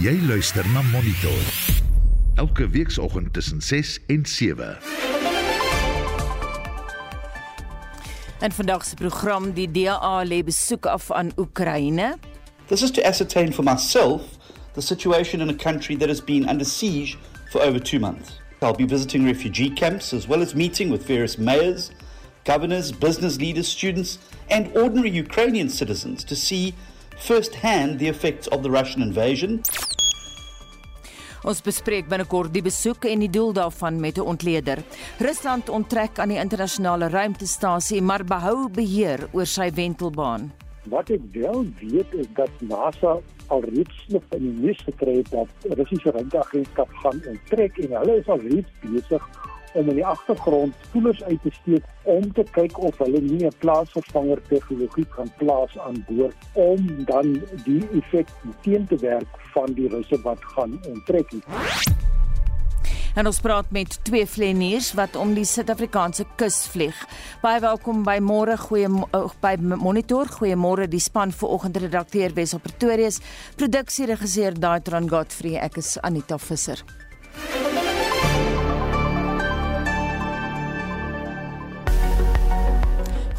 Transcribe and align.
Jy 0.00 0.20
luister 0.26 0.64
na 0.72 0.82
Monitor. 0.82 1.42
Elke 2.34 2.68
weekoggend 2.68 3.32
tussen 3.32 3.60
6 3.60 3.98
en 4.06 4.24
7. 4.24 4.78
En 8.40 8.52
vandag 8.52 8.84
se 8.84 8.94
program 8.94 9.52
die 9.52 9.70
DA 9.70 10.24
lê 10.24 10.42
besoek 10.44 10.86
af 10.86 11.10
aan 11.10 11.32
Oekraïne. 11.36 12.16
This 12.66 12.82
is 12.82 12.90
to 12.90 13.02
ascertain 13.02 13.52
for 13.52 13.62
myself 13.62 14.22
the 14.72 14.80
situation 14.80 15.40
in 15.40 15.48
a 15.48 15.54
country 15.54 15.96
that 15.96 16.08
has 16.08 16.24
been 16.24 16.48
under 16.48 16.64
siege 16.64 17.18
for 17.50 17.60
over 17.60 17.82
two 17.82 17.98
months. 17.98 18.40
I'll 18.62 18.76
be 18.76 18.86
visiting 18.86 19.26
refugee 19.26 19.70
camps 19.70 20.12
as 20.12 20.26
well 20.26 20.42
as 20.42 20.54
meeting 20.54 20.90
with 20.90 21.06
various 21.06 21.38
mayors, 21.38 21.90
governors, 22.44 22.92
business 22.92 23.38
leaders, 23.38 23.68
students, 23.68 24.18
and 24.50 24.70
ordinary 24.76 25.10
Ukrainian 25.10 25.68
citizens 25.68 26.24
to 26.24 26.34
see 26.34 26.74
firsthand 27.18 27.98
the 27.98 28.08
effects 28.08 28.48
of 28.48 28.62
the 28.62 28.70
Russian 28.70 29.02
invasion. 29.02 29.60
Ons 31.40 31.62
bespreek 31.64 32.08
binnekort 32.10 32.52
die 32.52 32.62
besoek 32.64 33.06
en 33.08 33.22
die 33.24 33.30
doel 33.32 33.54
daarvan 33.56 34.00
met 34.00 34.18
'n 34.18 34.28
ontleder. 34.32 34.78
Rusland 35.18 35.68
onttrek 35.68 36.18
aan 36.18 36.28
die 36.28 36.38
internasionale 36.38 37.08
ruimtestasie 37.08 38.02
maar 38.02 38.24
behou 38.24 38.68
beheer 38.68 39.28
oor 39.32 39.46
sy 39.46 39.70
wentelbaan. 39.72 40.52
Wat 40.84 41.10
ek 41.10 41.20
wel 41.32 41.64
weet 41.80 42.14
is 42.14 42.26
dat 42.34 42.50
NASA 42.60 43.18
alreeds 43.46 44.04
nog 44.08 44.22
in 44.30 44.42
die 44.42 44.66
nuus 44.66 44.80
gekry 44.84 45.16
het 45.16 45.30
dat 45.30 45.48
Russiese 45.78 46.10
ruimteagentskap 46.10 46.88
gaan 47.02 47.22
onttrek 47.26 47.78
en 47.78 47.96
hulle 47.96 48.16
is 48.16 48.28
alreeds 48.28 48.70
besig 48.80 49.22
om 49.72 49.88
in 49.88 49.94
die 49.94 50.06
agtergrond 50.06 50.74
spoelers 50.88 51.22
uit 51.24 51.42
te 51.42 51.50
steek 51.62 51.84
om 52.02 52.32
te 52.32 52.44
kyk 52.56 52.78
of 52.78 52.98
hulle 52.98 53.20
nie 53.20 53.46
'n 53.46 53.58
plaasvervanger 53.58 54.42
tegnologie 54.48 55.06
kan 55.16 55.32
plaas 55.38 55.78
aan 55.78 56.04
boord 56.08 56.36
om 56.52 57.04
dan 57.04 57.42
die 57.64 57.84
effek 58.00 58.28
teen 58.62 58.86
te 58.86 58.96
werk 58.96 59.28
van 59.54 59.72
die 59.72 59.88
russe 59.88 60.20
wat 60.22 60.44
gaan 60.44 60.80
onttrek. 60.88 61.32
En 63.14 63.26
ons 63.26 63.40
praat 63.40 63.70
met 63.70 63.98
twee 64.04 64.26
vleniers 64.26 64.92
wat 64.94 65.16
om 65.16 65.34
die 65.34 65.44
Suid-Afrikaanse 65.44 66.24
kus 66.36 66.62
vlieg. 66.70 66.94
Baie 67.42 67.58
welkom 67.60 68.04
by 68.06 68.18
môre 68.22 68.56
goeie 68.56 68.88
by 69.42 69.56
Monitor. 69.58 70.30
Goeiemôre 70.38 70.86
die 70.88 71.02
span 71.02 71.34
vanoggend 71.34 71.76
redakteur 71.82 72.34
Wesel 72.38 72.62
Pretorius, 72.62 73.20
produksieregisseur 73.56 74.54
Daitron 74.54 75.10
Godfrey. 75.10 75.58
Ek 75.58 75.82
is 75.82 75.98
Anita 76.06 76.38
Visser. 76.38 76.99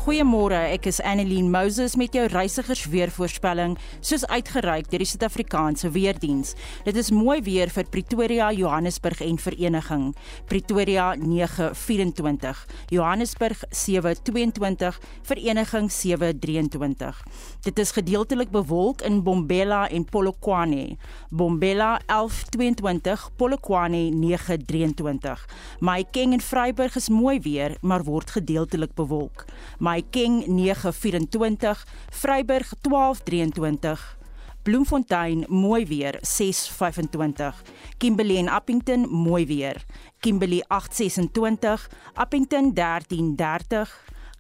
Goeiemôre, 0.02 0.58
ek 0.74 0.88
is 0.90 0.98
Annelien 1.06 1.52
Moses 1.54 1.94
met 1.94 2.16
jou 2.18 2.24
reisigersweervoorspelling 2.26 3.76
soos 4.02 4.24
uitgereik 4.34 4.88
deur 4.90 5.04
die 5.04 5.06
Suid-Afrikaanse 5.06 5.92
Weerdiens. 5.94 6.56
Dit 6.88 6.98
is 6.98 7.12
mooi 7.14 7.36
weer 7.46 7.70
vir 7.70 7.86
Pretoria, 7.86 8.48
Johannesburg 8.50 9.22
en 9.22 9.38
Vereniging. 9.38 10.08
Pretoria 10.50 11.12
9:24, 11.22 12.64
Johannesburg 12.90 13.62
7:22, 13.70 14.98
Vereniging 15.22 15.92
7:23. 15.94 17.22
Dit 17.62 17.78
is 17.78 17.92
gedeeltelik 17.94 18.50
bewolk 18.50 19.06
in 19.06 19.22
Bombela 19.22 19.88
en 19.90 20.06
Polokwane. 20.06 20.98
Bombela 21.30 22.02
11:22, 22.08 23.30
Polokwane 23.38 24.10
9:23. 24.10 25.46
Maikeng 25.80 26.34
en 26.34 26.42
Vryburg 26.42 26.96
is 26.96 27.10
mooi 27.10 27.40
weer, 27.40 27.78
maar 27.82 28.04
word 28.04 28.32
gedeeltelik 28.32 28.96
bewolk. 28.96 29.46
Maikeng 29.92 30.46
9:24, 30.48 31.84
Vryburg 32.10 32.74
12:23. 32.82 34.18
Bloemfontein 34.64 35.46
mooi 35.48 35.86
weer 35.86 36.20
6:25. 36.22 37.64
Kimberley 37.98 38.38
en 38.38 38.48
Appington 38.48 39.10
mooi 39.10 39.46
weer. 39.46 39.86
Kimberley 40.20 40.64
8:26, 40.68 41.90
Appington 42.14 42.74
13:30. 42.74 43.90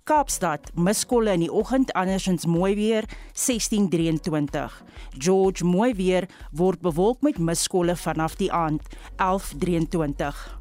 Kaapstad 0.04 0.72
miskolle 0.74 1.32
in 1.32 1.40
die 1.40 1.52
oggend 1.52 1.94
andersins 1.94 2.46
mooi 2.46 2.76
weer 2.76 3.04
16:23. 3.34 4.84
George 5.18 5.66
mooi 5.66 5.94
weer 5.94 6.30
word 6.52 6.82
bewolk 6.82 7.22
met 7.22 7.38
miskolle 7.38 7.96
vanaf 7.96 8.36
die 8.36 8.52
aand 8.52 8.82
11:23. 9.16 10.60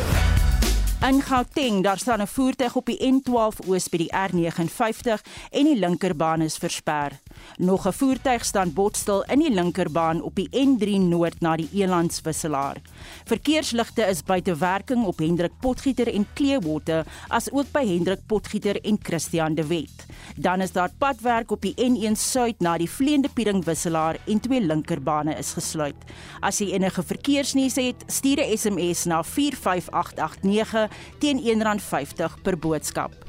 In 1.08 1.22
Gauteng, 1.22 1.82
daar 1.82 1.98
staan 1.98 2.20
'n 2.20 2.26
voertuig 2.26 2.76
op 2.76 2.86
die 2.86 3.12
N12 3.12 3.66
oos 3.66 3.88
by 3.88 3.96
die 3.96 4.12
R59 4.12 5.22
en 5.50 5.64
die 5.64 5.78
linkerbaan 5.78 6.40
is 6.40 6.56
versper. 6.56 7.20
Nog 7.56 7.86
'n 7.86 7.92
voertuig 7.92 8.44
staan 8.44 8.72
botstil 8.72 9.22
in 9.22 9.38
die 9.38 9.50
linkerbaan 9.50 10.22
op 10.22 10.34
die 10.34 10.48
N3 10.50 10.98
noord 10.98 11.40
na 11.40 11.56
die 11.56 11.68
Elandswisselaar. 11.72 12.76
Verkeersligte 13.24 14.02
is 14.02 14.22
buite 14.22 14.56
werking 14.56 15.04
op 15.04 15.18
Hendrik 15.18 15.52
Potgieter 15.60 16.14
en 16.14 16.26
Clearwater, 16.34 17.06
as 17.28 17.52
ook 17.52 17.72
by 17.72 17.86
Hendrik 17.86 18.20
Potgieter 18.26 18.80
en 18.84 18.98
Christian 19.02 19.54
de 19.54 19.66
Wet. 19.66 20.03
Dan 20.36 20.60
is 20.60 20.72
daar 20.72 20.90
padwerk 20.98 21.50
op 21.50 21.62
die 21.62 21.74
N1 21.78 22.18
suid 22.18 22.60
na 22.60 22.74
die 22.78 22.90
Vleende 22.90 23.28
Piering 23.28 23.64
wisselaar 23.64 24.18
en 24.26 24.40
twee 24.40 24.60
linkerbane 24.60 25.34
is 25.38 25.52
gesluit. 25.54 25.96
As 26.40 26.58
jy 26.58 26.72
enige 26.74 27.02
verkeersnuus 27.02 27.76
het, 27.78 28.04
stuur 28.06 28.42
'n 28.42 28.56
SMS 28.56 29.04
na 29.04 29.22
45889 29.22 30.90
teen 31.18 31.38
R1.50 31.38 32.42
per 32.42 32.58
boodskap. 32.58 33.23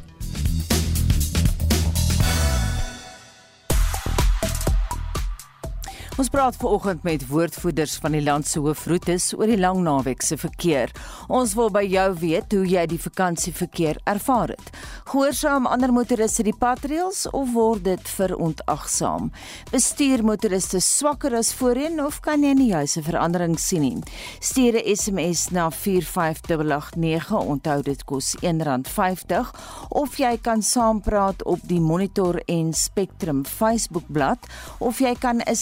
Ons 6.16 6.30
praat 6.32 6.56
vanoggend 6.56 7.04
met 7.04 7.26
woordvoerders 7.28 7.98
van 8.00 8.14
die 8.16 8.22
land 8.24 8.48
se 8.48 8.62
hoofroetes 8.64 9.34
oor 9.36 9.50
die 9.52 9.60
lang 9.60 9.82
naweek 9.84 10.22
se 10.24 10.38
verkeer. 10.40 10.94
Ons 11.28 11.58
wil 11.60 11.68
by 11.76 11.82
jou 11.92 12.06
weet 12.22 12.54
hoe 12.56 12.62
jy 12.64 12.86
die 12.88 13.00
vakansieverkeer 13.04 14.00
ervaar 14.08 14.54
het. 14.54 14.70
Gehoorsaam 15.12 15.68
ander 15.68 15.92
motoriste 15.92 16.46
die 16.48 16.56
patreëls 16.56 17.26
of 17.36 17.52
word 17.52 17.84
dit 17.84 18.12
verontagsaam? 18.16 19.28
Bestuur 19.74 20.24
motoriste 20.24 20.80
swakker 20.80 21.36
as 21.36 21.50
voorheen 21.60 22.00
of 22.00 22.22
kan 22.24 22.48
jy 22.48 22.54
nie 22.56 22.70
juis 22.72 22.96
'n 22.96 23.04
verandering 23.04 23.60
sien 23.60 23.82
nie? 23.82 24.04
Stuur 24.40 24.80
'n 24.80 24.96
SMS 24.96 25.52
na 25.52 25.70
45889. 25.70 27.44
Onthou 27.44 27.82
dit 27.82 28.06
kos 28.06 28.36
R1.50 28.42 29.52
of 29.90 30.16
jy 30.18 30.38
kan 30.42 30.62
saampraat 30.62 31.44
op 31.44 31.60
die 31.64 31.82
Monitor 31.82 32.42
en 32.48 32.74
Spectrum 32.74 33.44
Facebookblad 33.46 34.40
of 34.80 35.00
jy 35.00 35.14
kan 35.20 35.42
'n 35.42 35.56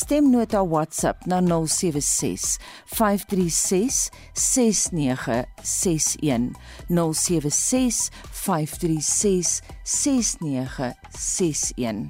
stemnota 0.44 0.70
WhatsApp 0.70 1.26
na 1.26 1.42
076 1.42 2.60
536 2.86 4.12
6961 4.34 6.54
076 6.90 8.10
536 8.32 9.62
6961 9.84 12.08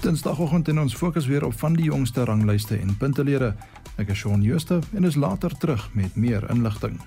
Dinsdagoggend 0.00 0.68
in 0.68 0.78
ons 0.78 0.94
fokus 0.94 1.26
weer 1.26 1.44
op 1.44 1.58
van 1.58 1.72
die 1.76 1.84
jongste 1.84 2.24
ranglyste 2.24 2.76
en 2.76 2.96
puntelere. 2.96 3.54
Ek 3.96 4.08
is 4.08 4.18
Shaun 4.18 4.42
Jooste 4.42 4.78
en 4.96 5.04
is 5.04 5.14
later 5.14 5.58
terug 5.58 5.90
met 5.92 6.16
meer 6.16 6.50
inligting. 6.50 7.00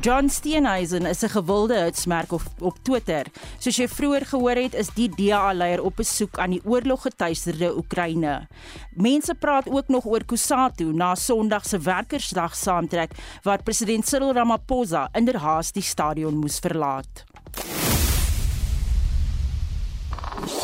John 0.00 0.28
Steenhuisen 0.28 1.06
is 1.06 1.22
'n 1.22 1.28
gewilde 1.28 1.78
hitsmerk 1.78 2.32
op 2.32 2.42
op 2.58 2.76
Twitter. 2.82 3.26
Soos 3.58 3.76
jy 3.76 3.88
vroeër 3.88 4.26
gehoor 4.26 4.54
het, 4.54 4.74
is 4.74 4.88
die 4.94 5.08
DA-leier 5.08 5.82
op 5.82 5.96
besoek 5.96 6.38
aan 6.38 6.50
die 6.50 6.60
oorloggetuisterde 6.64 7.76
Oekraïne. 7.76 8.46
Mense 8.94 9.34
praat 9.34 9.68
ook 9.68 9.88
nog 9.88 10.04
oor 10.04 10.24
Kusatu 10.24 10.84
na 10.84 11.14
Sondag 11.14 11.66
se 11.66 11.78
Werkersdag 11.78 12.56
saamtrek 12.56 13.10
waar 13.42 13.62
president 13.62 14.08
Cyril 14.08 14.32
Ramaphosa 14.32 15.08
inderhaas 15.12 15.72
die 15.72 15.82
stadion 15.82 16.36
moes 16.36 16.58
verlaat. 16.58 17.24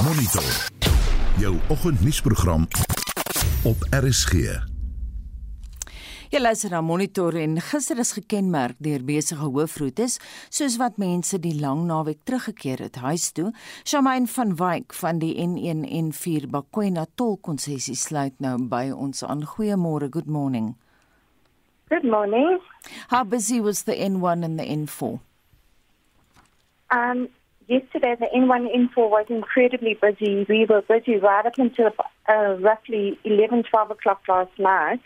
Monitor. 0.02 0.68
Jou 1.38 1.58
oggendnuusprogram 1.68 2.68
op 3.62 3.86
RSG. 3.90 4.72
Jy 6.32 6.40
luister 6.40 6.72
na 6.72 6.80
Monitor 6.80 7.36
en 7.36 7.58
gister 7.60 7.98
is 8.00 8.14
gekenmerk 8.16 8.78
deur 8.82 9.02
besige 9.04 9.44
hoofroetes 9.44 10.16
soos 10.48 10.78
wat 10.80 10.96
mense 10.96 11.36
die 11.40 11.52
lang 11.60 11.84
naweek 11.88 12.22
teruggekeer 12.24 12.80
het 12.86 12.96
huis 13.02 13.26
toe. 13.36 13.50
Shamaine 13.84 14.30
van 14.32 14.54
Wyk 14.56 14.96
van 14.96 15.20
die 15.20 15.34
N1 15.44 15.84
en 15.84 16.12
4 16.16 16.48
Bakwena 16.48 17.04
tolkonssessie 17.20 17.96
sluit 17.98 18.40
nou 18.40 18.56
by 18.70 18.88
ons 18.94 19.24
aan. 19.24 19.44
Goeiemôre, 19.44 20.08
good 20.08 20.30
morning. 20.30 20.74
Good 21.90 22.04
morning. 22.04 22.60
How 23.08 23.24
busy 23.24 23.60
was 23.60 23.82
the 23.84 23.94
N1 23.94 24.44
and 24.44 24.58
the 24.58 24.64
N4? 24.64 25.20
Um, 26.90 27.28
yesterday, 27.68 28.16
the 28.18 28.30
N1 28.34 28.72
N4 28.72 29.10
was 29.10 29.26
incredibly 29.28 29.94
busy. 30.00 30.46
We 30.48 30.64
were 30.64 30.80
busy 30.82 31.18
right 31.18 31.44
up 31.44 31.58
until 31.58 31.90
uh, 32.28 32.56
roughly 32.60 33.18
11, 33.24 33.64
12 33.64 33.90
o'clock 33.90 34.22
last 34.28 34.58
night, 34.58 35.00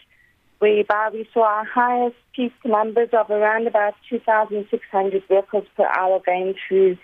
whereby 0.58 1.10
we 1.12 1.28
saw 1.32 1.44
our 1.44 1.64
highest 1.64 2.16
peak 2.34 2.52
numbers 2.64 3.10
of 3.12 3.30
around 3.30 3.66
about 3.66 3.94
2,600 4.10 5.22
vehicles 5.28 5.64
per 5.76 5.86
hour 5.86 6.20
going 6.24 6.54
through 6.66 6.96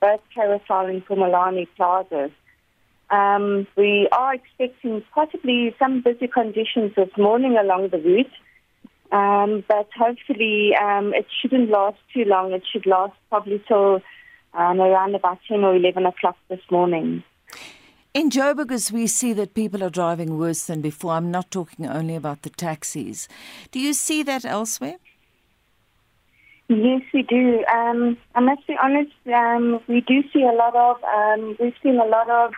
both 0.00 0.20
Carousel 0.34 0.86
and 0.86 1.04
Pumalani 1.06 1.68
plazas. 1.76 2.30
Um, 3.10 3.66
we 3.76 4.08
are 4.10 4.34
expecting 4.34 5.02
possibly 5.14 5.74
some 5.78 6.00
busy 6.00 6.26
conditions 6.26 6.92
this 6.96 7.10
morning 7.18 7.56
along 7.58 7.90
the 7.90 7.98
route. 7.98 8.32
Um, 9.12 9.62
but 9.68 9.88
hopefully 9.94 10.72
um, 10.74 11.12
it 11.12 11.26
shouldn't 11.40 11.68
last 11.68 11.98
too 12.14 12.24
long. 12.24 12.52
It 12.52 12.62
should 12.72 12.86
last 12.86 13.12
probably 13.28 13.62
till 13.68 14.00
um, 14.54 14.80
around 14.80 15.14
about 15.14 15.38
10 15.48 15.62
or 15.62 15.76
11 15.76 16.06
o'clock 16.06 16.36
this 16.48 16.60
morning. 16.70 17.22
In 18.14 18.28
Joburg, 18.28 18.70
as 18.72 18.92
we 18.92 19.06
see 19.06 19.32
that 19.32 19.54
people 19.54 19.82
are 19.82 19.88
driving 19.88 20.36
worse 20.38 20.66
than 20.66 20.82
before, 20.82 21.12
I'm 21.12 21.30
not 21.30 21.50
talking 21.50 21.86
only 21.86 22.14
about 22.14 22.42
the 22.42 22.50
taxis. 22.50 23.26
Do 23.70 23.80
you 23.80 23.94
see 23.94 24.22
that 24.24 24.44
elsewhere? 24.44 24.96
Yes, 26.68 27.00
we 27.14 27.22
do. 27.22 27.64
Um, 27.64 28.18
I 28.34 28.40
must 28.40 28.66
be 28.66 28.76
honest, 28.82 29.12
um, 29.32 29.80
we 29.88 30.02
do 30.02 30.22
see 30.30 30.42
a 30.42 30.52
lot 30.52 30.76
of, 30.76 31.02
um, 31.04 31.56
we've 31.58 31.74
seen 31.82 31.96
a 31.96 32.04
lot 32.04 32.28
of 32.28 32.52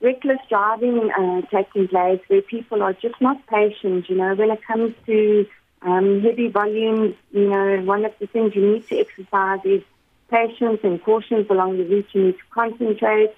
reckless 0.00 0.40
driving 0.48 1.12
uh, 1.16 1.42
taking 1.42 1.86
place 1.86 2.20
where 2.26 2.42
people 2.42 2.82
are 2.82 2.92
just 2.92 3.20
not 3.20 3.46
patient. 3.46 4.10
You 4.10 4.16
know, 4.16 4.34
when 4.34 4.50
it 4.50 4.64
comes 4.66 4.94
to 5.06 5.46
um, 5.82 6.22
heavy 6.22 6.48
volumes, 6.48 7.14
you 7.30 7.50
know, 7.50 7.82
one 7.82 8.04
of 8.04 8.12
the 8.18 8.26
things 8.26 8.56
you 8.56 8.72
need 8.72 8.88
to 8.88 8.98
exercise 8.98 9.60
is 9.64 9.82
patience 10.28 10.80
and 10.82 11.00
caution 11.04 11.46
along 11.48 11.78
the 11.78 11.84
route. 11.84 12.08
You 12.12 12.24
need 12.26 12.38
to 12.38 12.44
concentrate. 12.50 13.32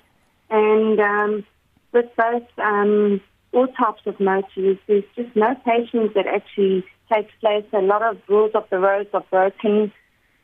And 0.51 1.01
um, 1.01 1.45
with 1.93 2.07
both 2.17 2.47
um, 2.59 3.21
all 3.53 3.67
types 3.69 4.03
of 4.07 4.19
motors, 4.21 4.79
there's 4.87 5.05
just 5.15 5.35
no 5.35 5.55
patience 5.65 6.13
that 6.15 6.27
actually 6.27 6.85
takes 7.13 7.33
place. 7.41 7.65
A 7.73 7.81
lot 7.81 8.03
of 8.03 8.19
rules 8.29 8.53
of 8.55 8.65
the 8.71 8.79
roads 8.79 9.11
are 9.13 9.25
broken, 9.31 9.93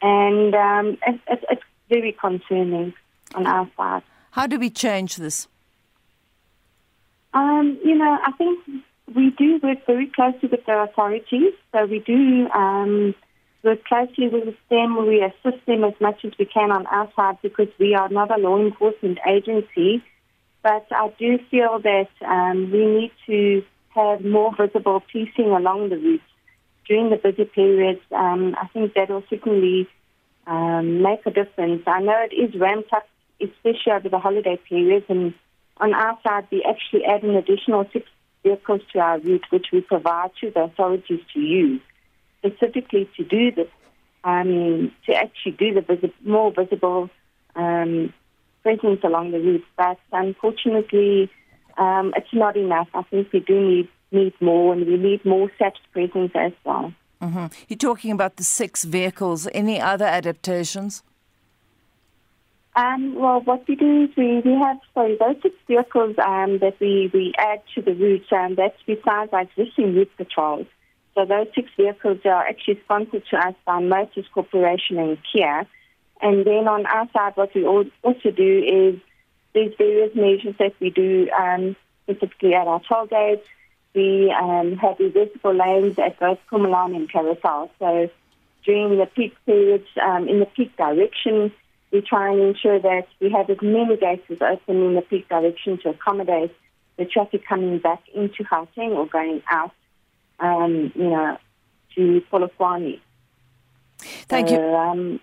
and 0.01 0.55
um, 0.55 0.99
it, 1.07 1.21
it, 1.29 1.45
it's 1.51 1.63
very 1.89 2.13
concerning 2.13 2.95
on 3.35 3.47
our 3.47 3.69
side. 3.77 4.03
How 4.33 4.47
do 4.47 4.59
we 4.59 4.71
change 4.71 5.17
this? 5.17 5.47
Um, 7.35 7.79
you 7.85 7.95
know, 7.95 8.19
I 8.27 8.33
think 8.33 8.61
we 9.15 9.31
do 9.31 9.59
work 9.63 9.79
very 9.87 10.07
closely 10.07 10.49
with 10.49 10.65
the 10.67 10.83
authorities. 10.83 11.53
So 11.73 11.87
we 11.87 11.99
do 12.01 12.49
um, 12.51 13.15
work 13.63 13.85
closely 13.85 14.29
with 14.29 14.55
them. 14.71 15.07
We 15.07 15.23
assist 15.23 15.65
them 15.67 15.85
as 15.85 15.95
much 16.01 16.25
as 16.25 16.33
we 16.39 16.45
can 16.45 16.71
on 16.71 16.87
our 16.87 17.11
side 17.15 17.39
because 17.43 17.69
we 17.79 17.95
are 17.95 18.09
not 18.09 18.37
a 18.37 18.41
law 18.41 18.59
enforcement 18.59 19.19
agency. 19.27 20.03
But 20.63 20.87
I 20.91 21.13
do 21.19 21.39
feel 21.51 21.81
that 21.81 22.09
um, 22.25 22.71
we 22.71 22.87
need 22.87 23.13
to 23.27 23.65
have 23.95 24.25
more 24.25 24.55
visible 24.55 25.03
policing 25.11 25.51
along 25.51 25.91
the 25.91 25.97
route 25.97 26.23
during 26.87 27.11
the 27.11 27.17
busy 27.17 27.45
periods. 27.45 28.01
Um, 28.13 28.55
I 28.61 28.67
think 28.69 28.95
that 28.95 29.11
will 29.11 29.25
certainly 29.29 29.89
um, 30.47 31.03
make 31.03 31.25
a 31.27 31.31
difference. 31.31 31.83
I 31.87 32.01
know 32.01 32.27
it 32.31 32.35
is 32.35 32.59
ramped 32.59 32.93
up, 32.93 33.07
especially 33.41 33.93
over 33.93 34.09
the 34.09 34.19
holiday 34.19 34.59
periods. 34.69 35.07
And 35.09 35.35
on 35.79 35.95
our 35.95 36.19
side, 36.23 36.47
we 36.51 36.63
actually 36.63 37.05
add 37.05 37.23
an 37.23 37.35
additional 37.37 37.87
six 37.93 38.07
vehicles 38.43 38.83
to 38.93 39.01
our 39.01 39.19
route, 39.19 39.45
which 39.51 39.67
we 39.73 39.81
provide 39.81 40.31
to 40.41 40.51
the 40.51 40.63
authorities 40.63 41.21
to 41.35 41.41
use 41.41 41.81
specifically 42.45 43.09
to 43.17 43.25
do 43.25 43.53
this, 43.53 43.69
um, 44.25 44.93
to 45.07 45.15
actually 45.15 45.53
do 45.53 45.75
the 45.75 45.81
visi- 45.81 46.15
more 46.25 46.53
visible 46.53 47.11
um, 47.57 48.13
presence 48.63 49.01
along 49.05 49.33
the 49.33 49.39
route. 49.39 49.65
But 49.77 49.99
unfortunately, 50.13 51.31
um, 51.79 52.13
it's 52.17 52.33
not 52.33 52.57
enough. 52.57 52.89
I 52.95 53.03
think 53.03 53.33
we 53.33 53.41
do 53.41 53.61
need 53.61 53.89
need 54.11 54.35
more, 54.43 54.75
and 54.75 54.87
we 54.87 54.99
need 54.99 55.25
more 55.25 55.51
SAP's 55.59 55.81
presence 55.93 56.33
as 56.35 56.53
well. 56.65 56.93
Mm-hmm. 57.23 57.47
You're 57.69 57.79
talking 57.79 58.13
about 58.13 58.37
the 58.37 58.45
six 58.45 58.85
vehicles. 58.85 59.49
Any 59.55 59.81
other 59.81 60.05
adaptations? 60.05 61.03
Um, 62.75 63.15
well, 63.15 63.41
what 63.41 63.67
we 63.69 63.75
do 63.77 64.05
is 64.05 64.11
we, 64.17 64.41
we 64.41 64.53
have 64.55 64.79
sorry 64.95 65.17
those 65.19 65.37
six 65.43 65.55
vehicles 65.67 66.17
um, 66.19 66.59
that 66.59 66.75
we, 66.81 67.11
we 67.13 67.33
add 67.39 67.63
to 67.75 67.83
the 67.83 67.93
route. 67.95 68.33
Um, 68.33 68.55
that's 68.55 68.77
besides 68.87 69.33
our 69.33 69.43
existing 69.43 69.95
route 69.95 70.11
patrols. 70.17 70.67
So 71.15 71.27
those 71.27 71.47
six 71.55 71.69
vehicles 71.77 72.19
are 72.25 72.47
actually 72.47 72.81
sponsored 72.85 73.25
to 73.31 73.37
us 73.37 73.55
by 73.67 73.81
Motors 73.81 74.27
Corporation 74.33 74.99
and 74.99 75.19
Kia. 75.31 75.67
And 76.23 76.47
then 76.47 76.69
on 76.69 76.87
our 76.87 77.09
side, 77.13 77.33
what 77.35 77.55
we 77.55 77.67
also 77.67 78.31
do 78.31 78.63
is 78.95 79.01
there's 79.53 79.75
various 79.77 80.15
measures 80.15 80.55
that 80.59 80.75
we 80.81 80.91
do 80.91 81.29
um, 81.39 81.77
specifically 82.05 82.55
at 82.55 82.67
our 82.67 82.81
toll 82.89 83.07
gates. 83.07 83.47
We 83.95 84.31
um, 84.33 84.77
have 84.79 84.99
reversible 84.99 85.55
lanes 85.55 85.99
at 85.99 86.19
both 86.19 86.39
Pumalani 86.51 86.97
and 86.97 87.13
Carousel. 87.13 87.71
So 87.79 88.09
during 88.65 88.99
the 88.99 89.07
peak 89.07 89.35
periods, 89.45 89.89
um, 90.03 90.29
in 90.29 90.41
the 90.41 90.47
peak 90.47 90.75
direction, 90.77 91.53
we 91.91 92.01
try 92.01 92.33
and 92.33 92.41
ensure 92.41 92.79
that 92.81 93.07
we 93.21 93.31
have 93.31 93.51
as 93.51 93.59
many 93.61 93.99
gates 93.99 94.25
as 94.31 94.41
open 94.41 94.83
in 94.83 94.95
the 94.95 95.03
peak 95.03 95.29
direction 95.29 95.79
to 95.83 95.91
accommodate 95.91 96.55
the 96.97 97.05
traffic 97.05 97.47
coming 97.47 97.79
back 97.79 98.01
into 98.15 98.45
Gauteng 98.45 98.97
or 98.97 99.07
going 99.07 99.43
out 99.51 99.73
um, 100.43 100.93
you 100.95 101.11
know, 101.11 101.39
to 101.95 102.23
Polokwane. 102.31 103.01
Thank 104.29 104.51
you. 104.51 104.59
Uh, 104.59 104.91
um, 104.91 105.21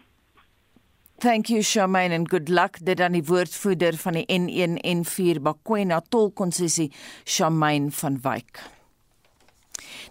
Thank 1.20 1.50
you 1.50 1.60
Charmaine 1.60 2.16
and 2.16 2.30
good 2.30 2.48
luck 2.48 2.78
dit 2.80 3.02
aan 3.04 3.18
die 3.18 3.26
woordvoerder 3.28 3.98
van 4.00 4.16
die 4.16 4.24
N1 4.32 4.78
en 4.88 5.02
4 5.04 5.42
Bakwena 5.44 6.00
tolkonssessie 6.08 6.94
Charmaine 7.28 7.92
van 7.92 8.22
Wyk. 8.24 8.62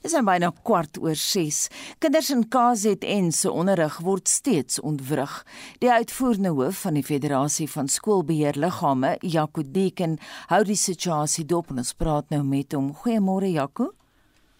Dis 0.02 0.12
nou 0.12 0.22
byna 0.26 0.50
kwart 0.68 0.98
oor 1.00 1.16
6. 1.16 1.62
Kinders 2.02 2.28
in 2.34 2.44
KZN 2.52 3.32
se 3.32 3.48
onderrig 3.48 3.98
word 4.04 4.28
steeds 4.28 4.82
ontwrig. 4.84 5.32
Die 5.80 5.88
uitvoerende 5.88 6.52
hoof 6.54 6.84
van 6.84 7.00
die 7.00 7.06
Federasie 7.06 7.70
van 7.72 7.88
Skoolbeheerliggame, 7.88 9.16
Jaco 9.24 9.64
Deken, 9.64 10.18
hou 10.52 10.60
die 10.68 10.78
situasie 10.78 11.46
dop 11.48 11.72
en 11.72 11.80
ons 11.82 11.96
praat 11.96 12.28
nou 12.34 12.44
met 12.44 12.76
hom. 12.76 12.92
Goeiemôre 13.00 13.48
Jaco. 13.54 13.94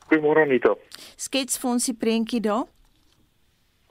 Goeiemôre 0.09 0.47
Anita. 0.47 0.73
Skets 1.21 1.59
vir 1.61 1.71
ons 1.71 1.87
die 1.91 1.97
prentjie 1.97 2.41
daar. 2.41 2.65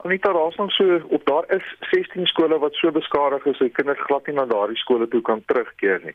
Anita, 0.02 0.32
daar's 0.34 0.56
nog 0.58 0.72
so 0.74 0.98
op 1.14 1.26
daar 1.26 1.46
is 1.54 1.66
16 1.90 2.26
skole 2.26 2.58
wat 2.58 2.74
so 2.74 2.90
beskadig 2.90 3.44
is 3.46 3.58
dat 3.58 3.72
kinders 3.72 4.02
glad 4.06 4.26
nie 4.26 4.34
na 4.34 4.46
daardie 4.50 4.78
skole 4.78 5.08
toe 5.08 5.22
kan 5.22 5.42
terugkeer 5.46 6.00
nie. 6.04 6.14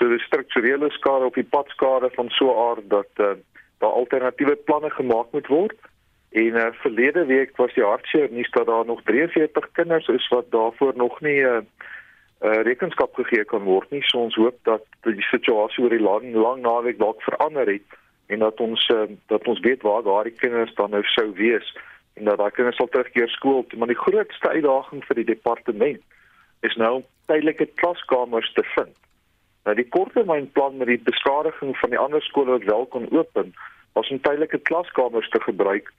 So 0.00 0.08
dis 0.08 0.24
strukturele 0.28 0.88
skade 0.96 1.28
op 1.28 1.36
die 1.36 1.44
padskade 1.56 2.10
van 2.14 2.30
so 2.36 2.54
aard 2.68 2.88
dat 2.90 3.20
uh, 3.20 3.34
daar 3.84 3.96
alternatiewe 4.00 4.56
planne 4.56 4.90
gemaak 4.90 5.32
moet 5.32 5.46
word. 5.46 5.76
En 6.32 6.56
uh, 6.60 6.66
verlede 6.80 7.24
week 7.28 7.56
was 7.56 7.74
die 7.74 7.84
hartseer 7.84 8.32
nuus 8.32 8.50
dat 8.50 8.66
daar 8.66 8.86
nog 8.86 9.02
43 9.04 9.68
kinders 9.72 10.08
is 10.08 10.28
wat 10.28 10.50
daarvoor 10.50 10.96
nog 10.96 11.20
nie 11.20 11.40
'n 11.40 11.46
uh, 11.46 11.60
uh, 12.48 12.62
rekenskap 12.62 13.14
gegee 13.14 13.44
kan 13.44 13.62
word 13.62 13.90
nie. 13.90 14.02
So 14.02 14.18
ons 14.18 14.40
hoop 14.40 14.56
dat 14.62 14.84
die 15.00 15.28
situasie 15.28 15.84
oor 15.84 15.90
die 15.90 16.06
lang 16.08 16.34
lang 16.34 16.60
naweek 16.60 16.98
dalk 16.98 17.22
verander 17.22 17.68
het 17.68 17.88
en 18.34 18.42
dat 18.42 18.60
ons 18.60 18.88
uh, 18.94 19.06
dat 19.32 19.46
ons 19.50 19.60
weet 19.66 19.82
waar 19.86 20.02
daardie 20.02 20.34
kinders 20.42 20.74
dan 20.80 20.90
nou 20.90 21.02
sou 21.14 21.28
wees 21.38 21.72
en 22.18 22.28
dat 22.30 22.38
daai 22.38 22.50
kinders 22.56 22.76
sal 22.80 22.90
terugkeer 22.92 23.30
skool 23.32 23.64
toe 23.68 23.78
maar 23.78 23.92
die 23.92 24.02
grootste 24.02 24.50
uitdaging 24.50 25.04
vir 25.08 25.20
die 25.20 25.30
departement 25.32 26.02
is 26.68 26.76
nou 26.80 26.94
tydelike 27.30 27.66
klaskamers 27.80 28.50
te 28.56 28.64
vind. 28.74 28.94
Nou 29.64 29.74
die 29.76 29.88
korttermynplan 29.96 30.80
met 30.80 30.90
die 30.92 31.00
beskadiging 31.08 31.76
van 31.80 31.92
die 31.92 32.00
ander 32.00 32.22
skole 32.22 32.58
wat 32.58 32.68
wel 32.70 32.86
kon 32.94 33.10
open 33.12 33.54
was 33.96 34.10
om 34.10 34.20
tydelike 34.20 34.60
klaskamers 34.70 35.28
te 35.34 35.40
gebruik 35.48 35.92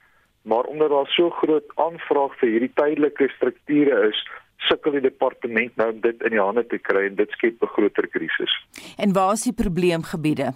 maar 0.46 0.68
omdat 0.72 0.90
daar 0.90 1.08
so 1.10 1.30
groot 1.30 1.72
aanvraag 1.74 2.34
vir 2.40 2.52
hierdie 2.54 2.74
tydelike 2.74 3.30
strukture 3.36 4.02
is 4.10 4.20
sukkel 4.68 4.94
die 4.96 5.04
departement 5.08 5.74
nou 5.80 5.90
om 5.92 5.98
dit 6.00 6.22
in 6.28 6.36
die 6.36 6.42
hande 6.42 6.62
te 6.70 6.78
kry 6.78 7.06
en 7.08 7.18
dit 7.18 7.34
skep 7.38 7.62
'n 7.62 7.74
groter 7.76 8.06
krisis. 8.06 8.52
En 8.96 9.12
waar 9.12 9.32
is 9.32 9.42
die 9.42 9.56
probleemgebiede? 9.64 10.54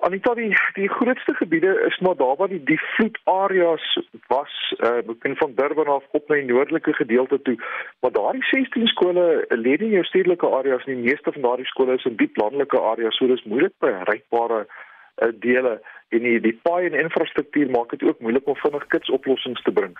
Anita 0.00 0.34
die 0.34 0.56
die 0.74 0.88
grootste 0.88 1.34
gebiede 1.34 1.72
is 1.86 1.98
maar 1.98 2.16
daar 2.16 2.36
waar 2.36 2.48
die 2.48 2.62
die 2.64 2.80
vloedareas 2.80 3.98
was 4.26 4.74
uh 4.78 5.02
begin 5.06 5.36
van 5.36 5.52
Durban 5.54 5.92
af 5.94 6.04
op 6.10 6.28
na 6.28 6.34
die 6.34 6.44
noordelike 6.44 6.92
gedeelte 6.92 7.42
toe 7.42 7.56
maar 8.00 8.12
daardie 8.12 8.44
16 8.44 8.86
skole 8.86 9.44
lê 9.48 9.76
nie 9.76 9.90
in 9.90 9.96
jou 9.98 10.04
stedelike 10.04 10.46
areas 10.46 10.84
nie 10.86 10.96
die 11.00 11.08
meeste 11.10 11.32
van 11.32 11.42
daardie 11.42 11.66
skole 11.72 11.94
is 11.94 12.04
in 12.04 12.16
diep 12.16 12.36
landelike 12.36 12.80
areas 12.92 13.16
so 13.16 13.26
dis 13.26 13.44
moeilik 13.44 13.76
bereikbare 13.78 14.66
uh, 14.66 15.28
dele 15.46 15.80
en 16.08 16.22
die 16.26 16.40
die 16.40 16.58
paai 16.62 16.86
en 16.86 16.98
infrastruktuur 17.04 17.70
maak 17.70 17.90
dit 17.90 18.02
ook 18.08 18.20
moeilik 18.20 18.46
om 18.46 18.56
vinnig 18.56 18.86
kits 18.86 19.10
oplossings 19.10 19.62
te 19.62 19.72
bring. 19.72 19.96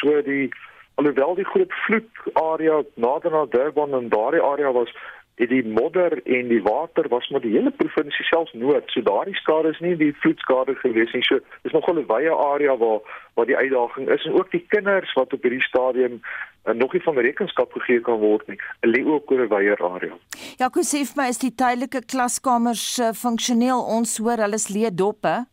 So 0.00 0.22
die 0.22 0.50
alhoewel 0.94 1.34
die 1.38 1.46
groot 1.46 1.72
vloed 1.86 2.34
area 2.42 2.82
nader 2.94 3.36
aan 3.40 3.50
Durban 3.50 3.94
en 3.94 4.08
daardie 4.08 4.42
area 4.42 4.72
was 4.72 4.94
het 5.38 5.48
die 5.48 5.62
modder 5.66 6.18
en 6.26 6.48
die 6.50 6.62
water 6.62 7.08
was 7.08 7.28
maar 7.28 7.40
die 7.40 7.52
hele 7.54 7.70
provinsie 7.70 8.24
selfs 8.26 8.52
noord. 8.52 8.90
So 8.90 9.02
daardie 9.06 9.36
skade 9.38 9.70
is 9.70 9.78
nie 9.84 9.94
die 9.96 10.10
vloedskade 10.22 10.74
gewees 10.82 11.12
nie. 11.14 11.22
So 11.22 11.38
dis 11.62 11.72
nogal 11.76 12.00
'n 12.00 12.08
wye 12.10 12.32
area 12.34 12.76
waar 12.76 13.00
waar 13.34 13.46
die 13.46 13.56
uitdaging 13.56 14.08
is 14.08 14.24
en 14.24 14.32
ook 14.32 14.50
die 14.50 14.64
kinders 14.68 15.12
wat 15.12 15.32
op 15.32 15.42
hierdie 15.42 15.62
stadium 15.62 16.20
uh, 16.64 16.74
nog 16.74 16.92
nie 16.92 17.02
van 17.02 17.18
rekenskap 17.18 17.72
gegee 17.72 18.00
kan 18.00 18.18
word 18.18 18.48
nie. 18.48 18.58
Lê 18.80 19.04
ook 19.06 19.30
oor 19.30 19.44
'n 19.44 19.48
wye 19.48 19.76
area. 19.78 20.18
Ja, 20.56 20.68
kusef 20.68 21.14
my 21.16 21.28
is 21.28 21.38
die 21.38 21.54
tydelike 21.54 22.04
klaskamers 22.04 22.98
uh, 22.98 23.12
funksioneel. 23.12 23.78
Ons 23.78 24.18
hoor 24.18 24.36
hulle 24.36 24.54
is 24.54 24.68
leë 24.74 24.94
doppe. 24.94 25.46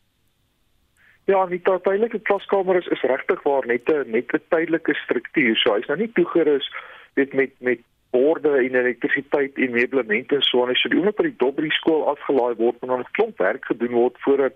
Ja, 1.26 1.46
die 1.46 1.62
tydelike 1.62 2.20
klaskamer 2.20 2.78
is, 2.78 2.88
is 2.88 3.02
regtig 3.02 3.44
waar 3.44 3.66
net 3.66 3.90
'n 3.90 4.12
net 4.12 4.34
'n 4.34 4.42
tydelike 4.50 4.94
struktuur. 4.94 5.56
So 5.56 5.74
hy's 5.74 5.88
nou 5.88 5.98
nie 5.98 6.12
toegerus 6.12 6.74
weet 7.14 7.34
met 7.34 7.52
met 7.60 7.80
borde 8.16 8.52
en 8.58 8.76
elektrisiteit 8.82 9.58
en 9.64 9.76
meublement 9.80 10.32
en 10.32 10.46
so 10.48 10.64
aan. 10.64 10.76
So 10.76 10.90
die 10.90 11.00
oomblik 11.00 11.20
wat 11.20 11.30
die 11.30 11.42
dop 11.44 11.58
by 11.58 11.68
die 11.68 11.80
skool 11.80 12.08
afgelaai 12.14 12.56
word, 12.62 12.80
moet 12.80 12.92
dan 12.94 13.04
'n 13.04 13.16
klomp 13.18 13.38
werk 13.48 13.66
gedoen 13.72 13.96
word 14.02 14.16
voordat 14.26 14.56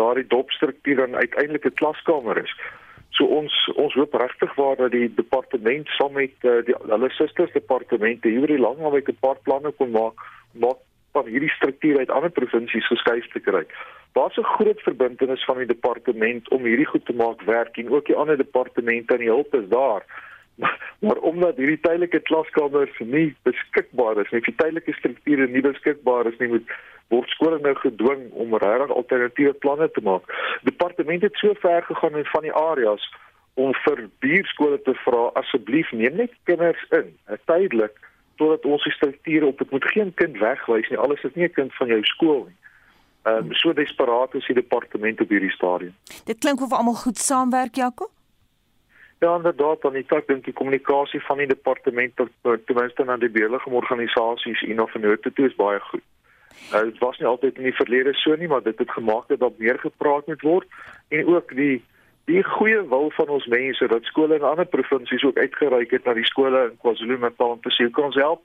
daardie 0.00 0.26
dopstruktuur 0.34 0.96
dan 0.96 1.20
uiteindelik 1.24 1.66
'n 1.66 1.80
klaskamer 1.80 2.36
is. 2.44 2.54
So 3.16 3.24
ons 3.24 3.54
ons 3.76 3.94
hoop 3.94 4.14
regtig 4.14 4.54
waar 4.54 4.76
dat 4.76 4.90
die 4.90 5.08
departement 5.14 5.88
saam 5.98 6.12
met 6.12 6.36
uh, 6.42 6.64
die 6.64 6.76
hulle 6.92 7.10
susters 7.10 7.52
departemente 7.52 8.28
hier 8.28 8.46
die 8.46 8.62
langweek 8.66 9.08
'n 9.08 9.20
paar 9.20 9.38
planne 9.44 9.72
kon 9.76 9.90
maak 9.90 10.16
maak 10.52 10.80
van 11.12 11.26
hierdie 11.26 11.52
struktuur 11.58 11.98
uit 11.98 12.10
ander 12.10 12.30
provinsies 12.30 12.86
geskuif 12.86 13.26
te 13.32 13.40
kry. 13.40 13.64
Daar's 14.12 14.36
'n 14.36 14.52
groot 14.56 14.80
verbintenis 14.80 15.44
van 15.44 15.58
die 15.58 15.66
departement 15.66 16.48
om 16.48 16.64
hierdie 16.64 16.90
goed 16.92 17.04
te 17.06 17.12
maak 17.12 17.42
werk 17.42 17.76
en 17.76 17.90
ook 17.90 18.06
die 18.06 18.16
ander 18.16 18.36
departemente 18.36 19.12
en 19.12 19.20
die 19.20 19.34
hulp 19.36 19.54
is 19.54 19.68
daar. 19.68 20.02
Maar, 20.54 20.78
maar 21.04 21.16
omdat 21.16 21.56
hierdie 21.56 21.80
tydelike 21.80 22.20
klaskamers 22.20 22.98
nie 22.98 23.34
beskikbaar 23.42 24.20
is 24.24 24.30
nie, 24.30 24.40
die 24.40 24.56
tydelike 24.56 24.92
strukture 24.98 25.46
nie 25.46 25.64
beskikbaar 25.64 26.26
is 26.26 26.38
nie, 26.38 26.48
moet 26.48 26.72
word 27.12 27.28
skole 27.28 27.58
nou 27.60 27.74
gedwing 27.80 28.30
om 28.40 28.56
regtig 28.56 28.94
alternatiewe 28.96 29.52
planne 29.64 29.90
te 29.90 30.00
maak. 30.04 30.24
Departement 30.68 31.22
het 31.22 31.36
so 31.40 31.52
ver 31.60 31.84
gegaan 31.88 32.16
in 32.16 32.30
van 32.30 32.46
die 32.46 32.54
areas 32.56 33.04
om 33.60 33.74
vir 33.84 34.06
buurskole 34.24 34.78
te 34.86 34.94
vra 35.04 35.26
asseblief 35.40 35.90
neem 35.92 36.16
net 36.16 36.32
kinders 36.48 36.86
in, 36.96 37.12
eh, 37.28 37.36
tydelik 37.44 37.98
totdat 38.40 38.64
ons 38.64 38.84
die 38.84 38.94
strukture 38.96 39.46
op 39.46 39.58
dit 39.58 39.70
moet 39.70 39.84
geen 39.92 40.14
kind 40.14 40.38
wegwys 40.40 40.88
nie. 40.88 40.98
Alles 40.98 41.22
is 41.22 41.34
nie 41.34 41.44
'n 41.44 41.52
kind 41.52 41.74
van 41.74 41.88
jou 41.88 42.02
skool 42.02 42.44
nie. 42.48 42.58
Ehm 43.22 43.36
um, 43.36 43.54
so 43.54 43.72
desperaat 43.72 44.34
is 44.34 44.46
die 44.46 44.54
departement 44.54 45.20
op 45.20 45.28
hierdie 45.28 45.50
stadium. 45.50 45.94
Dit 46.24 46.38
klink 46.38 46.60
of 46.60 46.72
almal 46.72 46.94
goed 46.94 47.18
saamwerk, 47.18 47.74
Jaco. 47.74 48.10
Ja, 49.22 49.36
inderdaad, 49.36 49.80
dan 49.82 49.94
ek 49.94 50.26
dink 50.26 50.44
die 50.44 50.52
kommunikasie 50.52 51.20
van 51.22 51.38
die 51.38 51.46
departement 51.46 52.16
tot 52.18 52.30
ten 52.42 52.74
minste 52.74 53.04
aan 53.06 53.20
die 53.22 53.30
beheerlige 53.30 53.70
organisasies 53.70 54.62
en 54.66 54.82
of 54.82 54.90
vennote 54.90 55.30
toe 55.32 55.46
is 55.46 55.54
baie 55.54 55.78
goed. 55.90 56.02
Nou, 56.72 56.80
dit 56.88 56.98
was 56.98 57.18
nie 57.18 57.28
altyd 57.30 57.60
in 57.60 57.68
die 57.68 57.74
verlede 57.76 58.16
so 58.18 58.34
nie, 58.34 58.48
maar 58.50 58.64
dit 58.66 58.78
het 58.82 58.90
gemaak 58.90 59.28
dat 59.30 59.38
daar 59.38 59.54
meer 59.62 59.78
gepraat 59.78 60.26
moet 60.26 60.42
word 60.42 60.66
en 61.08 61.30
ook 61.36 61.54
die 61.54 61.78
die 62.24 62.42
goeie 62.42 62.82
wil 62.88 63.10
van 63.14 63.30
ons 63.36 63.46
mense 63.46 63.86
dat 63.94 64.10
skole 64.10 64.34
in 64.34 64.50
ander 64.50 64.66
provinsies 64.66 65.22
ook 65.22 65.38
uitgereik 65.38 65.94
het 65.94 66.04
na 66.04 66.18
die 66.18 66.26
skole 66.26 66.66
in 66.72 66.76
KwaZulu-Natal 66.82 67.56
om 67.56 67.62
te 67.62 67.70
sê 67.78 67.86
kan 67.90 68.10
ons 68.10 68.18
help 68.18 68.42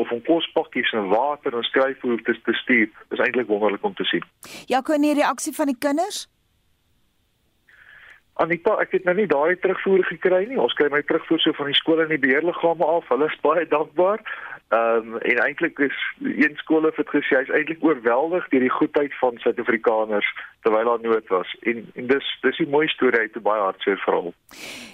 of 0.00 0.10
om 0.10 0.24
kospakkies 0.24 0.92
en 0.96 1.12
water 1.12 1.52
en 1.52 1.68
skryfhoeftes 1.68 2.40
te 2.48 2.52
stuur. 2.64 2.88
Dis 3.12 3.20
eintlik 3.20 3.52
wonderlik 3.52 3.84
om 3.84 3.94
te 3.94 4.08
sien. 4.08 4.24
Ja, 4.72 4.80
kon 4.80 5.04
nie 5.04 5.14
reaksie 5.14 5.52
van 5.52 5.68
die 5.68 5.78
kinders? 5.78 6.24
Anita, 8.42 8.74
ek 8.82 8.96
het 8.96 9.04
nou 9.06 9.14
nie 9.14 9.28
daai 9.30 9.54
terugvoer 9.62 10.02
gekry 10.08 10.40
nie. 10.50 10.58
Ons 10.58 10.74
kry 10.74 10.88
my 10.90 11.04
terugvoer 11.06 11.38
so 11.38 11.54
van 11.54 11.68
die 11.70 11.78
skole 11.78 12.02
en 12.02 12.10
die 12.10 12.18
beheerliggame 12.18 12.86
af. 12.86 13.06
Hulle 13.12 13.28
is 13.30 13.42
baie 13.46 13.62
dankbaar. 13.70 14.24
Ehm 14.74 15.12
um, 15.14 15.18
en 15.22 15.38
eintlik 15.44 15.78
is 15.78 15.98
een 16.24 16.56
skool 16.58 16.88
het 16.88 16.98
gesê 17.12 17.36
hy's 17.38 17.52
eintlik 17.54 17.84
oorweldig 17.84 18.48
deur 18.50 18.64
die 18.64 18.72
goedheid 18.74 19.14
van 19.20 19.38
Suid-Afrikaners 19.38 20.30
terwyl 20.66 20.90
daar 20.90 21.04
nood 21.04 21.28
was. 21.30 21.52
En 21.62 21.84
en 21.94 22.06
dis 22.10 22.30
dis 22.42 22.58
'n 22.58 22.70
mooi 22.70 22.88
storie 22.88 23.20
uit 23.20 23.36
'n 23.36 23.42
baie 23.42 23.62
hartseer 23.62 23.98
verhaal. 24.06 24.32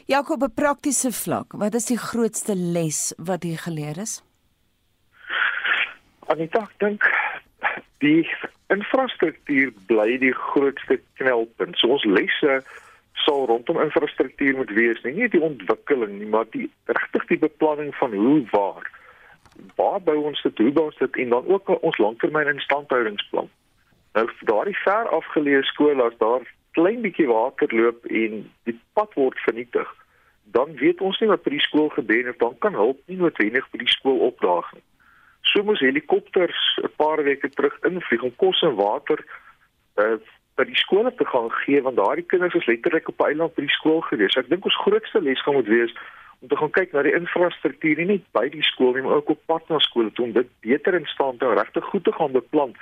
Jakob, 0.06 0.42
op 0.42 0.50
'n 0.50 0.54
praktiese 0.54 1.12
vlak, 1.12 1.52
wat 1.52 1.74
is 1.74 1.86
die 1.86 1.98
grootste 1.98 2.54
les 2.56 3.14
wat 3.16 3.44
jy 3.44 3.56
geleer 3.56 3.96
is? 3.98 4.22
Anita, 6.26 6.62
ek 6.62 6.78
dink 6.78 7.02
die 7.98 8.28
infrastruktuur 8.68 9.72
bly 9.86 10.18
die 10.18 10.34
grootste 10.34 11.00
knelpunt. 11.14 11.78
So 11.78 11.88
ons 11.88 12.04
lesse 12.04 12.62
sal 13.30 13.46
rondom 13.46 13.80
infrastruktuur 13.80 14.56
moet 14.56 14.70
wees, 14.74 15.02
nie, 15.02 15.14
nie 15.14 15.28
die 15.30 15.42
ontwikkeling 15.42 16.18
nie, 16.18 16.28
maar 16.34 16.48
die 16.50 16.66
regtig 16.90 17.28
die 17.30 17.38
beplanning 17.38 17.94
van 18.00 18.14
hoe 18.14 18.42
waar. 18.50 18.86
Waar 19.78 20.00
bou 20.02 20.16
ons 20.30 20.42
dit, 20.42 20.58
hoe 20.58 20.72
bou 20.74 20.88
ons 20.90 20.98
dit 20.98 21.18
en 21.24 21.34
dan 21.36 21.46
ook 21.46 21.70
ons 21.78 21.98
langtermyn 22.02 22.50
instandhoudingsplan. 22.56 23.50
Nou 24.18 24.26
daardie 24.48 24.76
ver 24.82 25.10
afgeleë 25.14 25.62
skole 25.70 26.02
as 26.02 26.16
daar 26.18 26.46
klein 26.74 27.02
bietjie 27.06 27.28
water 27.30 27.70
loop 27.74 28.06
en 28.06 28.42
die 28.66 28.78
pad 28.98 29.14
word 29.18 29.38
vernietig, 29.46 29.86
dan 30.54 30.74
weet 30.82 31.02
ons 31.06 31.18
nie 31.22 31.30
wat 31.30 31.44
by 31.46 31.54
die 31.54 31.62
skool 31.62 31.90
gebeur 31.94 32.32
het, 32.32 32.38
dan 32.42 32.56
kan 32.58 32.74
hulp 32.74 32.98
nie 33.06 33.20
noodwendig 33.20 33.66
by 33.70 33.82
die 33.84 33.94
skool 33.94 34.18
opdaag 34.32 34.72
nie. 34.74 34.86
So 35.52 35.62
moes 35.66 35.82
helikopters 35.82 36.58
'n 36.82 36.90
paar 36.98 37.22
weke 37.22 37.48
terug 37.48 37.78
invlieg 37.86 38.22
om 38.26 38.34
kos 38.42 38.62
en 38.66 38.74
water 38.74 39.22
uh, 39.96 40.18
by 40.58 40.66
die 40.68 40.78
skole 40.78 41.12
te 41.14 41.26
gaan 41.26 41.50
gee 41.62 41.82
want 41.82 41.96
daardie 41.96 42.26
kinders 42.26 42.54
is 42.58 42.66
letterlik 42.66 43.08
op 43.08 43.22
eiland 43.26 43.54
by 43.54 43.66
die 43.66 43.76
skool 43.76 44.00
gewees. 44.08 44.36
Ek 44.36 44.48
dink 44.50 44.64
ons 44.68 44.80
grootste 44.84 45.22
les 45.24 45.42
gaan 45.44 45.58
moet 45.58 45.70
wees 45.70 45.94
om 46.40 46.48
te 46.48 46.56
gaan 46.56 46.72
kyk 46.72 46.92
na 46.92 47.04
die 47.04 47.14
infrastruktuur 47.16 48.00
nie 48.00 48.08
net 48.14 48.24
by 48.36 48.46
die 48.52 48.64
skool 48.64 48.94
nie, 48.96 49.04
maar 49.04 49.20
ook 49.20 49.34
op 49.34 49.40
pad 49.50 49.68
na 49.68 49.78
skole 49.84 50.12
om 50.24 50.32
dit 50.32 50.48
beter 50.64 50.96
in 50.96 51.06
stand 51.12 51.40
te 51.40 51.48
hou, 51.48 51.54
regtig 51.56 51.84
goed 51.92 52.04
te 52.04 52.14
gaan 52.16 52.32
beplan. 52.32 52.74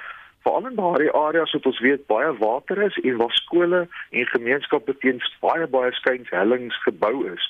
Veral 0.47 0.69
in 0.71 0.79
daardie 0.79 1.11
areas 1.19 1.55
wat 1.57 1.67
ons 1.67 1.81
weet 1.83 2.07
baie 2.11 2.31
water 2.39 2.83
is 2.87 2.99
en 3.03 3.19
waar 3.19 3.35
skole 3.35 3.81
en 3.89 4.33
gemeenskappe 4.35 4.95
teens 5.03 5.27
baie 5.43 5.67
baie 5.67 5.91
skuins 5.99 6.31
hellings 6.31 6.79
gebou 6.87 7.27
is. 7.33 7.49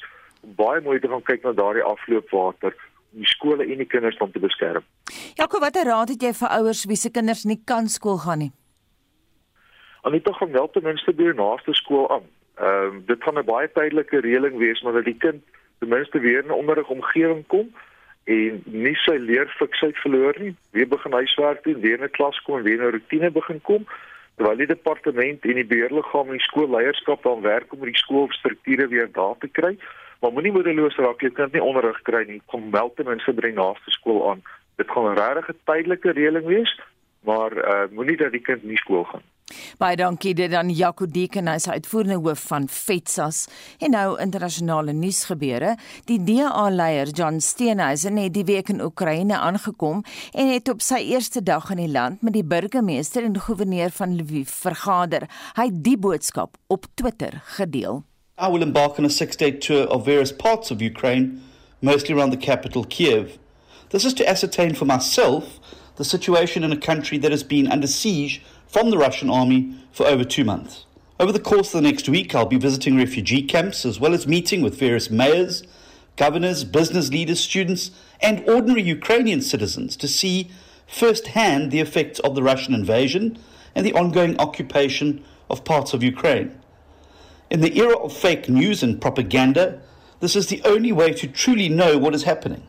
Baie 0.56 0.80
mooi 0.80 0.96
te 1.00 1.10
gaan 1.12 1.24
kyk 1.28 1.44
na 1.44 1.52
daardie 1.52 1.84
afloopwater 1.84 2.72
om 3.12 3.24
die 3.24 3.28
skole 3.28 3.66
en 3.68 3.84
die 3.84 3.88
kinders 3.88 4.16
dan 4.20 4.32
te 4.32 4.40
beskerm. 4.40 4.84
Jakob, 5.36 5.60
watter 5.60 5.88
raad 5.88 6.14
het 6.14 6.24
jy 6.24 6.32
vir 6.40 6.56
ouers 6.56 6.86
wie 6.88 6.96
se 6.96 7.12
kinders 7.12 7.44
nie 7.44 7.60
kan 7.64 7.92
skool 7.92 8.20
gaan 8.24 8.46
nie? 8.46 8.52
Anita 10.02 10.32
gaan 10.32 10.52
wel 10.52 10.70
ten 10.70 10.82
minste 10.82 11.12
by 11.12 11.22
die 11.22 11.34
naaste 11.34 11.74
skool 11.74 12.10
aan. 12.10 12.26
Ehm 12.54 12.94
um, 12.94 13.02
dit 13.06 13.22
gaan 13.22 13.38
'n 13.38 13.44
baie 13.44 13.72
tydelike 13.72 14.20
reëling 14.20 14.56
wees 14.58 14.82
maar 14.82 14.92
dat 14.92 15.04
die 15.04 15.16
kind 15.18 15.42
ten 15.78 15.88
minste 15.88 16.18
weer 16.18 16.42
in 16.42 16.50
'n 16.50 16.60
onderrig 16.62 16.88
omgewing 16.88 17.46
kom 17.46 17.74
en 18.24 18.62
nie 18.64 18.94
sy 18.94 19.16
leerfiksheid 19.16 19.96
verloor 19.96 20.34
nie. 20.38 20.56
Weer 20.70 20.88
begin 20.88 21.12
huiswerk 21.12 21.62
doen, 21.64 21.80
weer 21.80 21.98
in 21.98 22.04
'n 22.04 22.10
klas 22.10 22.42
kom 22.42 22.56
en 22.56 22.62
weer 22.62 22.82
'n 22.82 22.90
rotine 22.90 23.30
begin 23.30 23.60
kom. 23.60 23.86
Terwyl 24.36 24.56
die 24.56 24.66
departement 24.66 25.44
en 25.44 25.54
die 25.54 25.66
beheerliggaam 25.66 26.26
en 26.26 26.38
die 26.38 26.48
skoolleierskap 26.48 27.22
dan 27.22 27.40
werk 27.40 27.72
om 27.72 27.80
die 27.80 27.96
skoolstrukture 27.96 28.88
weer 28.88 29.08
daar 29.12 29.38
te 29.38 29.48
kry. 29.48 29.78
Maar 30.20 30.32
moenie 30.32 30.52
moedeloos 30.52 30.96
raak, 30.96 31.20
jy 31.20 31.30
kan 31.30 31.48
nie 31.52 31.62
onderrig 31.62 32.02
kry 32.02 32.24
nie. 32.26 32.42
Kom 32.46 32.70
wel 32.70 32.92
ten 32.94 33.06
minste 33.06 33.32
by 33.32 33.40
die 33.40 33.58
naaste 33.58 33.90
skool 33.90 34.30
aan. 34.30 34.42
Dit 34.76 34.90
gaan 34.90 35.10
'n 35.10 35.18
regtig 35.18 35.56
tydelike 35.64 36.10
reëling 36.10 36.46
wees, 36.46 36.80
maar 37.20 37.52
uh 37.52 37.86
moenie 37.90 38.16
dat 38.16 38.32
die 38.32 38.42
kind 38.42 38.62
nie 38.62 38.76
skool 38.76 39.04
gaan 39.04 39.22
nie. 39.24 39.37
Baie 39.78 39.96
dankie 39.96 40.34
dit 40.34 40.52
aan 40.52 40.70
Jaco 40.70 41.06
Deken, 41.06 41.48
hy 41.48 41.56
is 41.60 41.68
uitvoerende 41.68 42.18
hoof 42.20 42.42
van 42.50 42.68
FETSAS 42.68 43.44
en 43.84 43.94
nou 43.96 44.06
internasionale 44.20 44.92
nuus 44.92 45.24
gebeure. 45.28 45.74
Die 46.10 46.18
DA-leier 46.24 47.12
John 47.16 47.40
Steenhuisen 47.40 48.20
het 48.20 48.34
die 48.36 48.44
week 48.48 48.68
in 48.72 48.82
Oekraïne 48.84 49.38
aangekom 49.38 50.04
en 50.32 50.52
het 50.52 50.68
op 50.68 50.84
sy 50.84 51.00
eerste 51.14 51.42
dag 51.42 51.70
in 51.74 51.82
die 51.84 51.90
land 51.92 52.22
met 52.22 52.36
die 52.36 52.44
burgemeester 52.44 53.24
en 53.24 53.38
goewerneur 53.38 53.90
van 53.94 54.16
Lviv 54.18 54.52
vergader. 54.66 55.28
Hy 55.56 55.70
het 55.70 55.82
die 55.84 55.96
boodskap 55.98 56.56
op 56.68 56.86
Twitter 56.94 57.40
gedeel. 57.56 58.02
I 58.38 58.50
will 58.52 58.62
embark 58.62 58.98
on 58.98 59.04
a 59.04 59.10
six-day 59.10 59.58
tour 59.58 59.88
of 59.90 60.04
various 60.04 60.32
parts 60.32 60.70
of 60.70 60.80
Ukraine, 60.80 61.40
mostly 61.80 62.14
around 62.14 62.30
the 62.30 62.46
capital 62.46 62.84
Kiev. 62.84 63.38
This 63.88 64.04
is 64.04 64.14
to 64.14 64.24
ascertain 64.24 64.74
for 64.74 64.86
myself 64.86 65.58
the 65.96 66.04
situation 66.04 66.62
in 66.62 66.70
a 66.70 66.76
country 66.78 67.18
that 67.18 67.32
has 67.32 67.42
been 67.42 67.70
under 67.72 67.88
siege 67.88 68.40
from 68.68 68.90
the 68.90 68.98
Russian 68.98 69.30
army 69.30 69.74
for 69.90 70.06
over 70.06 70.24
two 70.24 70.44
months. 70.44 70.84
Over 71.18 71.32
the 71.32 71.40
course 71.40 71.74
of 71.74 71.82
the 71.82 71.88
next 71.88 72.08
week, 72.08 72.34
I'll 72.34 72.46
be 72.46 72.58
visiting 72.58 72.96
refugee 72.96 73.42
camps 73.42 73.84
as 73.84 73.98
well 73.98 74.14
as 74.14 74.28
meeting 74.28 74.62
with 74.62 74.78
various 74.78 75.10
mayors, 75.10 75.64
governors, 76.16 76.62
business 76.62 77.10
leaders, 77.10 77.40
students, 77.40 77.90
and 78.20 78.48
ordinary 78.48 78.82
Ukrainian 78.82 79.40
citizens 79.40 79.96
to 79.96 80.06
see 80.06 80.50
firsthand 80.86 81.70
the 81.70 81.80
effects 81.80 82.20
of 82.20 82.34
the 82.34 82.42
Russian 82.42 82.74
invasion 82.74 83.38
and 83.74 83.84
the 83.84 83.94
ongoing 83.94 84.38
occupation 84.38 85.24
of 85.50 85.64
parts 85.64 85.92
of 85.92 86.02
Ukraine. 86.02 86.60
In 87.50 87.60
the 87.60 87.78
era 87.78 87.96
of 87.96 88.12
fake 88.12 88.48
news 88.48 88.82
and 88.82 89.00
propaganda, 89.00 89.80
this 90.20 90.36
is 90.36 90.48
the 90.48 90.62
only 90.64 90.92
way 90.92 91.12
to 91.14 91.26
truly 91.26 91.68
know 91.68 91.96
what 91.98 92.14
is 92.14 92.24
happening. 92.24 92.62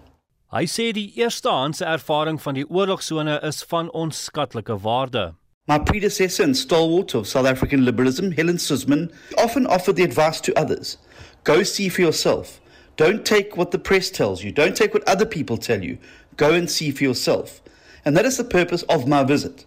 Hy 0.49 0.65
sê 0.65 0.89
die 0.93 1.11
eerstehandse 1.21 1.85
ervaring 1.85 2.39
van 2.41 2.55
die 2.57 2.65
oorlogsone 2.65 3.35
is 3.45 3.61
van 3.69 3.91
onskatlike 3.93 4.79
waarde. 4.81 5.35
My 5.69 5.77
predecessor 5.77 6.41
and 6.41 6.57
stalwart 6.57 7.13
of 7.13 7.27
South 7.27 7.45
African 7.45 7.85
liberalism, 7.85 8.31
Helen 8.31 8.57
Suzman, 8.57 9.11
often 9.37 9.67
offered 9.67 9.97
the 9.97 10.03
advice 10.03 10.41
to 10.41 10.57
others 10.57 10.97
go 11.43 11.61
see 11.61 11.89
for 11.89 12.01
yourself. 12.01 12.59
Don't 12.97 13.23
take 13.23 13.55
what 13.55 13.69
the 13.69 13.77
press 13.77 14.09
tells 14.09 14.43
you, 14.43 14.51
don't 14.51 14.75
take 14.75 14.95
what 14.95 15.07
other 15.07 15.27
people 15.27 15.57
tell 15.57 15.83
you. 15.83 15.99
Go 16.37 16.55
and 16.55 16.67
see 16.71 16.89
for 16.89 17.03
yourself. 17.03 17.61
And 18.03 18.17
that 18.17 18.25
is 18.25 18.37
the 18.37 18.43
purpose 18.43 18.81
of 18.89 19.07
my 19.07 19.23
visit. 19.23 19.65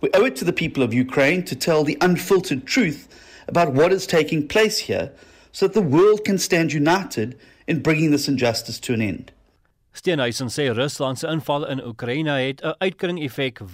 We 0.00 0.10
owe 0.14 0.24
it 0.24 0.34
to 0.36 0.44
the 0.44 0.52
people 0.52 0.82
of 0.82 0.92
Ukraine 0.92 1.44
to 1.44 1.54
tell 1.54 1.84
the 1.84 1.96
unfiltered 2.00 2.66
truth 2.66 3.06
about 3.46 3.72
what 3.72 3.92
is 3.92 4.04
taking 4.04 4.48
place 4.48 4.78
here 4.78 5.12
so 5.52 5.68
that 5.68 5.74
the 5.74 5.80
world 5.96 6.24
can 6.24 6.38
stand 6.38 6.72
united 6.72 7.38
in 7.68 7.82
bringing 7.82 8.10
this 8.10 8.26
injustice 8.26 8.80
to 8.80 8.94
an 8.94 9.00
end. 9.00 9.30
Steenhuisen 9.94 10.50
sê 10.50 10.74
Rusland 10.74 11.20
se 11.20 11.28
inval 11.28 11.70
in 11.70 11.80
Oekraïne 11.80 12.34
het 12.34 12.60
'n 12.64 12.74
uitkring 12.80 13.22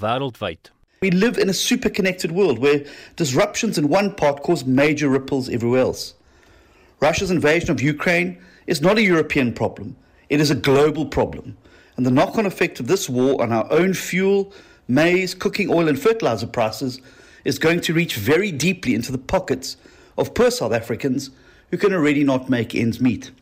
wêreldwyd. 0.00 0.70
We 1.02 1.10
live 1.10 1.36
in 1.36 1.48
a 1.48 1.52
super 1.52 1.90
connected 1.90 2.30
world 2.30 2.60
where 2.60 2.84
disruptions 3.16 3.76
in 3.76 3.88
one 3.88 4.14
part 4.14 4.44
cause 4.44 4.64
major 4.64 5.08
ripples 5.08 5.48
everywhere 5.48 5.80
else. 5.80 6.14
Russia's 7.00 7.32
invasion 7.32 7.72
of 7.72 7.82
Ukraine 7.82 8.40
is 8.68 8.80
not 8.80 8.98
a 8.98 9.02
European 9.02 9.52
problem, 9.52 9.96
it 10.30 10.40
is 10.40 10.52
a 10.52 10.54
global 10.54 11.04
problem. 11.04 11.56
And 11.96 12.06
the 12.06 12.12
knock 12.12 12.38
on 12.38 12.46
effect 12.46 12.78
of 12.78 12.86
this 12.86 13.08
war 13.08 13.42
on 13.42 13.52
our 13.52 13.66
own 13.72 13.94
fuel, 13.94 14.54
maize, 14.86 15.34
cooking 15.34 15.68
oil, 15.70 15.88
and 15.88 15.98
fertilizer 15.98 16.46
prices 16.46 17.00
is 17.44 17.58
going 17.58 17.80
to 17.80 17.92
reach 17.92 18.14
very 18.14 18.52
deeply 18.52 18.94
into 18.94 19.10
the 19.10 19.18
pockets 19.18 19.76
of 20.16 20.34
poor 20.34 20.52
South 20.52 20.72
Africans 20.72 21.30
who 21.72 21.78
can 21.78 21.92
already 21.92 22.22
not 22.22 22.48
make 22.48 22.76
ends 22.76 23.00
meet. 23.00 23.32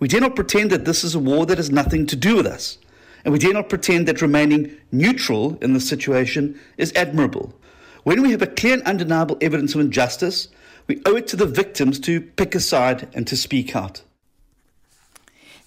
We 0.00 0.08
dare 0.08 0.20
not 0.20 0.34
pretend 0.34 0.70
that 0.72 0.84
this 0.84 1.04
is 1.04 1.14
a 1.14 1.20
war 1.20 1.46
that 1.46 1.58
has 1.58 1.70
nothing 1.70 2.06
to 2.08 2.16
do 2.16 2.34
with 2.34 2.46
us. 2.46 2.76
And 3.24 3.32
we 3.32 3.38
dare 3.38 3.52
not 3.52 3.68
pretend 3.68 4.06
that 4.08 4.22
remaining 4.22 4.76
neutral 4.92 5.58
in 5.60 5.72
this 5.72 5.88
situation 5.88 6.58
is 6.76 6.92
admirable. 6.94 7.54
When 8.04 8.22
we 8.22 8.30
have 8.30 8.42
a 8.42 8.46
clear 8.46 8.74
and 8.74 8.82
undeniable 8.84 9.36
evidence 9.40 9.74
of 9.74 9.80
injustice, 9.80 10.48
we 10.86 11.02
owe 11.04 11.16
it 11.16 11.26
to 11.28 11.36
the 11.36 11.46
victims 11.46 11.98
to 12.00 12.20
pick 12.20 12.54
a 12.54 12.60
side 12.60 13.08
and 13.12 13.26
to 13.26 13.36
speak 13.36 13.76
out. 13.76 14.02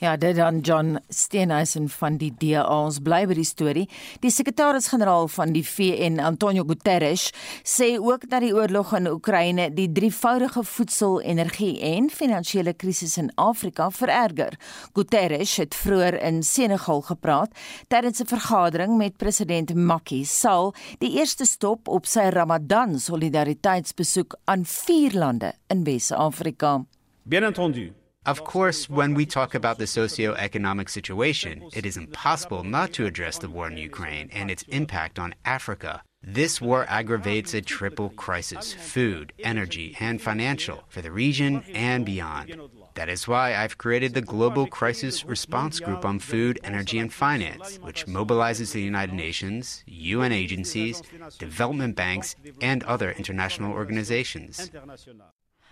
Ja, 0.01 0.15
dit 0.17 0.36
dan 0.36 0.60
John 0.60 0.98
Steenhuisen 1.10 1.89
van 1.89 2.15
die 2.17 2.31
DA 2.38 2.63
ons 2.65 2.96
bly 3.05 3.20
by 3.29 3.36
die 3.38 3.46
storie. 3.46 3.84
Die 4.24 4.31
sekretaris-generaal 4.34 5.27
van 5.29 5.53
die 5.53 5.62
VN, 5.62 6.17
Antonio 6.25 6.63
Guterres, 6.65 7.27
sê 7.62 7.91
ook 8.01 8.25
dat 8.31 8.41
die 8.41 8.50
oorlog 8.55 8.96
in 8.98 9.12
Oekraïne 9.12 9.67
die 9.77 9.86
drievoudige 9.93 10.63
voedsel, 10.65 11.20
energie 11.22 11.75
en 11.86 12.10
finansiële 12.10 12.74
krisis 12.74 13.13
in 13.22 13.29
Afrika 13.38 13.91
vererger. 13.93 14.58
Guterres 14.98 15.53
het 15.62 15.77
vroeër 15.77 16.17
in 16.31 16.41
Senegal 16.41 17.05
gepraat 17.05 17.53
tydens 17.93 18.25
'n 18.25 18.34
vergadering 18.34 18.98
met 18.98 19.22
president 19.22 19.75
Macky 19.75 20.24
Sall, 20.25 20.74
die 20.98 21.13
eerste 21.20 21.46
stop 21.46 21.88
op 21.88 22.05
sy 22.05 22.34
Ramadan 22.34 23.00
solidariteitsbesoek 23.00 24.36
aan 24.46 24.65
vier 24.65 25.13
lande 25.13 25.53
in 25.67 25.84
Wes-Afrika. 25.84 26.86
Bien 27.24 27.43
entendu, 27.43 27.93
Of 28.24 28.44
course, 28.44 28.88
when 28.88 29.16
we 29.16 29.25
talk 29.25 29.56
about 29.56 29.80
the 29.80 29.88
socio-economic 29.88 30.90
situation, 30.90 31.68
it 31.74 31.88
is 31.88 31.98
impossible 31.98 32.63
not 32.63 32.94
to 32.94 33.08
address 33.08 33.40
the 33.40 33.50
war 33.50 33.68
in 33.68 33.78
Ukraine 33.78 34.30
and 34.32 34.51
its 34.51 34.62
impact 34.68 35.18
on 35.18 35.34
Africa. 35.44 36.04
This 36.22 36.62
war 36.62 36.86
aggravates 36.88 37.56
a 37.56 37.62
triple 37.62 38.10
crisis 38.12 38.74
food, 38.74 39.34
energy, 39.40 39.98
and 40.00 40.22
financial 40.22 40.84
for 40.88 41.01
the 41.01 41.12
region 41.12 41.63
and 41.74 42.06
beyond. 42.06 42.56
That 42.94 43.10
is 43.10 43.28
why 43.28 43.56
I've 43.56 43.80
created 43.80 44.13
the 44.13 44.22
Global 44.22 44.68
Crisis 44.68 45.25
Response 45.25 45.80
Group 45.80 46.06
on 46.06 46.20
Food, 46.20 46.60
Energy, 46.63 47.00
and 47.00 47.12
Finance, 47.12 47.80
which 47.82 48.06
mobilizes 48.06 48.74
the 48.74 48.82
United 48.82 49.16
Nations, 49.16 49.84
UN 49.88 50.32
agencies, 50.32 51.01
development 51.40 51.96
banks, 51.96 52.36
and 52.62 52.84
other 52.84 53.13
international 53.13 53.74
organizations. 53.74 54.70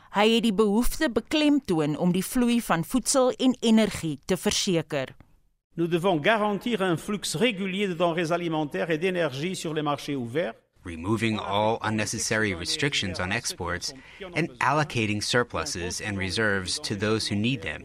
Hy 0.09 0.25
het 0.33 0.43
die 0.43 0.53
behoefte 0.53 1.09
beklemtoon 1.13 1.97
om 1.97 2.11
die 2.11 2.25
vloei 2.25 2.61
van 2.65 2.81
voedsel 2.83 3.29
en 3.37 3.53
energie 3.61 4.17
te 4.25 4.37
verseker. 4.37 5.13
Nous 5.77 5.89
devons 5.89 6.19
garantir 6.19 6.81
un 6.81 6.97
flux 6.97 7.35
régulier 7.35 7.87
de 7.87 7.93
denrées 7.93 8.31
alimentaires 8.31 8.89
et 8.89 8.97
d'énergie 8.97 9.55
sur 9.55 9.73
les 9.73 9.83
marchés 9.83 10.15
ouverts. 10.15 10.55
Removing 10.93 11.37
all 11.37 11.77
unnecessary 11.89 12.51
restrictions 12.53 13.19
on 13.19 13.31
exports, 13.31 13.93
and 14.33 14.49
allocating 14.59 15.21
surpluses 15.23 16.01
and 16.01 16.17
reserves 16.17 16.79
to 16.79 16.95
those 16.95 17.27
who 17.27 17.35
need 17.35 17.61
them, 17.61 17.81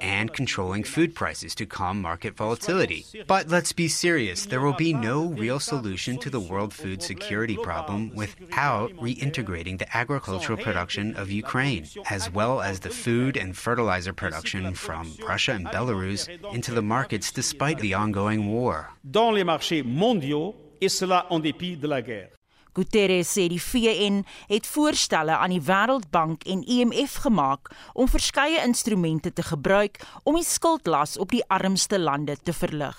and 0.00 0.32
controlling 0.32 0.84
food 0.84 1.14
prices 1.14 1.54
to 1.54 1.66
calm 1.66 2.00
market 2.00 2.34
volatility. 2.36 3.04
But 3.26 3.48
let's 3.48 3.72
be 3.72 3.88
serious. 3.88 4.46
There 4.46 4.62
will 4.62 4.80
be 4.88 4.92
no 4.92 5.18
real 5.44 5.60
solution 5.60 6.18
to 6.24 6.30
the 6.30 6.46
world 6.50 6.72
food 6.72 7.02
security 7.02 7.56
problem. 7.56 8.10
without 8.14 8.90
reintegrating 8.96 9.78
the 9.78 9.96
agricultural 9.96 10.58
production 10.58 11.06
of 11.16 11.30
Ukraine, 11.30 11.84
as 12.10 12.30
well 12.38 12.60
as 12.60 12.80
the 12.80 12.90
food 12.90 13.36
and 13.36 13.56
fertilizer 13.56 14.12
production 14.12 14.74
from 14.74 15.04
Russia 15.26 15.52
and 15.52 15.66
Belarus 15.66 16.28
into 16.52 16.72
the 16.72 16.82
markets 16.82 17.30
despite 17.32 17.78
the 17.80 17.94
ongoing 17.94 18.40
war. 18.52 18.90
Dans 19.04 19.32
les 19.34 19.44
marchés 19.44 19.84
mondiaux, 19.84 20.54
et 20.80 20.88
cela 20.88 21.26
en 21.30 21.40
dépit 21.40 21.76
de 21.80 21.88
la 21.88 22.00
guerre. 22.02 22.37
Guterres 22.78 23.32
sê 23.34 23.48
die 23.50 23.58
VN 23.58 24.20
het 24.46 24.66
voorstelle 24.70 25.34
aan 25.34 25.50
die 25.50 25.64
Wêreldbank 25.66 26.44
en 26.46 26.62
IMF 26.62 27.16
gemaak 27.24 27.72
om 27.98 28.06
verskeie 28.06 28.62
instrumente 28.62 29.32
te 29.34 29.42
gebruik 29.42 29.98
om 30.22 30.38
die 30.38 30.46
skuldlas 30.46 31.16
op 31.18 31.34
die 31.34 31.42
armste 31.50 31.98
lande 31.98 32.36
te 32.38 32.54
verlig. 32.54 32.98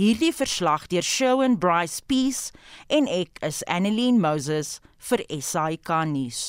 Hierdie 0.00 0.32
verslag 0.32 0.88
deur 0.88 1.04
Shaun 1.04 1.58
Bryce 1.60 2.00
Peace 2.08 2.48
en 2.88 3.04
ek 3.12 3.38
is 3.44 3.60
Annelien 3.68 4.16
Moses 4.22 4.78
vir 5.10 5.20
SAK 5.28 5.92
nuus. 6.08 6.40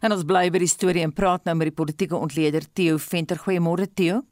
En 0.00 0.16
ons 0.16 0.24
bly 0.24 0.48
by 0.48 0.64
die 0.64 0.70
storie 0.72 1.04
en 1.04 1.12
praat 1.12 1.44
nou 1.44 1.58
met 1.60 1.68
die 1.68 1.76
politieke 1.76 2.16
ontleder 2.16 2.64
Theo 2.72 2.96
Venter. 2.96 3.36
Goeiemôre 3.44 3.86
Theo. 3.92 4.24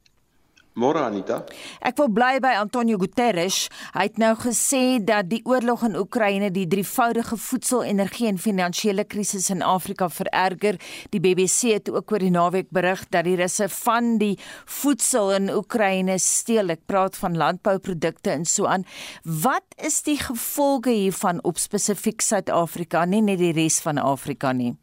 Môre 0.77 1.01
Anita. 1.01 1.39
Ek 1.81 1.97
wil 1.97 2.11
bly 2.13 2.37
by 2.43 2.51
Antonio 2.59 2.99
Guterres. 3.01 3.63
Hy 3.95 4.03
het 4.05 4.19
nou 4.21 4.35
gesê 4.37 4.99
dat 5.01 5.25
die 5.31 5.41
oorlog 5.49 5.81
in 5.87 5.97
Oekraïne 5.97 6.51
die 6.53 6.67
drievoudige 6.69 7.39
voedsel, 7.41 7.81
energie 7.89 8.27
en 8.29 8.37
finansiële 8.37 9.07
krisis 9.09 9.49
in 9.49 9.65
Afrika 9.65 10.05
vererger. 10.13 10.77
Die 11.09 11.23
BBC 11.23 11.73
het 11.79 11.89
ook 11.89 12.13
oor 12.13 12.21
die 12.21 12.29
naweek 12.29 12.69
berig 12.69 13.07
dat 13.09 13.25
die 13.25 13.35
russe 13.41 13.65
van 13.79 14.19
die 14.21 14.35
voedsel 14.69 15.33
in 15.39 15.49
Oekraïne 15.49 16.19
steel. 16.21 16.69
Ek 16.77 16.85
praat 16.85 17.17
van 17.17 17.41
landbouprodukte 17.41 18.37
en 18.37 18.45
so 18.45 18.69
aan. 18.69 18.85
Wat 19.25 19.65
is 19.81 20.03
die 20.05 20.19
gevolge 20.21 20.93
hiervan 20.93 21.41
op 21.41 21.57
spesifiek 21.57 22.21
Suid-Afrika, 22.21 23.07
nie 23.09 23.25
net 23.25 23.41
die 23.41 23.55
res 23.57 23.81
van 23.81 23.97
Afrika 23.97 24.53
nie? 24.53 24.75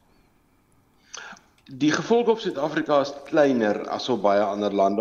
Die 1.73 1.93
gevolge 1.93 2.31
op 2.31 2.41
Suid-Afrika 2.41 2.99
is 3.01 3.11
kleiner 3.25 3.79
as 3.89 4.11
op 4.13 4.21
baie 4.27 4.43
ander 4.45 4.75
lande 4.77 5.01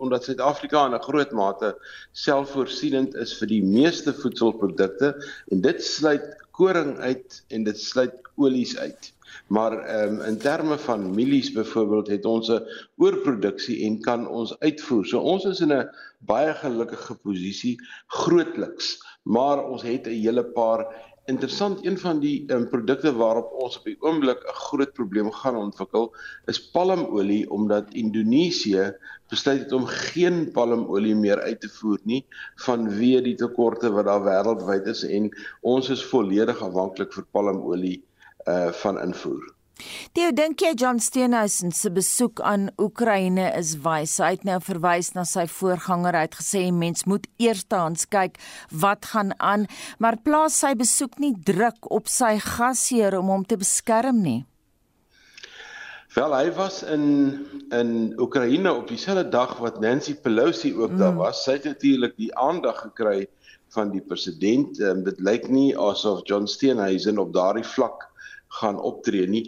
omdat 0.00 0.24
Suid-Afrika 0.24 0.86
in 0.86 0.94
'n 0.96 1.04
groot 1.04 1.32
mate 1.36 1.76
selfvoorsienend 2.16 3.14
is 3.14 3.34
vir 3.36 3.48
die 3.48 3.60
meeste 3.62 4.14
voedselprodukte 4.14 5.10
en 5.52 5.60
dit 5.60 5.84
sluit 5.84 6.24
koring 6.50 6.96
uit 6.98 7.44
en 7.48 7.64
dit 7.64 7.80
sluit 7.80 8.14
olies 8.36 8.78
uit. 8.78 9.12
Maar 9.52 9.76
ehm 9.84 10.14
um, 10.14 10.20
in 10.30 10.38
terme 10.38 10.78
van 10.78 11.14
mielies 11.14 11.52
byvoorbeeld 11.52 12.08
het 12.08 12.24
ons 12.24 12.48
'n 12.48 12.64
oorproduksie 12.96 13.84
en 13.84 14.00
kan 14.00 14.28
ons 14.28 14.58
uitvoer. 14.58 15.06
So 15.06 15.18
ons 15.18 15.44
is 15.44 15.60
in 15.60 15.72
'n 15.72 15.90
baie 16.18 16.54
gelukkige 16.54 17.14
posisie 17.14 17.76
grootliks, 18.06 18.96
maar 19.22 19.64
ons 19.64 19.82
het 19.82 20.06
'n 20.06 20.20
hele 20.24 20.44
paar 20.44 20.86
interessant 21.28 21.84
een 21.84 21.98
van 22.00 22.20
die 22.22 22.36
um, 22.52 22.64
produkte 22.72 23.12
waarop 23.16 23.50
ons 23.64 23.76
op 23.78 23.88
die 23.88 23.96
oomblik 24.00 24.40
'n 24.44 24.60
groot 24.68 24.92
probleem 24.96 25.30
gaan 25.40 25.56
ontwikkel 25.56 26.08
is 26.52 26.60
palmolie 26.72 27.50
omdat 27.50 27.92
Indonesië 27.92 28.92
besluit 29.28 29.60
het 29.60 29.72
om 29.72 29.84
geen 29.86 30.50
palmolie 30.52 31.14
meer 31.14 31.40
uit 31.40 31.60
te 31.60 31.68
voer 31.68 32.00
nie 32.04 32.24
vanweë 32.64 33.20
die 33.28 33.36
tekorte 33.44 33.92
wat 33.92 34.08
daar 34.08 34.24
wêreldwyd 34.24 34.88
is 34.94 35.04
en 35.04 35.28
ons 35.60 35.90
is 35.90 36.04
volledig 36.14 36.62
afhanklik 36.70 37.12
vir 37.12 37.28
palmolie 37.30 37.98
uh 38.48 38.72
van 38.72 39.00
invoer. 39.00 39.57
Theo, 40.16 40.32
dink 40.34 40.58
jy 40.64 40.72
John 40.74 40.98
Steenhuisen 40.98 41.70
se 41.70 41.90
besoek 41.94 42.40
aan 42.42 42.66
Oekraïne 42.82 43.44
is 43.54 43.76
wys? 43.84 44.16
Hy 44.18 44.32
het 44.34 44.46
nou 44.48 44.58
verwys 44.64 45.12
na 45.14 45.22
sy 45.28 45.44
voorganger. 45.52 46.18
Hy 46.18 46.24
het 46.26 46.38
gesê 46.40 46.62
mens 46.74 47.06
moet 47.06 47.28
eerstehands 47.38 48.08
kyk 48.10 48.40
wat 48.84 49.06
gaan 49.12 49.30
aan, 49.38 49.68
maar 50.02 50.18
plaas 50.26 50.58
sy 50.64 50.72
besoek 50.78 51.20
nie 51.22 51.36
druk 51.46 51.86
op 51.94 52.10
sy 52.10 52.34
gasheer 52.42 53.14
om 53.20 53.30
hom 53.30 53.46
te 53.46 53.60
beskerm 53.60 54.18
nie. 54.24 54.40
Wel, 56.16 56.34
hy 56.34 56.50
was 56.56 56.82
in 56.82 57.06
in 57.76 57.94
Oekraïne 58.18 58.72
op 58.74 58.88
dieselfde 58.90 59.28
dag 59.30 59.58
wat 59.62 59.78
Nancy 59.84 60.16
Pelosi 60.18 60.72
ook 60.74 60.96
mm. 60.96 60.98
daar 61.04 61.14
was. 61.20 61.44
Sy 61.44 61.60
het 61.60 61.70
natuurlik 61.70 62.16
die 62.18 62.32
aandag 62.34 62.80
gekry 62.88 63.28
van 63.76 63.92
die 63.94 64.02
president. 64.02 64.80
Um, 64.82 65.04
dit 65.06 65.20
lyk 65.22 65.46
nie 65.52 65.70
asof 65.78 66.24
John 66.26 66.50
Steenhuisen 66.50 67.22
op 67.22 67.30
daardie 67.36 67.66
vlak 67.76 68.08
gaan 68.60 68.80
optree 68.80 69.26
nie. 69.26 69.44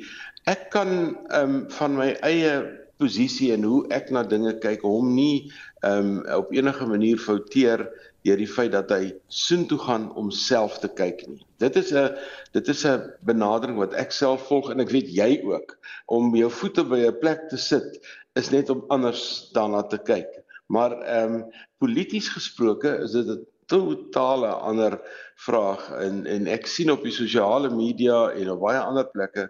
Ek 0.48 0.70
kan 0.74 1.16
ehm 1.30 1.54
um, 1.54 1.64
van 1.70 1.96
my 1.96 2.12
eie 2.26 2.52
posisie 3.00 3.52
en 3.54 3.64
hoe 3.64 3.80
ek 3.94 4.10
na 4.12 4.22
dinge 4.28 4.52
kyk, 4.60 4.84
hom 4.84 5.14
nie 5.14 5.50
ehm 5.82 6.20
um, 6.20 6.40
op 6.42 6.52
enige 6.52 6.86
manier 6.86 7.20
fouteer 7.20 7.88
deur 8.26 8.36
die 8.36 8.48
feit 8.48 8.72
dat 8.74 8.90
hy 8.92 9.14
soontoe 9.32 9.78
gaan 9.80 10.10
om 10.20 10.28
self 10.34 10.78
te 10.82 10.90
kyk 10.92 11.24
nie. 11.28 11.40
Dit 11.62 11.76
is 11.80 11.92
'n 11.92 12.16
dit 12.52 12.68
is 12.68 12.84
'n 12.84 13.12
benadering 13.24 13.78
wat 13.78 13.94
ek 13.94 14.12
self 14.12 14.46
volg 14.48 14.70
en 14.70 14.80
ek 14.80 14.92
weet 14.92 15.08
jy 15.08 15.40
ook 15.44 15.78
om 16.06 16.34
jou 16.36 16.50
voete 16.50 16.84
by 16.84 17.00
'n 17.06 17.20
plek 17.20 17.48
te 17.48 17.56
sit 17.56 18.00
is 18.36 18.50
net 18.50 18.70
om 18.70 18.84
anders 18.88 19.50
daarna 19.54 19.82
te 19.82 19.98
kyk. 19.98 20.28
Maar 20.68 20.92
ehm 21.00 21.34
um, 21.34 21.44
polities 21.78 22.28
gesproke 22.28 23.00
is 23.04 23.12
dit 23.12 23.26
'n 23.26 23.46
totale 23.70 24.50
ander 24.66 24.98
vraag 25.46 25.86
en 26.02 26.26
en 26.26 26.50
ek 26.50 26.66
sien 26.68 26.90
op 26.92 27.04
die 27.06 27.14
sosiale 27.14 27.70
media 27.72 28.26
en 28.36 28.52
op 28.54 28.64
baie 28.66 28.80
ander 28.82 29.08
plekke 29.14 29.48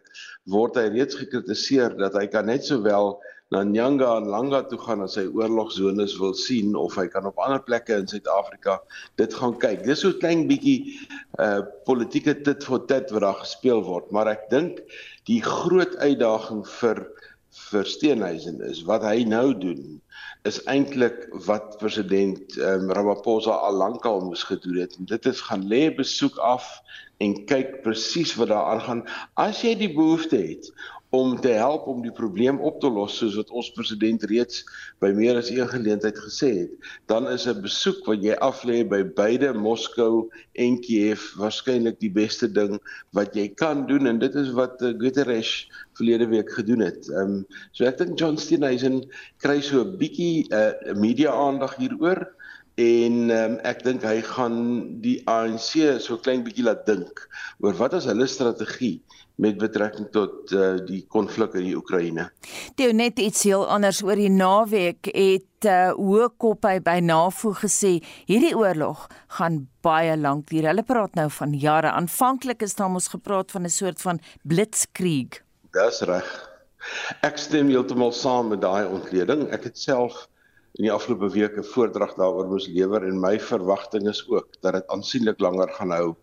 word 0.54 0.78
hy 0.78 0.86
reeds 0.92 1.18
gekritiseer 1.18 1.96
dat 1.98 2.18
hy 2.18 2.26
kan 2.30 2.46
net 2.50 2.66
sowel 2.68 3.16
na 3.50 3.64
Nyanga 3.66 4.10
en 4.20 4.28
Langa 4.30 4.60
toe 4.70 4.78
gaan 4.78 5.02
as 5.02 5.16
hy 5.18 5.24
oorlogsones 5.34 6.14
wil 6.20 6.34
sien 6.38 6.76
of 6.78 6.94
hy 7.00 7.08
kan 7.10 7.26
op 7.26 7.40
ander 7.42 7.62
plekke 7.66 7.96
in 7.98 8.06
Suid-Afrika 8.10 8.76
dit 9.18 9.34
gaan 9.34 9.56
kyk. 9.58 9.82
Dis 9.86 10.04
so 10.04 10.12
'n 10.12 10.20
klein 10.22 10.44
bietjie 10.46 10.94
uh 11.46 11.62
politieke 11.88 12.36
tit 12.46 12.62
vir 12.64 12.84
tit 12.92 13.10
wat 13.10 13.24
daar 13.26 13.40
gespeel 13.42 13.82
word, 13.82 14.12
maar 14.14 14.30
ek 14.30 14.46
dink 14.54 14.78
die 15.26 15.42
groot 15.42 15.96
uitdaging 15.98 16.62
vir 16.78 17.02
vir 17.70 17.84
Steenhuisen 17.84 18.62
is 18.62 18.84
wat 18.86 19.02
hy 19.02 19.24
nou 19.26 19.50
doen 19.58 19.98
is 20.42 20.62
eintlik 20.64 21.26
wat 21.46 21.76
president 21.78 22.56
um, 22.56 22.90
Ramaphosa 22.92 23.50
al 23.50 23.76
lankal 23.76 24.20
moes 24.24 24.42
gedoen 24.42 24.80
het. 24.80 24.96
En 24.96 25.04
dit 25.04 25.26
is 25.26 25.40
gaan 25.40 25.66
lê 25.68 25.94
besoek 25.94 26.36
af 26.36 26.80
en 27.20 27.44
kyk 27.44 27.82
presies 27.84 28.34
wat 28.40 28.48
daar 28.48 28.72
aangaan. 28.72 29.04
As 29.34 29.60
jy 29.62 29.74
die 29.76 29.92
behoefte 29.92 30.40
het 30.40 30.72
om 31.10 31.34
te 31.40 31.50
help 31.58 31.86
om 31.90 32.02
die 32.02 32.14
probleem 32.14 32.60
op 32.62 32.78
te 32.80 32.90
los 32.90 33.16
soos 33.18 33.34
wat 33.38 33.50
ons 33.50 33.70
president 33.74 34.22
reeds 34.30 34.62
by 35.02 35.10
meer 35.16 35.38
as 35.40 35.50
een 35.50 35.68
geleentheid 35.68 36.18
gesê 36.22 36.50
het 36.62 36.90
dan 37.10 37.26
is 37.28 37.46
'n 37.50 37.62
besoek 37.62 38.06
wat 38.06 38.22
jy 38.22 38.36
aflê 38.38 38.84
by 38.88 39.02
beide 39.02 39.52
Moskou 39.52 40.30
en 40.54 40.78
Kiev 40.80 41.20
waarskynlik 41.36 41.98
die 42.00 42.12
beste 42.12 42.48
ding 42.48 42.78
wat 43.12 43.34
jy 43.34 43.48
kan 43.48 43.86
doen 43.86 44.06
en 44.06 44.18
dit 44.18 44.34
is 44.34 44.52
wat 44.54 44.82
uh, 44.82 44.94
Guterres 44.98 45.68
verlede 45.98 46.26
week 46.28 46.50
gedoen 46.52 46.80
het. 46.80 47.08
Ehm 47.08 47.42
um, 47.42 47.46
so 47.72 47.84
ek 47.84 47.98
dink 47.98 48.18
John 48.18 48.38
Steenhuisen 48.38 49.02
kry 49.42 49.60
so 49.60 49.82
'n 49.84 49.96
bietjie 49.98 50.46
uh, 50.54 50.94
media 50.94 51.32
aandag 51.32 51.76
hieroor 51.76 52.22
en 52.80 53.30
um, 53.30 53.56
ek 53.66 53.82
dink 53.84 54.04
hy 54.06 54.20
gaan 54.24 54.56
die 55.04 55.18
ANC 55.28 56.00
so 56.00 56.16
klein 56.16 56.44
bietjie 56.46 56.64
laat 56.64 56.86
dink 56.86 57.26
oor 57.60 57.74
wat 57.76 57.96
is 57.98 58.06
hulle 58.08 58.28
strategie 58.30 59.00
met 59.40 59.56
betrekking 59.60 60.10
tot 60.12 60.52
uh, 60.52 60.74
die 60.84 61.00
konflik 61.08 61.54
in 61.56 61.64
die 61.70 61.76
Oekraïne. 61.78 62.28
Toe 62.76 62.90
net 62.96 63.18
iets 63.22 63.46
heel 63.48 63.64
anders 63.64 64.02
oor 64.04 64.20
die 64.20 64.32
naweek 64.32 65.08
het 65.14 65.68
uh, 65.68 65.92
hoë 65.96 66.28
kop 66.40 66.68
hy 66.68 66.76
by 66.84 66.98
NAVO 67.04 67.54
gesê 67.62 67.96
hierdie 68.28 68.52
oorlog 68.56 69.06
gaan 69.38 69.62
baie 69.84 70.16
lank 70.20 70.50
duur. 70.50 70.68
Hulle 70.70 70.84
praat 70.84 71.16
nou 71.16 71.28
van 71.32 71.56
jare. 71.56 71.94
Aanvanklik 71.96 72.66
is 72.66 72.76
daar 72.76 72.92
mos 72.92 73.08
gepraat 73.12 73.52
van 73.56 73.64
'n 73.64 73.72
soort 73.72 74.00
van 74.00 74.20
blitzkrieg. 74.44 75.40
Dis 75.72 76.02
reg. 76.04 76.28
Ek 77.22 77.38
stem 77.38 77.68
heeltemal 77.68 78.12
saam 78.12 78.52
met 78.52 78.60
daai 78.60 78.84
ontleding. 78.88 79.48
Ek 79.52 79.64
het 79.64 79.78
self 79.78 80.28
in 80.78 80.84
die 80.84 80.92
afgelope 80.92 81.32
week 81.32 81.56
'n 81.56 81.64
voordrag 81.72 82.14
daaroor 82.14 82.48
moes 82.48 82.68
lewer 82.68 83.02
en 83.08 83.20
my 83.20 83.40
verwagting 83.40 84.08
is 84.08 84.22
ook 84.28 84.48
dat 84.60 84.72
dit 84.72 84.86
aansienlik 84.86 85.40
langer 85.40 85.68
gaan 85.68 85.90
hou. 85.90 86.14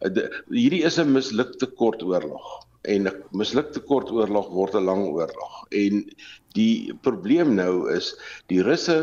Uh, 0.00 0.28
hierdie 0.50 0.84
is 0.84 0.98
'n 0.98 1.12
mislukte 1.12 1.66
kort 1.66 2.02
oorlog 2.02 2.65
en 2.86 3.08
'n 3.08 3.22
mislukte 3.32 3.80
kort 3.80 4.10
oorlog 4.10 4.48
word 4.54 4.74
'n 4.74 4.84
lang 4.84 5.04
oorlog. 5.06 5.54
En 5.70 6.04
die 6.54 6.94
probleem 7.02 7.54
nou 7.54 7.90
is 7.92 8.14
die 8.46 8.62
Russe 8.62 8.98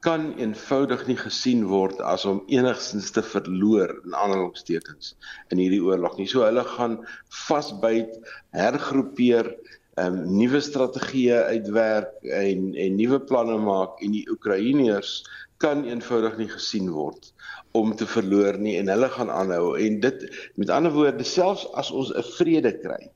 kan 0.00 0.34
eenvoudig 0.38 1.06
nie 1.06 1.16
gesien 1.18 1.64
word 1.66 2.00
as 2.00 2.24
om 2.24 2.42
enigstens 2.46 3.10
te 3.10 3.22
verloor 3.22 3.90
in 4.04 4.14
aanhalingstekens 4.14 5.16
in 5.50 5.58
hierdie 5.58 5.82
oorlog 5.82 6.16
nie. 6.18 6.26
So 6.26 6.44
hulle 6.46 6.64
gaan 6.64 7.00
vasbyt, 7.46 8.14
hergroepeer, 8.54 9.56
um, 9.98 10.20
nuwe 10.38 10.60
strategieë 10.62 11.42
uitwerk 11.54 12.14
en 12.22 12.72
en 12.78 12.96
nuwe 12.98 13.20
planne 13.30 13.58
maak 13.62 13.98
en 14.04 14.14
die 14.14 14.24
Oekraïners 14.30 15.18
kan 15.62 15.84
eenvoudig 15.88 16.38
nie 16.38 16.50
gesien 16.52 16.90
word 16.94 17.32
om 17.78 17.94
te 17.98 18.06
verloor 18.06 18.58
nie 18.62 18.76
en 18.78 18.90
hulle 18.92 19.08
gaan 19.14 19.32
aanhou 19.34 19.74
en 19.78 20.00
dit 20.04 20.26
met 20.60 20.70
ander 20.74 20.94
woorde 20.94 21.26
selfs 21.26 21.66
as 21.82 21.90
ons 21.90 22.12
'n 22.14 22.26
vrede 22.36 22.72
kry 22.84 23.10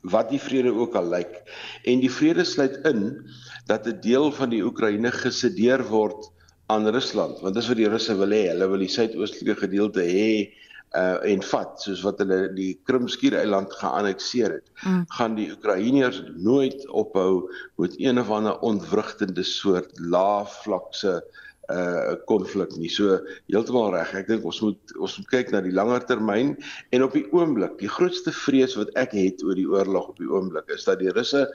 wat 0.00 0.30
die 0.30 0.40
vrede 0.40 0.72
ook 0.74 0.94
al 0.94 1.08
lyk. 1.10 1.42
En 1.84 2.00
die 2.00 2.12
vrede 2.12 2.44
sluit 2.44 2.78
in 2.86 3.18
dat 3.66 3.86
'n 3.86 4.00
deel 4.00 4.32
van 4.32 4.50
die 4.50 4.62
Oekraïne 4.64 5.10
gesedeer 5.12 5.84
word 5.88 6.30
aan 6.66 6.88
Rusland, 6.88 7.40
want 7.40 7.54
dis 7.54 7.68
wat 7.68 7.76
die 7.76 7.88
Russe 7.88 8.16
wil 8.16 8.30
hê. 8.30 8.48
Hulle 8.48 8.68
wil 8.68 8.78
die 8.78 8.92
suidoostelike 8.92 9.60
gedeelte 9.66 10.02
hê 10.02 10.52
uh 10.96 11.20
en 11.20 11.42
vat 11.42 11.82
soos 11.82 12.00
wat 12.02 12.18
hulle 12.18 12.54
die 12.56 12.80
Krimskiereiland 12.84 13.72
geannekteer 13.72 14.50
het. 14.50 14.70
Mm. 14.84 15.04
Gaan 15.08 15.34
die 15.34 15.50
Oekraïners 15.52 16.22
nooit 16.36 16.88
ophou 16.88 17.52
met 17.76 17.92
een 18.00 18.18
of 18.18 18.30
ander 18.30 18.58
ontwrigtende 18.58 19.42
soort 19.42 19.98
laafvlakse 20.00 21.22
uh 21.24 21.47
uh 21.68 22.14
konflik 22.30 22.72
nie. 22.80 22.88
So 22.92 23.18
heeltemal 23.50 23.92
reg. 23.92 24.14
Ek 24.16 24.30
dink 24.30 24.46
ons 24.48 24.60
moet 24.64 24.94
ons 24.96 25.18
moet 25.18 25.28
kyk 25.34 25.52
na 25.52 25.60
die 25.64 25.74
langer 25.74 26.06
termyn 26.08 26.54
en 26.96 27.04
op 27.04 27.16
die 27.16 27.26
oomblik, 27.36 27.76
die 27.82 27.90
grootste 27.92 28.32
vrees 28.32 28.76
wat 28.78 28.92
ek 29.00 29.12
het 29.16 29.44
oor 29.44 29.58
die 29.58 29.68
oorlog 29.68 30.14
op 30.14 30.22
die 30.22 30.30
oomblik 30.30 30.72
is 30.72 30.88
dat 30.88 31.02
die 31.02 31.12
Russe 31.12 31.46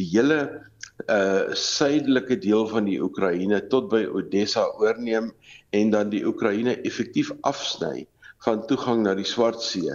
die 0.00 0.08
hele 0.12 0.42
uh 1.10 1.54
suidelike 1.56 2.36
deel 2.42 2.66
van 2.68 2.86
die 2.86 3.00
Oekraïne 3.02 3.62
tot 3.72 3.88
by 3.90 4.04
Odessa 4.12 4.68
oorneem 4.78 5.32
en 5.72 5.90
dan 5.94 6.12
die 6.12 6.24
Oekraïne 6.28 6.76
effektief 6.84 7.32
afsny 7.48 8.04
van 8.44 8.64
toegang 8.66 9.02
na 9.04 9.14
die 9.14 9.26
Swart 9.28 9.62
See 9.62 9.92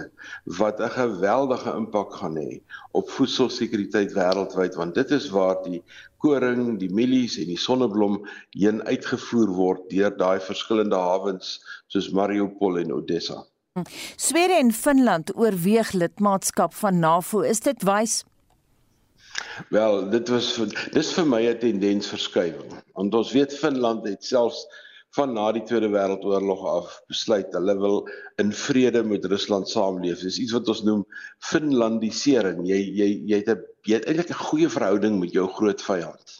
wat 0.58 0.80
'n 0.80 0.90
geweldige 0.94 1.72
impak 1.76 2.14
gaan 2.20 2.36
hê 2.36 2.60
op 2.92 3.10
voedselsekuriteit 3.10 4.12
wêreldwyd 4.12 4.74
want 4.80 4.94
dit 4.94 5.10
is 5.10 5.28
waar 5.30 5.62
die 5.64 5.82
koring, 6.18 6.78
die 6.78 6.90
mielies 6.90 7.36
en 7.38 7.46
die 7.46 7.58
sonneblom 7.58 8.26
heen 8.56 8.82
uitgevoer 8.82 9.52
word 9.60 9.90
deur 9.90 10.16
daai 10.16 10.40
verskillende 10.40 10.96
hawens 10.96 11.60
soos 11.86 12.10
Mariupol 12.10 12.78
en 12.78 12.92
Odessa. 12.92 13.44
Swede 14.16 14.58
en 14.58 14.72
Finland 14.72 15.36
oorweeg 15.36 15.92
lidmaatskap 15.92 16.74
van 16.74 16.98
NAVO. 16.98 17.40
Is 17.40 17.60
dit 17.60 17.82
wys? 17.82 18.24
Wel, 19.70 20.08
dit 20.10 20.28
was 20.28 20.48
dis 20.94 21.12
vir 21.14 21.26
my 21.26 21.42
'n 21.46 21.58
tendensverskywing. 21.58 22.72
Want 22.94 23.14
ons 23.14 23.32
weet 23.32 23.54
Finland 23.54 24.06
het 24.08 24.24
selfs 24.24 24.66
van 25.18 25.34
na 25.34 25.48
die 25.54 25.64
Tweede 25.66 25.88
Wêreldoorlog 25.90 26.60
af 26.70 26.98
besluit 27.10 27.54
hulle 27.56 27.74
wil 27.80 27.96
in 28.42 28.52
vrede 28.54 29.02
met 29.02 29.26
Rusland 29.26 29.70
saamleef. 29.70 30.22
Dis 30.22 30.38
iets 30.38 30.54
wat 30.54 30.68
ons 30.70 30.84
noem 30.86 31.04
Finlandisering. 31.50 32.62
Jy 32.68 32.78
jy 33.00 33.08
jy 33.30 33.40
het 33.42 33.50
'n 33.54 33.64
jy 33.88 33.98
het 33.98 34.06
eintlik 34.06 34.30
'n 34.30 34.44
goeie 34.50 34.68
verhouding 34.68 35.18
met 35.18 35.32
jou 35.34 35.48
groot 35.58 35.82
vyand. 35.82 36.36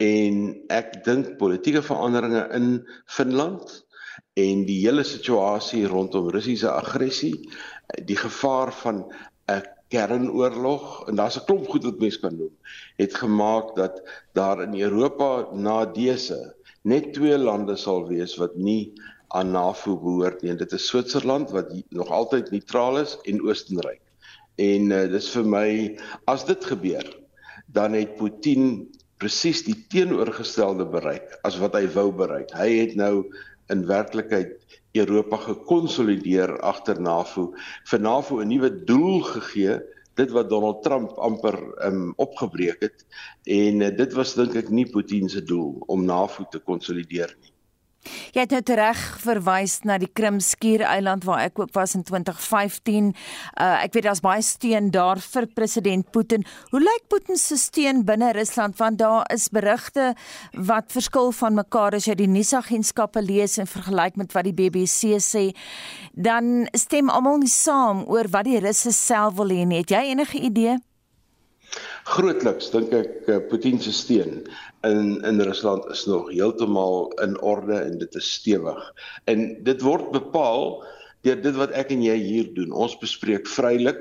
En 0.00 0.34
ek 0.68 1.04
dink 1.04 1.36
politieke 1.38 1.82
veranderinge 1.82 2.44
in 2.56 2.68
Finland 3.06 3.84
en 4.36 4.64
die 4.68 4.80
hele 4.84 5.04
situasie 5.04 5.86
rondom 5.88 6.28
Russiese 6.28 6.70
aggressie, 6.70 7.36
die 8.04 8.16
gevaar 8.16 8.72
van 8.84 9.04
'n 9.48 9.62
kernoorlog 9.88 11.08
en 11.08 11.16
daar's 11.16 11.36
'n 11.36 11.44
klomp 11.46 11.68
goed 11.68 11.84
wat 11.84 11.98
mense 11.98 12.20
kan 12.20 12.36
noem, 12.36 12.54
het 12.96 13.14
gemaak 13.14 13.76
dat 13.76 14.02
daar 14.32 14.62
in 14.62 14.80
Europa 14.80 15.48
na 15.52 15.84
dese 15.86 16.59
net 16.82 17.12
twee 17.14 17.36
lande 17.38 17.76
sal 17.76 18.06
wees 18.08 18.36
wat 18.40 18.56
nie 18.56 18.92
aan 19.36 19.52
NAVO 19.54 19.96
behoort 20.00 20.42
nie. 20.42 20.56
Dit 20.58 20.72
is 20.72 20.86
Switserland 20.88 21.52
wat 21.54 21.70
nog 21.94 22.10
altyd 22.10 22.50
neutraal 22.50 23.02
is 23.02 23.16
en 23.30 23.42
Oostenryk. 23.46 24.00
En 24.60 24.90
uh, 24.92 25.04
dis 25.12 25.28
vir 25.34 25.46
my 25.46 25.68
as 26.30 26.44
dit 26.48 26.64
gebeur, 26.72 27.06
dan 27.70 27.94
het 27.94 28.16
Putin 28.18 28.88
presies 29.20 29.62
die 29.66 29.76
teenoorgestelde 29.92 30.86
bereik 30.88 31.36
as 31.46 31.58
wat 31.60 31.76
hy 31.76 31.86
wou 31.94 32.08
bereik. 32.16 32.50
Hy 32.56 32.68
het 32.80 32.96
nou 32.98 33.28
in 33.70 33.84
werklikheid 33.86 34.56
Europa 34.98 35.38
gekonsolideer 35.44 36.56
agter 36.66 36.98
NAVO, 36.98 37.52
vir 37.86 38.00
NAVO 38.02 38.40
'n 38.40 38.48
nuwe 38.50 38.70
doel 38.88 39.20
gegee 39.22 39.78
dit 40.20 40.34
wat 40.36 40.50
Donald 40.52 40.82
Trump 40.84 41.16
amper 41.18 41.56
um, 41.86 42.10
opgebreek 42.20 42.84
het 42.86 43.06
en 43.48 43.86
uh, 43.86 43.92
dit 43.96 44.18
was 44.18 44.36
dink 44.38 44.56
ek 44.60 44.72
nie 44.74 44.86
Putin 44.90 45.30
se 45.32 45.42
doel 45.44 45.78
om 45.92 46.04
NAVO 46.08 46.46
te 46.52 46.60
konsolideer 46.60 47.32
nie. 47.40 47.49
Jy 48.32 48.44
het 48.46 48.52
nou 48.54 48.76
reg 48.78 49.00
verwys 49.20 49.80
na 49.84 49.98
die 50.00 50.08
Krimskiereiland 50.08 51.24
waar 51.28 51.44
ek 51.44 51.58
ook 51.60 51.74
was 51.76 51.94
in 51.98 52.04
2015. 52.06 53.12
Uh 53.60 53.84
ek 53.84 53.94
weet 53.94 54.06
daar's 54.08 54.22
baie 54.24 54.42
steun 54.42 54.90
daar 54.94 55.20
vir 55.20 55.46
president 55.54 56.10
Putin. 56.10 56.44
Hoe 56.70 56.80
lyk 56.80 57.08
Putin 57.12 57.36
se 57.36 57.58
steun 57.60 58.04
binne 58.04 58.32
Rusland 58.32 58.78
want 58.78 58.98
daar 58.98 59.28
is 59.34 59.48
berigte 59.48 60.14
wat 60.56 60.92
verskil 60.92 61.32
van 61.32 61.54
mekaar 61.54 61.94
as 61.94 62.08
jy 62.08 62.16
die 62.16 62.30
nuusagentskappe 62.30 63.22
lees 63.22 63.58
en 63.58 63.68
vergelyk 63.68 64.16
met 64.16 64.32
wat 64.32 64.48
die 64.48 64.56
BBC 64.56 65.20
sê. 65.20 65.50
Dan 66.12 66.68
stem 66.72 67.10
almal 67.10 67.42
nie 67.44 67.52
saam 67.52 68.04
oor 68.08 68.30
wat 68.32 68.48
die 68.48 68.60
Russe 68.60 68.92
self 68.92 69.36
wil 69.36 69.52
hê 69.52 69.66
nie. 69.66 69.84
Het 69.84 69.96
jy 69.96 70.06
enige 70.14 70.40
idee? 70.40 70.78
Grootliks 72.10 72.70
dink 72.72 72.94
ek 72.96 73.28
uh, 73.28 73.38
Putin 73.50 73.78
se 73.82 73.92
steun 73.94 74.40
in 74.86 75.20
in 75.28 75.42
Rusland 75.44 75.86
is 75.92 76.06
nog 76.10 76.30
heeltemal 76.32 77.10
in 77.24 77.36
orde 77.40 77.76
en 77.76 77.98
dit 78.00 78.14
is 78.18 78.32
stewig. 78.38 78.80
En 79.30 79.44
dit 79.64 79.84
word 79.84 80.10
bepaal 80.14 80.80
deur 81.26 81.40
dit 81.44 81.56
wat 81.60 81.74
ek 81.76 81.92
en 81.94 82.02
jy 82.02 82.16
hier 82.16 82.52
doen. 82.56 82.72
Ons 82.72 82.96
bespreek 82.98 83.48
vrylik 83.48 84.00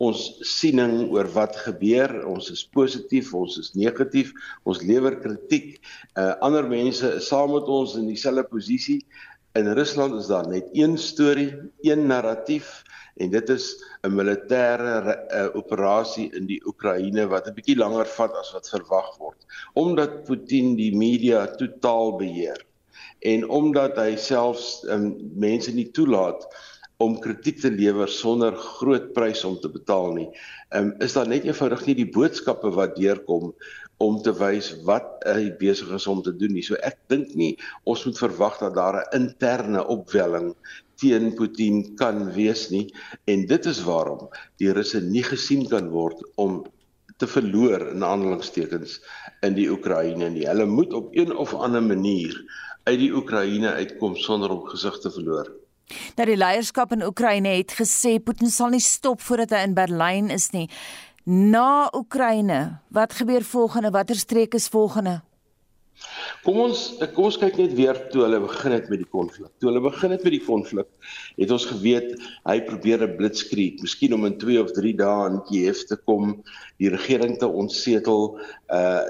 ons 0.00 0.20
siening 0.48 1.10
oor 1.12 1.28
wat 1.34 1.58
gebeur. 1.66 2.14
Ons 2.28 2.48
is 2.54 2.62
positief, 2.72 3.34
ons 3.36 3.58
is 3.60 3.74
negatief, 3.76 4.32
ons 4.64 4.80
lewer 4.86 5.18
kritiek. 5.20 5.76
Uh 6.16 6.32
ander 6.46 6.68
mense 6.70 7.16
is 7.18 7.28
saam 7.28 7.52
met 7.56 7.68
ons 7.68 7.98
in 8.00 8.08
dieselfde 8.08 8.46
posisie. 8.48 9.00
In 9.58 9.68
Rusland 9.74 10.14
is 10.20 10.30
daar 10.30 10.46
net 10.48 10.70
een 10.78 10.96
storie, 10.98 11.50
een 11.82 12.06
narratief 12.06 12.80
en 13.20 13.30
dit 13.30 13.52
is 13.54 13.66
'n 14.06 14.14
militêre 14.16 14.94
uh, 15.04 15.48
operasie 15.60 16.30
in 16.38 16.46
die 16.48 16.60
Oekraïne 16.66 17.26
wat 17.28 17.46
'n 17.48 17.56
bietjie 17.58 17.76
langer 17.76 18.08
vat 18.16 18.34
as 18.40 18.52
wat 18.56 18.72
verwag 18.72 19.12
word 19.18 19.46
omdat 19.74 20.24
Putin 20.24 20.74
die 20.76 20.92
media 20.96 21.46
totaal 21.62 22.16
beheer 22.16 22.60
en 23.20 23.48
omdat 23.48 23.96
hy 24.00 24.16
selfs 24.16 24.80
um, 24.88 25.12
mense 25.36 25.72
nie 25.76 25.90
toelaat 25.96 26.46
om 27.00 27.16
kritiek 27.20 27.60
te 27.60 27.70
lewer 27.72 28.08
sonder 28.12 28.56
groot 28.56 29.12
prys 29.16 29.44
om 29.48 29.56
te 29.60 29.68
betaal 29.72 30.12
nie. 30.16 30.26
Ehm 30.70 30.90
um, 30.90 30.94
is 31.04 31.16
daar 31.16 31.28
net 31.28 31.46
eenvoudig 31.48 31.86
nie 31.86 31.96
die 32.02 32.10
boodskappe 32.16 32.72
wat 32.76 32.96
deurkom 32.96 33.54
om 34.04 34.18
te 34.24 34.32
wys 34.36 34.70
wat 34.88 35.24
hy 35.28 35.48
besig 35.60 35.88
is 35.96 36.06
om 36.08 36.20
te 36.24 36.32
doen 36.36 36.52
nie. 36.56 36.64
So 36.64 36.76
ek 36.84 36.98
dink 37.12 37.32
nie 37.36 37.54
ons 37.88 38.04
moet 38.04 38.20
verwag 38.20 38.60
dat 38.60 38.76
daar 38.76 39.00
'n 39.00 39.22
interne 39.22 39.86
opwelling 39.96 40.54
teen 41.00 41.32
Putin 41.36 41.82
kan 42.00 42.28
wees 42.36 42.68
nie 42.70 42.86
en 43.30 43.46
dit 43.50 43.66
is 43.66 43.80
waarom 43.86 44.28
die 44.62 44.72
Russe 44.76 45.00
nie 45.04 45.24
gesien 45.26 45.66
kan 45.70 45.90
word 45.94 46.20
om 46.40 46.62
te 47.20 47.28
verloor 47.28 47.90
in 47.92 48.04
aanhalingstekens 48.04 48.98
in 49.44 49.56
die 49.56 49.68
Oekraïne 49.72 50.30
nie. 50.32 50.46
Hulle 50.48 50.66
moet 50.66 50.92
op 50.96 51.10
een 51.16 51.34
of 51.36 51.52
ander 51.54 51.82
manier 51.84 52.36
uit 52.88 52.98
die 52.98 53.12
Oekraïne 53.12 53.74
uitkom 53.76 54.16
sonder 54.16 54.52
om 54.54 54.64
gesig 54.68 54.96
te 55.02 55.12
verloor. 55.12 55.50
Dat 56.16 56.30
die 56.30 56.38
leierskap 56.38 56.94
in 56.94 57.04
Oekraïne 57.04 57.52
het 57.58 57.74
gesê 57.76 58.16
Putin 58.22 58.50
sal 58.52 58.72
nie 58.72 58.84
stop 58.84 59.20
voordat 59.20 59.56
hy 59.56 59.64
in 59.68 59.76
Berlyn 59.76 60.30
is 60.32 60.50
nie. 60.54 60.68
Na 61.28 61.90
Oekraïne, 61.94 62.80
wat 62.88 63.18
gebeur 63.18 63.44
volgende? 63.44 63.90
Watter 63.92 64.16
streek 64.16 64.54
is 64.56 64.70
volgende? 64.72 65.20
Kom 66.44 66.60
ons 66.62 66.82
kom 67.14 67.26
ons 67.28 67.38
kyk 67.40 67.58
net 67.60 67.74
weer 67.76 67.98
toe 68.12 68.22
hulle 68.24 68.40
begin 68.40 68.72
het 68.72 68.88
met 68.92 69.02
die 69.02 69.10
konflik. 69.12 69.50
Toe 69.60 69.70
hulle 69.70 69.82
begin 69.84 70.14
het 70.14 70.22
met 70.24 70.32
die 70.32 70.44
konflik, 70.44 70.88
het 71.36 71.50
ons 71.52 71.66
geweet 71.68 72.14
hy 72.48 72.56
probeer 72.68 73.04
'n 73.04 73.16
blitskrieg, 73.18 73.82
miskien 73.84 74.14
om 74.16 74.24
in 74.26 74.38
2 74.38 74.62
of 74.62 74.72
3 74.72 74.94
dae 74.96 75.26
in 75.30 75.42
Kiev 75.48 75.84
te 75.88 75.96
kom, 75.96 76.42
die 76.78 76.88
regering 76.88 77.36
te 77.38 77.48
ontsetel, 77.48 78.38
uh 78.72 79.04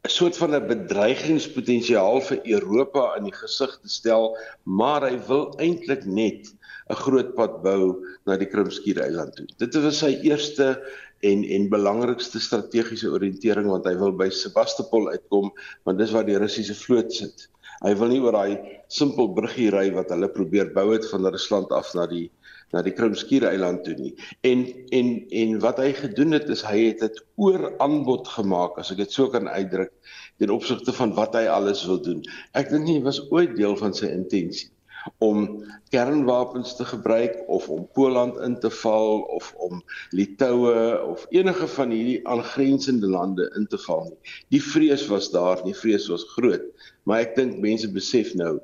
'n 0.00 0.08
soort 0.08 0.36
van 0.40 0.54
'n 0.56 0.66
bedreigingspotensiaal 0.66 2.20
vir 2.28 2.38
Europa 2.56 3.16
in 3.18 3.24
die 3.28 3.36
gesig 3.36 3.72
te 3.82 3.88
stel, 3.88 4.36
maar 4.64 5.04
hy 5.04 5.18
wil 5.28 5.52
eintlik 5.60 6.06
net 6.06 6.48
'n 6.90 7.02
groot 7.04 7.34
pad 7.34 7.60
bou 7.62 8.06
na 8.26 8.36
die 8.40 8.48
Krimskiereiland 8.48 9.36
toe. 9.36 9.46
Dit 9.58 9.74
was 9.74 9.98
sy 9.98 10.16
eerste 10.24 10.80
en 11.20 11.44
en 11.44 11.68
belangrikste 11.72 12.40
strategiese 12.40 13.10
oriëntering 13.12 13.68
want 13.68 13.86
hy 13.88 13.94
wil 14.00 14.12
by 14.16 14.30
Sebastopol 14.32 15.10
uitkom 15.12 15.50
want 15.88 16.00
dis 16.00 16.12
waar 16.14 16.26
die 16.28 16.38
Russiese 16.40 16.76
vloot 16.78 17.12
sit. 17.12 17.48
Hy 17.84 17.92
wil 17.96 18.12
nie 18.12 18.20
oor 18.24 18.36
daai 18.36 18.80
simpel 18.92 19.30
bruggie 19.36 19.70
ry 19.72 19.86
wat 19.96 20.12
hulle 20.12 20.28
probeer 20.32 20.72
bou 20.76 20.90
het 20.92 21.06
van 21.12 21.28
Rusland 21.28 21.72
af 21.76 21.92
na 21.96 22.06
die 22.10 22.28
na 22.70 22.84
die 22.86 22.94
Krimskiereiland 22.94 23.82
toe 23.84 23.96
nie. 23.98 24.12
En 24.46 24.64
en 24.96 25.08
en 25.42 25.56
wat 25.64 25.80
hy 25.82 25.90
gedoen 25.96 26.36
het 26.38 26.48
is 26.54 26.62
hy 26.64 26.76
het 26.86 27.00
dit 27.02 27.22
oor 27.42 27.70
aanbod 27.82 28.28
gemaak 28.30 28.78
as 28.78 28.92
ek 28.94 29.02
dit 29.04 29.16
so 29.16 29.28
kan 29.32 29.50
uitdruk 29.50 29.90
ten 30.38 30.52
opsigte 30.54 30.94
van 30.96 31.16
wat 31.18 31.34
hy 31.36 31.48
alles 31.50 31.82
wil 31.88 31.98
doen. 32.04 32.22
Ek 32.56 32.70
dink 32.70 32.86
nie 32.86 33.00
was 33.04 33.20
ooit 33.28 33.56
deel 33.58 33.76
van 33.80 33.96
sy 33.96 34.12
intensie 34.14 34.70
om 35.18 35.64
kernwapens 35.90 36.76
te 36.76 36.84
gebruik 36.84 37.36
of 37.48 37.68
om 37.68 37.88
Poland 37.92 38.38
in 38.46 38.58
te 38.60 38.70
val 38.70 39.20
of 39.20 39.52
om 39.56 39.82
Litouwe 40.10 41.02
of 41.06 41.26
enige 41.28 41.66
van 41.66 41.90
hierdie 41.90 42.20
aangrensende 42.28 43.06
lande 43.06 43.50
in 43.56 43.66
te 43.66 43.78
val 43.86 44.04
nie. 44.08 44.34
Die 44.48 44.62
vrees 44.62 45.06
was 45.10 45.30
daar, 45.30 45.62
die 45.64 45.76
vrees 45.76 46.08
was 46.12 46.26
groot, 46.36 46.66
maar 47.08 47.24
ek 47.26 47.36
dink 47.38 47.58
mense 47.62 47.90
besef 47.92 48.34
nou 48.38 48.58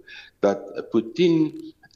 dat 0.44 0.62
Putin 0.92 1.50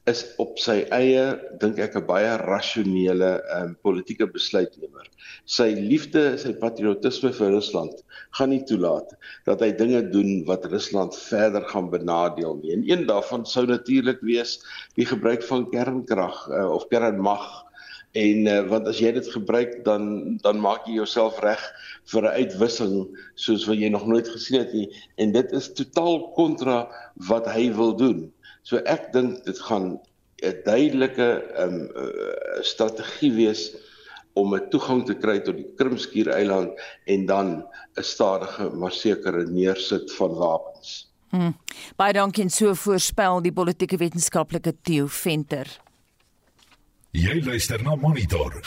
is 0.09 0.23
op 0.41 0.57
sy 0.57 0.81
eie 0.95 1.25
dink 1.61 1.77
ek 1.77 1.95
'n 1.99 2.05
baie 2.07 2.31
rasionele 2.41 3.31
um, 3.57 3.75
politieke 3.85 4.25
besluitnemer. 4.25 5.05
Sy 5.45 5.69
liefde, 5.77 6.37
sy 6.41 6.53
patriotisme 6.57 7.29
vir 7.37 7.53
Rusland 7.53 8.01
gaan 8.37 8.49
nie 8.49 8.63
toelaat 8.65 9.13
dat 9.45 9.61
hy 9.61 9.71
dinge 9.77 10.01
doen 10.09 10.41
wat 10.49 10.65
Rusland 10.65 11.13
verder 11.29 11.67
gaan 11.69 11.91
benadeel 11.93 12.57
nie. 12.63 12.73
En 12.73 12.85
een 12.89 13.05
daarvan 13.05 13.45
sou 13.45 13.65
natuurlik 13.69 14.21
wees 14.25 14.57
die 14.97 15.05
gebruik 15.05 15.43
van 15.43 15.69
kernkrag 15.69 16.47
uh, 16.49 16.69
of 16.73 16.87
kernmag 16.89 17.45
en 18.17 18.47
uh, 18.47 18.59
want 18.67 18.87
as 18.91 18.99
jy 18.99 19.13
dit 19.15 19.27
gebruik 19.31 19.83
dan 19.85 20.37
dan 20.41 20.59
maak 20.59 20.87
jy 20.87 20.97
jouself 20.97 21.37
reg 21.45 21.61
vir 22.11 22.25
'n 22.25 22.35
uitwissing 22.41 22.95
soos 23.35 23.67
wat 23.69 23.77
jy 23.77 23.89
nog 23.89 24.07
nooit 24.07 24.27
gesien 24.27 24.59
het 24.59 24.73
nie 24.73 24.89
en 25.17 25.31
dit 25.31 25.51
is 25.51 25.71
totaal 25.73 26.31
kontra 26.35 26.89
wat 27.29 27.45
hy 27.47 27.69
wil 27.71 27.95
doen. 27.95 28.31
So 28.61 28.81
ek 28.85 29.11
dink 29.13 29.43
dit 29.45 29.59
gaan 29.67 29.99
'n 30.41 30.61
duidelike 30.65 31.29
um, 31.57 31.89
uh, 31.95 32.61
strategie 32.61 33.33
wees 33.33 33.71
om 34.33 34.55
'n 34.55 34.69
toegang 34.69 35.05
te 35.05 35.13
kry 35.13 35.39
tot 35.39 35.55
die 35.55 35.67
Krimskiereiland 35.77 36.73
en 37.05 37.25
dan 37.25 37.47
'n 37.97 38.03
stadige 38.03 38.69
maar 38.69 38.91
sekere 38.91 39.45
neersit 39.45 40.11
van 40.15 40.33
wapens. 40.33 41.11
Hmm. 41.29 41.55
Baie 41.95 42.13
dankie 42.13 42.43
en 42.43 42.49
so 42.49 42.73
voorspel 42.73 43.41
die 43.41 43.53
politieke 43.53 43.97
wetenskaplike 43.97 44.73
Theo 44.81 45.07
Venter. 45.07 45.67
Jy 47.11 47.41
luister 47.43 47.83
na 47.83 47.95
Monitor. 47.95 48.59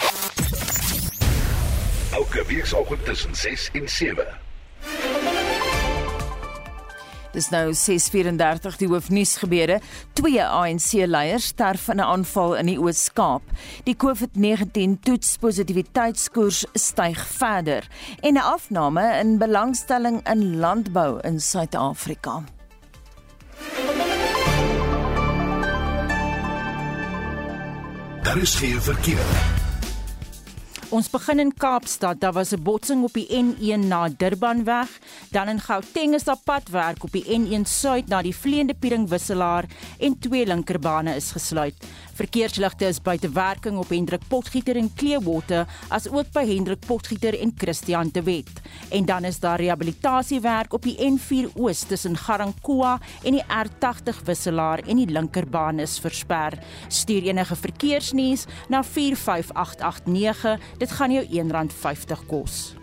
Elke 2.12 2.44
week 2.46 2.66
saterdag 2.66 3.04
tussen 3.04 3.34
6 3.34 3.70
en 3.72 3.88
7. 3.88 4.43
Dis 7.34 7.48
nou 7.50 7.72
6:34 7.74 8.76
die 8.78 8.86
hoofnuus 8.88 9.36
gebeure. 9.42 9.80
Twee 10.12 10.44
ANC-leiers 10.44 11.46
sterf 11.50 11.88
in 11.88 11.96
'n 11.96 12.06
aanval 12.06 12.54
in 12.56 12.66
die 12.66 12.78
Oos-Kaap. 12.78 13.42
Die 13.84 13.96
COVID-19 13.96 15.00
toetspositiwiteitskoers 15.00 16.64
styg 16.72 17.26
verder 17.26 17.88
en 18.20 18.34
'n 18.34 18.38
afname 18.38 19.18
in 19.18 19.38
belangstelling 19.38 20.28
in 20.28 20.56
landbou 20.56 21.18
in 21.22 21.40
Suid-Afrika. 21.40 22.44
Daar 28.22 28.38
is 28.38 28.54
geen 28.54 28.80
verkeer. 28.82 29.63
Ons 30.94 31.08
begin 31.10 31.40
in 31.42 31.50
Kaapstad. 31.50 32.20
Daar 32.22 32.32
was 32.32 32.52
'n 32.54 32.62
botsing 32.62 33.02
op 33.02 33.12
die 33.12 33.26
N1 33.26 33.88
na 33.88 34.08
Durbanweg. 34.08 34.88
Dan 35.30 35.48
in 35.48 35.60
Gauteng 35.60 36.14
is 36.14 36.24
daar 36.24 36.38
padwerk 36.44 37.02
op 37.02 37.12
die 37.12 37.24
N1 37.24 37.66
suid 37.66 38.08
na 38.08 38.22
die 38.22 38.36
Vleende 38.36 38.74
Piering 38.74 39.08
wisselaar 39.08 39.64
en 39.98 40.18
twee 40.18 40.46
linkerbane 40.46 41.14
is 41.14 41.30
gesluit. 41.30 41.74
Verkeersligte 42.14 42.86
is 42.86 43.00
buite 43.02 43.28
werking 43.34 43.78
op 43.78 43.88
Hendrik 43.90 44.22
Potgieter 44.28 44.76
en 44.78 44.90
Clearwater 44.94 45.66
as 45.88 46.06
ook 46.06 46.30
by 46.32 46.44
Hendrik 46.46 46.84
Potgieter 46.86 47.34
en 47.40 47.50
Christian 47.58 48.12
de 48.12 48.22
Wet. 48.22 48.60
En 48.94 49.04
dan 49.04 49.24
is 49.24 49.40
daar 49.42 49.58
rehabilitasiewerk 49.60 50.72
op 50.72 50.82
die 50.82 50.94
N4 50.94 51.50
Oos 51.58 51.82
tussen 51.82 52.16
Garankoa 52.16 53.00
en 53.24 53.38
die 53.38 53.42
R80 53.42 54.22
wisselaar 54.24 54.84
en 54.86 55.02
die 55.02 55.10
linkerbaan 55.10 55.82
is 55.82 55.98
versper. 55.98 56.58
Stuur 56.88 57.26
enige 57.26 57.56
verkeersnuus 57.56 58.46
na 58.68 58.84
45889. 58.84 60.60
Dit 60.78 60.92
gaan 60.92 61.12
jou 61.12 61.26
R1.50 61.26 62.26
kos. 62.26 62.74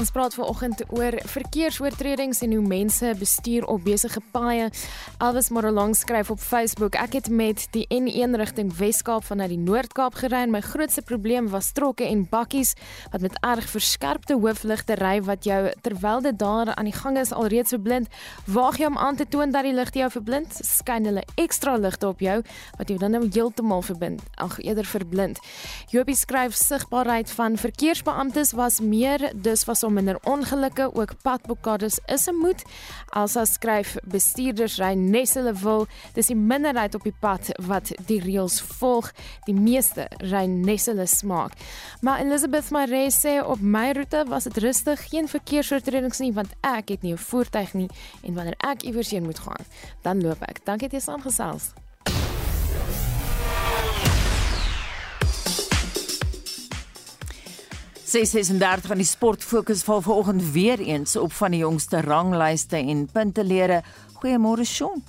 Ons 0.00 0.08
praat 0.08 0.32
vanoggend 0.32 0.80
oor 0.88 1.12
verkeersoortredings 1.28 2.40
en 2.40 2.52
hoe 2.56 2.64
mense 2.64 3.10
bestuur 3.18 3.66
op 3.68 3.82
besige 3.84 4.22
paaie. 4.32 4.70
Elvis 5.20 5.50
Morelong 5.52 5.92
skryf 5.96 6.30
op 6.32 6.40
Facebook: 6.40 6.96
Ek 6.96 7.12
het 7.12 7.28
met 7.28 7.66
die 7.76 7.84
N1 7.92 8.38
rigting 8.40 8.72
Wes-Kaap 8.76 9.24
vanuit 9.24 9.52
die 9.52 9.60
Noord-Kaap 9.60 10.16
gery 10.22 10.46
en 10.46 10.54
my 10.54 10.62
grootste 10.64 11.04
probleem 11.04 11.50
was 11.52 11.72
trokke 11.76 12.06
en 12.08 12.24
bakkies 12.30 12.72
wat 13.12 13.20
met 13.20 13.36
erg 13.44 13.68
verskerpte 13.68 14.38
hoofligte 14.40 14.96
ry 14.96 15.20
wat 15.28 15.44
jou 15.44 15.60
terwyl 15.84 16.24
dit 16.24 16.38
daar 16.40 16.72
aan 16.74 16.88
die 16.88 16.96
gang 16.96 17.20
is 17.20 17.32
alreeds 17.32 17.76
verblind. 17.76 18.08
Waag 18.48 18.80
jy 18.80 18.88
om 18.88 18.98
aan 18.98 19.20
te 19.20 19.28
toon 19.28 19.52
dat 19.52 19.68
die 19.68 19.76
ligte 19.76 20.00
jou 20.00 20.10
verblind? 20.10 20.56
Skyn 20.56 21.04
hulle 21.10 21.26
ekstra 21.36 21.76
ligte 21.76 22.08
op 22.08 22.24
jou 22.24 22.40
wat 22.78 22.88
jou 22.88 22.98
dan 22.98 23.12
nou 23.18 23.28
heeltemal 23.28 23.84
verbind, 23.84 24.24
ag 24.40 24.56
eerder 24.64 24.88
verblind. 24.88 25.38
Jopie 25.92 26.16
skryf 26.16 26.56
sigbaarheid 26.56 27.30
van 27.30 27.60
verkeersbeamptes 27.60 28.56
was 28.56 28.80
meer 28.80 29.28
dus 29.36 29.68
was 29.68 29.81
om 29.82 29.92
minder 29.92 30.18
ongelukke, 30.22 30.94
ook 30.94 31.14
padblokkades 31.22 31.98
is 32.06 32.26
'n 32.28 32.34
moet. 32.34 32.62
Elsa 33.10 33.44
skryf 33.44 33.96
bestuurders 34.04 34.78
ry 34.78 34.94
nes 34.94 35.34
hulle 35.34 35.52
wil. 35.52 35.86
Dis 36.14 36.26
die 36.26 36.36
minderheid 36.36 36.94
op 36.94 37.02
die 37.02 37.14
pad 37.20 37.50
wat 37.60 37.92
die 38.06 38.20
reëls 38.20 38.60
volg. 38.60 39.12
Die 39.44 39.54
meeste 39.54 40.08
ry 40.18 40.44
nes 40.44 40.86
hulle 40.86 41.06
smaak. 41.06 41.52
Maar 42.00 42.20
Elizabeth 42.20 42.70
Maree 42.70 43.10
sê 43.10 43.44
op 43.44 43.60
my 43.60 43.92
roete 43.92 44.24
was 44.28 44.44
dit 44.44 44.56
rustig, 44.56 45.08
geen 45.08 45.28
verkeersoortredings 45.28 46.18
nie 46.18 46.32
want 46.32 46.48
ek 46.60 46.88
het 46.88 47.02
nie 47.02 47.12
'n 47.12 47.18
voertuig 47.18 47.74
nie 47.74 47.90
en 48.22 48.34
wanneer 48.34 48.56
ek 48.58 48.82
iewers 48.82 49.10
heen 49.10 49.22
moet 49.22 49.38
gaan, 49.38 49.64
dan 50.02 50.22
loop 50.22 50.42
ek. 50.42 50.64
Dankie 50.64 50.88
dat 50.88 51.00
jy 51.00 51.12
saamgesels. 51.12 51.81
636 58.12 58.90
van 58.90 58.98
die 59.00 59.06
sport 59.08 59.44
fokus 59.44 59.82
val 59.88 60.02
vanoggend 60.04 60.42
weer 60.52 60.80
eens 60.84 61.14
op 61.16 61.32
van 61.32 61.54
die 61.54 61.62
jongste 61.62 62.02
ranglyste 62.04 62.76
en 62.76 63.06
puntelere. 63.12 63.78
Goeiemôre 64.20 64.66
Shaun. 64.68 65.00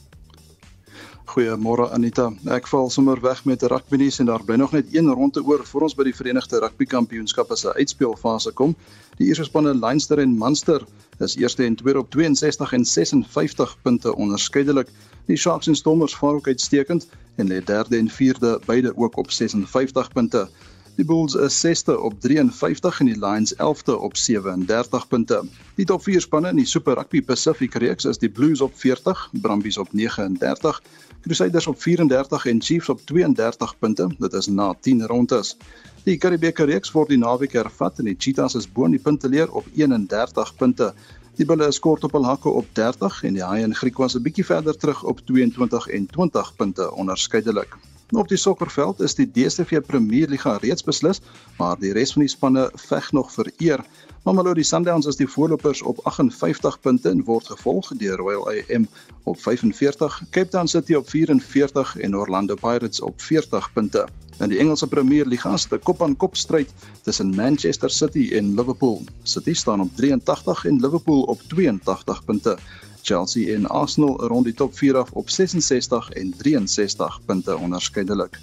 Goeiemôre 1.34 1.90
Anita. 1.92 2.30
Ek 2.56 2.70
val 2.72 2.88
sommer 2.94 3.20
weg 3.20 3.44
met 3.44 3.66
rugby 3.68 4.00
nuus 4.00 4.22
en 4.24 4.32
daar 4.32 4.46
bly 4.48 4.56
nog 4.56 4.72
net 4.72 4.96
een 4.96 5.12
ronde 5.12 5.44
oor 5.44 5.66
voor 5.68 5.90
ons 5.90 5.98
by 6.00 6.08
die 6.08 6.16
Verenigde 6.16 6.64
Rugby 6.64 6.88
Kampioenskappe 6.88 7.60
se 7.60 7.76
uitspeelfase 7.76 8.56
kom. 8.56 8.72
Die 9.20 9.28
eerste 9.28 9.50
spanne 9.52 9.76
Leinster 9.76 10.24
en 10.24 10.38
Munster 10.40 10.88
is 11.20 11.36
eerste 11.36 11.68
en 11.68 11.76
tweede 11.76 12.06
op 12.06 12.12
62 12.16 12.72
en 12.72 12.86
56 12.86 13.78
punte 13.84 14.16
onderskeidelik. 14.16 14.88
Die 15.28 15.36
Sharks 15.36 15.68
en 15.68 15.76
Stormers 15.76 16.16
vaar 16.16 16.40
ook 16.40 16.48
uitstekend 16.48 17.10
en 17.36 17.52
lê 17.52 17.60
derde 17.60 17.98
en 18.00 18.08
vierde 18.08 18.62
beide 18.66 18.96
ook 18.96 19.18
op 19.18 19.32
56 19.32 20.14
punte. 20.14 20.48
Die 20.94 21.06
Bulls 21.06 21.34
is 21.34 21.56
6ste 21.58 21.96
op 21.98 22.20
53 22.22 23.00
en 23.00 23.08
die 23.10 23.18
Lions 23.18 23.54
11ste 23.58 23.96
op 23.98 24.18
37 24.18 25.08
punte. 25.08 25.40
Die 25.76 25.86
top 25.90 26.04
4 26.06 26.22
spanne 26.22 26.52
in 26.54 26.60
die 26.62 26.68
Super 26.70 27.00
Rugby 27.00 27.22
Pacific 27.26 27.74
reeks 27.82 28.06
is 28.06 28.20
die 28.22 28.30
Blues 28.30 28.62
op 28.62 28.76
40, 28.78 29.24
Brumbies 29.42 29.80
op 29.82 29.90
39, 29.90 30.82
Crusaders 31.26 31.68
op 31.68 31.82
34 31.82 32.46
en 32.46 32.62
Chiefs 32.62 32.90
op 32.90 33.02
32 33.10 33.74
punte. 33.80 34.08
Dit 34.20 34.34
is 34.34 34.48
na 34.48 34.76
10 34.80 35.06
rondes. 35.10 35.56
Die 36.04 36.18
Karibeker 36.18 36.70
reeks 36.70 36.94
word 36.94 37.10
die 37.10 37.18
naweek 37.18 37.56
hervat 37.58 37.98
en 37.98 38.12
die 38.12 38.16
Cheetahs 38.20 38.54
is 38.60 38.70
bo 38.70 38.86
in 38.86 38.94
die 38.94 39.02
punteleer 39.02 39.50
op 39.50 39.66
31 39.74 40.54
punte. 40.62 40.92
Die 41.40 41.48
Bulle 41.50 41.72
is 41.74 41.82
kort 41.82 42.06
op 42.06 42.14
hul 42.14 42.30
hakke 42.30 42.54
op 42.54 42.70
30 42.78 43.24
en 43.24 43.40
die 43.40 43.44
Haie 43.44 43.66
en 43.66 43.74
Griekwas 43.74 44.14
'n 44.14 44.22
bietjie 44.22 44.46
verder 44.46 44.78
terug 44.78 45.02
op 45.04 45.26
22 45.26 45.88
en 45.88 46.06
20 46.06 46.56
punte 46.56 46.92
onderskeidelik. 46.94 47.74
Op 48.14 48.28
die 48.30 48.38
sokkerveld 48.38 49.00
is 49.02 49.16
die 49.18 49.26
DStv 49.26 49.80
Premierliga 49.88 50.58
reeds 50.62 50.84
beslis, 50.86 51.18
maar 51.58 51.80
die 51.82 51.96
res 51.98 52.12
van 52.14 52.22
die 52.22 52.30
spanne 52.30 52.68
veg 52.86 53.08
nog 53.18 53.32
vir 53.34 53.50
eer. 53.58 53.82
Mamelodi 54.24 54.62
Sundowns 54.64 55.08
is 55.10 55.18
die 55.18 55.28
voorlopers 55.28 55.82
op 55.82 55.98
58 56.06 56.78
punte 56.86 57.10
en 57.10 57.24
word 57.26 57.50
gevolg 57.50 57.90
deur 57.98 58.22
Royal 58.22 58.46
AM 58.52 58.86
op 59.26 59.40
45, 59.42 60.20
Cape 60.30 60.54
Town 60.54 60.70
City 60.70 60.94
op 60.94 61.10
44 61.10 61.96
en 62.06 62.16
Orlando 62.16 62.56
Pirates 62.56 63.02
op 63.02 63.22
40 63.22 63.72
punte. 63.74 64.06
In 64.40 64.54
die 64.54 64.62
Engelse 64.62 64.88
Premierliga 64.88 65.54
is 65.58 65.66
dit 65.72 65.84
kop-aan-kop 65.84 66.38
stryd 66.38 66.70
tussen 67.02 67.34
Manchester 67.36 67.90
City 67.90 68.30
en 68.38 68.54
Liverpool. 68.54 69.02
City 69.24 69.54
staan 69.54 69.82
op 69.82 69.96
83 69.98 70.66
en 70.66 70.80
Liverpool 70.86 71.26
op 71.34 71.42
82 71.50 72.26
punte. 72.26 72.58
Chelsea 73.04 73.56
en 73.56 73.68
Arsenal 73.68 74.16
rond 74.32 74.48
die 74.48 74.54
top 74.54 74.76
4 74.78 74.98
af 74.98 75.12
op 75.12 75.30
66 75.30 76.10
en 76.10 76.34
63 76.38 77.20
punte 77.26 77.58
onderskeidelik. 77.58 78.40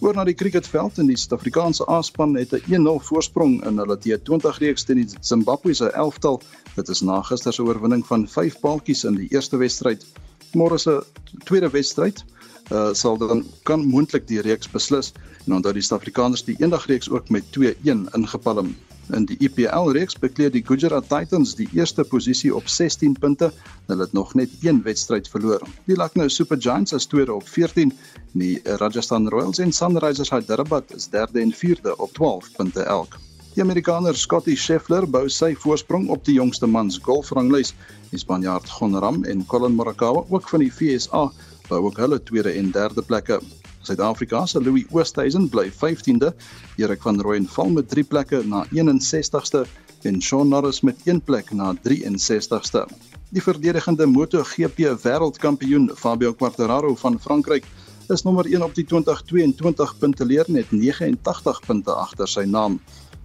Oor 0.00 0.16
na 0.16 0.24
die 0.24 0.34
cricketveld 0.34 0.98
en 0.98 1.10
die 1.10 1.16
Suid-Afrikaanse 1.20 1.84
A-span 1.92 2.34
het 2.38 2.52
'n 2.56 2.62
1-0 2.74 3.02
voorsprong 3.08 3.60
in 3.68 3.78
hulle 3.78 3.98
T20 4.00 4.58
reeks 4.58 4.84
teen 4.84 5.02
die 5.02 5.08
Zimbabwe 5.20 5.74
se 5.74 5.90
elftal. 5.92 6.40
Dit 6.74 6.88
is 6.88 7.00
na 7.00 7.22
gister 7.22 7.52
se 7.52 7.62
oorwinning 7.62 8.06
van 8.06 8.28
5 8.28 8.60
paaltjies 8.60 9.04
in 9.04 9.14
die 9.14 9.28
eerste 9.30 9.56
wedstryd. 9.56 10.06
Môre 10.52 10.78
se 10.78 11.04
tweede 11.44 11.70
wedstryd 11.70 12.24
uh, 12.72 12.92
sal 12.92 13.18
dan 13.18 13.44
kan 13.62 13.86
moontlik 13.86 14.26
die 14.28 14.40
reeks 14.40 14.70
beslis 14.70 15.12
en 15.46 15.54
onthou 15.54 15.72
die 15.72 15.82
Suid-Afrikaners 15.82 16.44
die 16.44 16.56
eendag 16.58 16.86
reeks 16.86 17.10
ook 17.10 17.28
met 17.28 17.44
2-1 17.58 18.08
ingepalm. 18.16 18.74
In 19.16 19.24
die 19.26 19.36
IPL 19.42 19.90
reeks 19.96 20.14
bekleed 20.18 20.52
die 20.54 20.62
Gujarat 20.62 21.08
Titans 21.10 21.56
die 21.58 21.66
eerste 21.74 22.04
posisie 22.06 22.52
op 22.54 22.68
16 22.68 23.16
punte. 23.18 23.48
Hulle 23.88 24.04
het 24.06 24.12
nog 24.14 24.34
net 24.38 24.52
een 24.62 24.82
wedstryd 24.82 25.28
verloor. 25.28 25.64
Die 25.86 25.96
Lucknow 25.96 26.28
Super 26.30 26.60
Giants 26.60 26.92
is 26.92 27.06
tweede 27.10 27.34
op 27.34 27.48
14. 27.48 27.90
Die 28.32 28.60
Rajasthan 28.64 29.28
Royals 29.28 29.58
en 29.58 29.72
Sunrisers 29.72 30.30
Hyderabad 30.30 30.94
is 30.94 31.08
derde 31.08 31.40
en 31.40 31.52
vierde 31.52 31.96
op 31.96 32.12
12 32.12 32.52
punte 32.56 32.82
elk. 32.82 33.18
Die 33.54 33.62
Amerikaner 33.62 34.14
Scottie 34.14 34.56
Scheffler 34.56 35.08
bou 35.10 35.24
sy 35.28 35.56
voorsprong 35.58 36.06
op 36.14 36.22
die 36.24 36.36
jongste 36.36 36.68
mans 36.70 37.00
golfranglys. 37.02 37.74
Die 38.12 38.20
Spanjaard 38.22 38.70
Jon 38.70 38.94
Ram 38.94 39.24
en 39.24 39.42
Collin 39.46 39.74
Morikawa, 39.74 40.22
ook 40.28 40.48
van 40.48 40.62
die 40.62 40.70
VSA, 40.70 41.26
bou 41.66 41.80
ook 41.88 41.98
hulle 41.98 42.22
tweede 42.22 42.54
en 42.54 42.70
derde 42.70 43.02
plekke. 43.02 43.40
Suid-Afrika 43.82 44.46
se 44.46 44.60
Louis 44.60 44.86
Oosthuizen 44.90 45.48
bly 45.48 45.70
15de, 45.72 46.32
Erik 46.76 47.02
van 47.02 47.20
Rooyen 47.20 47.48
val 47.48 47.70
met 47.70 47.88
3 47.88 48.04
plekke 48.04 48.42
na 48.46 48.64
61ste 48.72 49.64
en 50.02 50.20
Shaun 50.22 50.48
Norris 50.48 50.80
met 50.80 50.96
1 51.04 51.20
plek 51.24 51.52
na 51.52 51.74
63ste. 51.84 52.84
Die 53.30 53.42
verdedigende 53.42 54.06
MotoGP 54.06 54.96
wêreldkampioen 55.02 55.90
Fabio 55.94 56.32
Quartararo 56.34 56.94
van 56.94 57.20
Frankryk 57.20 57.64
is 58.10 58.24
nommer 58.26 58.46
1 58.46 58.62
op 58.62 58.74
die 58.74 58.84
2022 58.84 59.98
punteleer 59.98 60.48
net 60.48 60.72
89 60.74 61.60
punte 61.66 61.94
agter 61.94 62.28
sy 62.28 62.44
naam. 62.44 62.80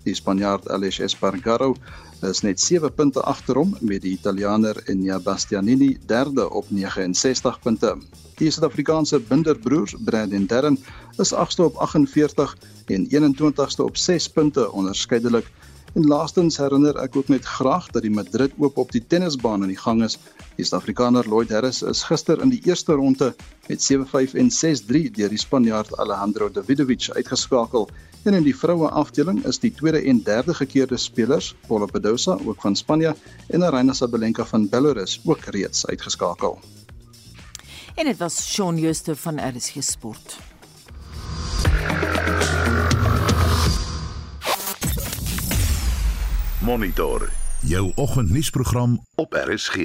Die 0.05 0.13
Spanjaard 0.13 0.67
Aleix 0.69 0.99
Espargaro 1.01 1.73
is 2.21 2.43
net 2.45 2.61
7 2.61 2.93
punte 2.93 3.23
agter 3.25 3.57
hom 3.57 3.73
met 3.81 4.03
die 4.05 4.13
Italianer 4.13 4.77
Enea 4.85 5.17
Bastianini 5.19 5.95
derde 6.05 6.45
op 6.49 6.69
69 6.69 7.59
punte. 7.63 7.95
Die 8.35 8.49
Suid-Afrikaanse 8.51 9.21
binderbroers 9.23 9.93
Brad 10.03 10.33
en 10.35 10.47
Darren 10.51 10.75
is 11.23 11.29
8ste 11.31 11.63
op 11.63 11.77
48 11.85 12.57
en 12.91 13.05
21ste 13.07 13.83
op 13.83 13.95
6 13.97 14.27
punte 14.29 14.71
onderskeidelik. 14.71 15.47
En 15.93 16.07
laastens 16.11 16.57
herinner 16.59 16.99
ek 16.99 17.15
ook 17.15 17.31
net 17.31 17.47
graag 17.47 17.87
dat 17.95 18.03
die 18.03 18.11
Madrid 18.11 18.51
oop 18.59 18.81
op 18.83 18.91
die 18.91 19.03
tennisbaan 19.07 19.63
in 19.63 19.71
die 19.71 19.79
gang 19.79 20.03
is. 20.03 20.17
Die 20.59 20.67
Suid-Afrikaner 20.67 21.23
Lloyd 21.31 21.55
Harris 21.55 21.79
is 21.81 22.03
gister 22.03 22.43
in 22.43 22.51
die 22.51 22.59
eerste 22.67 22.99
ronde 22.99 23.31
met 23.69 23.87
7-5 23.87 24.35
en 24.35 24.51
6-3 24.51 25.07
deur 25.15 25.31
die 25.31 25.39
Spanjaard 25.39 25.95
Alejandro 25.95 26.51
Davidovich 26.51 27.13
uitgeskakel. 27.15 27.87
En 28.27 28.35
in 28.35 28.43
die 28.43 28.57
vroue 28.57 28.89
afdeling 28.91 29.45
is 29.47 29.63
die 29.63 29.71
tweede 29.71 30.03
en 30.03 30.23
derde 30.27 30.59
gekeerde 30.59 30.97
spelers, 30.97 31.53
Paula 31.69 31.87
Badosa 31.87 32.35
ook 32.43 32.59
van 32.67 32.75
Spanje 32.75 33.15
en 33.47 33.63
Aryna 33.63 33.93
Sabalenka 33.93 34.45
van 34.45 34.67
Belarus 34.69 35.21
ook 35.23 35.53
reeds 35.55 35.87
uitgeskakel. 35.87 36.59
En 37.95 38.05
dit 38.05 38.17
was 38.17 38.53
Shaun 38.53 38.77
Schuster 38.77 39.15
van 39.15 39.39
RSG 39.55 39.73
Sport. 39.79 40.37
Monitor 46.61 47.31
jou 47.61 47.91
oggendnuusprogram 47.95 49.05
op 49.15 49.33
RSG. 49.33 49.75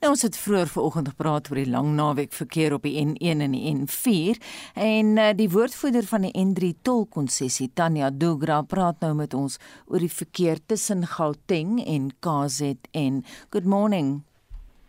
Nou 0.00 0.12
ons 0.12 0.22
het 0.22 0.36
vroeër 0.36 0.66
vanoggend 0.66 1.08
gepraat 1.08 1.50
oor 1.50 1.58
die 1.58 1.70
lang 1.70 1.94
naweek 1.94 2.32
verkeer 2.32 2.76
op 2.76 2.82
die 2.86 2.94
N1 3.02 3.42
en 3.46 3.56
die 3.56 3.72
N4 3.74 4.38
en 4.74 5.16
uh, 5.16 5.30
die 5.34 5.50
woordvoerder 5.50 6.06
van 6.06 6.28
die 6.28 6.34
N3 6.44 6.70
tolkonssessie 6.82 7.70
Tanya 7.74 8.10
Dugra 8.10 8.60
praat 8.62 9.00
nou 9.00 9.14
met 9.18 9.34
ons 9.34 9.58
oor 9.86 9.98
die 9.98 10.12
verkeer 10.12 10.62
tussen 10.66 11.06
Gauteng 11.06 11.80
en 11.86 12.12
KZN. 12.20 13.24
Good 13.50 13.64
morning. 13.64 14.22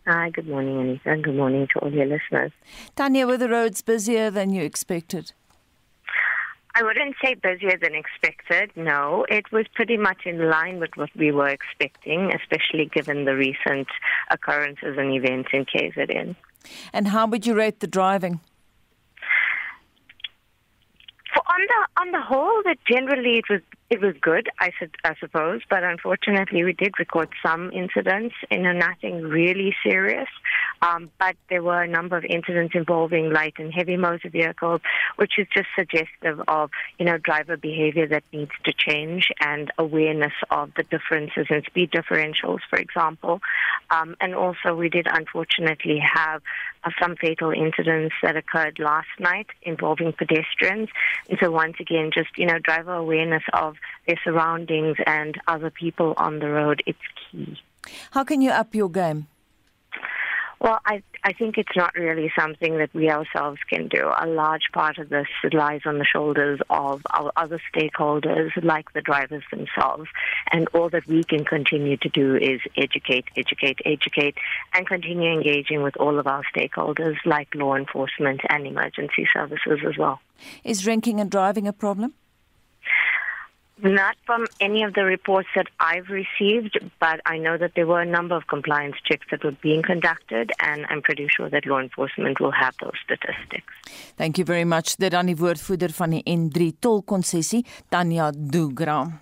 Hi, 0.08 0.30
good 0.30 0.46
morning, 0.46 0.78
Anita, 0.78 1.10
and 1.10 1.24
good 1.24 1.34
morning 1.34 1.66
to 1.72 1.80
all 1.80 1.92
your 1.92 2.06
listeners. 2.06 2.52
Tanya, 2.94 3.26
were 3.26 3.36
the 3.36 3.48
roads 3.48 3.82
busier 3.82 4.30
than 4.30 4.50
you 4.50 4.62
expected? 4.62 5.32
I 6.76 6.84
wouldn't 6.84 7.16
say 7.20 7.34
busier 7.34 7.76
than 7.76 7.96
expected. 7.96 8.70
No, 8.76 9.26
it 9.28 9.50
was 9.50 9.66
pretty 9.74 9.96
much 9.96 10.18
in 10.24 10.48
line 10.48 10.78
with 10.78 10.90
what 10.94 11.10
we 11.16 11.32
were 11.32 11.48
expecting, 11.48 12.32
especially 12.32 12.86
given 12.86 13.24
the 13.24 13.34
recent 13.34 13.88
occurrences 14.30 14.96
and 14.96 15.12
events 15.12 15.48
in 15.52 15.64
KZN. 15.64 16.36
And 16.92 17.08
how 17.08 17.26
would 17.26 17.44
you 17.44 17.54
rate 17.54 17.80
the 17.80 17.88
driving? 17.88 18.38
For 21.34 21.42
on 21.48 21.60
the 21.66 22.00
on 22.00 22.12
the 22.12 22.20
whole, 22.20 22.62
that 22.64 22.78
generally 22.88 23.38
it 23.38 23.46
was 23.50 23.60
it 23.88 24.00
was 24.00 24.14
good, 24.20 24.48
I, 24.58 24.72
I 25.04 25.14
suppose, 25.20 25.60
but 25.70 25.84
unfortunately 25.84 26.64
we 26.64 26.72
did 26.72 26.98
record 26.98 27.28
some 27.44 27.70
incidents, 27.72 28.34
you 28.50 28.58
know, 28.58 28.72
nothing 28.72 29.22
really 29.22 29.76
serious. 29.84 30.28
Um, 30.82 31.10
but 31.18 31.36
there 31.48 31.62
were 31.62 31.82
a 31.82 31.88
number 31.88 32.16
of 32.16 32.24
incidents 32.24 32.74
involving 32.74 33.32
light 33.32 33.54
and 33.58 33.72
heavy 33.72 33.96
motor 33.96 34.28
vehicles, 34.28 34.80
which 35.16 35.34
is 35.38 35.46
just 35.54 35.68
suggestive 35.76 36.40
of, 36.48 36.70
you 36.98 37.06
know, 37.06 37.16
driver 37.16 37.56
behavior 37.56 38.08
that 38.08 38.24
needs 38.32 38.50
to 38.64 38.72
change 38.72 39.28
and 39.40 39.70
awareness 39.78 40.32
of 40.50 40.72
the 40.76 40.82
differences 40.82 41.46
in 41.48 41.62
speed 41.64 41.92
differentials, 41.92 42.58
for 42.68 42.78
example. 42.78 43.40
Um, 43.90 44.16
and 44.20 44.34
also, 44.34 44.74
we 44.74 44.88
did 44.88 45.06
unfortunately 45.10 45.98
have 45.98 46.42
uh, 46.84 46.90
some 47.00 47.16
fatal 47.16 47.52
incidents 47.52 48.14
that 48.22 48.36
occurred 48.36 48.78
last 48.78 49.08
night 49.18 49.46
involving 49.62 50.12
pedestrians. 50.12 50.88
And 51.30 51.38
so, 51.40 51.50
once 51.50 51.76
again, 51.80 52.10
just, 52.12 52.36
you 52.36 52.46
know, 52.46 52.58
driver 52.58 52.94
awareness 52.94 53.42
of 53.52 53.75
their 54.06 54.18
surroundings 54.24 54.96
and 55.06 55.40
other 55.46 55.70
people 55.70 56.14
on 56.16 56.38
the 56.38 56.48
road, 56.48 56.82
it's 56.86 56.98
key. 57.30 57.58
How 58.10 58.24
can 58.24 58.40
you 58.40 58.50
up 58.50 58.74
your 58.74 58.88
game? 58.88 59.28
Well, 60.58 60.80
I, 60.86 61.02
I 61.22 61.32
think 61.34 61.58
it's 61.58 61.76
not 61.76 61.94
really 61.94 62.32
something 62.38 62.78
that 62.78 62.92
we 62.94 63.10
ourselves 63.10 63.58
can 63.68 63.88
do. 63.88 64.10
A 64.18 64.26
large 64.26 64.72
part 64.72 64.96
of 64.96 65.10
this 65.10 65.26
lies 65.52 65.82
on 65.84 65.98
the 65.98 66.04
shoulders 66.04 66.60
of 66.70 67.02
our 67.10 67.30
other 67.36 67.60
stakeholders, 67.74 68.50
like 68.64 68.92
the 68.94 69.02
drivers 69.02 69.42
themselves. 69.50 70.08
And 70.50 70.66
all 70.72 70.88
that 70.90 71.06
we 71.06 71.24
can 71.24 71.44
continue 71.44 71.98
to 71.98 72.08
do 72.08 72.36
is 72.36 72.60
educate, 72.76 73.26
educate, 73.36 73.80
educate, 73.84 74.36
and 74.72 74.86
continue 74.86 75.30
engaging 75.30 75.82
with 75.82 75.96
all 75.98 76.18
of 76.18 76.26
our 76.26 76.42
stakeholders, 76.54 77.16
like 77.26 77.54
law 77.54 77.74
enforcement 77.74 78.40
and 78.48 78.66
emergency 78.66 79.28
services 79.32 79.80
as 79.86 79.98
well. 79.98 80.20
Is 80.64 80.80
drinking 80.80 81.20
and 81.20 81.30
driving 81.30 81.68
a 81.68 81.72
problem? 81.72 82.14
Not 83.82 84.16
from 84.24 84.46
any 84.58 84.84
of 84.84 84.94
the 84.94 85.04
reports 85.04 85.48
that 85.54 85.66
I've 85.78 86.08
received, 86.08 86.78
but 86.98 87.20
I 87.26 87.36
know 87.36 87.58
that 87.58 87.72
there 87.74 87.86
were 87.86 88.00
a 88.00 88.06
number 88.06 88.34
of 88.34 88.46
compliance 88.46 88.96
checks 89.04 89.26
that 89.30 89.44
were 89.44 89.56
being 89.60 89.82
conducted, 89.82 90.50
and 90.60 90.86
I'm 90.88 91.02
pretty 91.02 91.28
sure 91.28 91.50
that 91.50 91.66
law 91.66 91.78
enforcement 91.78 92.40
will 92.40 92.52
have 92.52 92.74
those 92.80 92.96
statistics. 93.04 93.72
Thank 94.16 94.38
you 94.38 94.46
very 94.46 94.64
much. 94.64 94.96
Dit 94.96 95.14
aan 95.14 95.26
die 95.26 95.36
woordvoerder 95.36 95.92
van 95.92 96.16
die 96.16 96.22
N3 96.24 96.72
tolkonsessie, 96.80 97.66
Tanya 97.88 98.30
Dugram. 98.32 99.20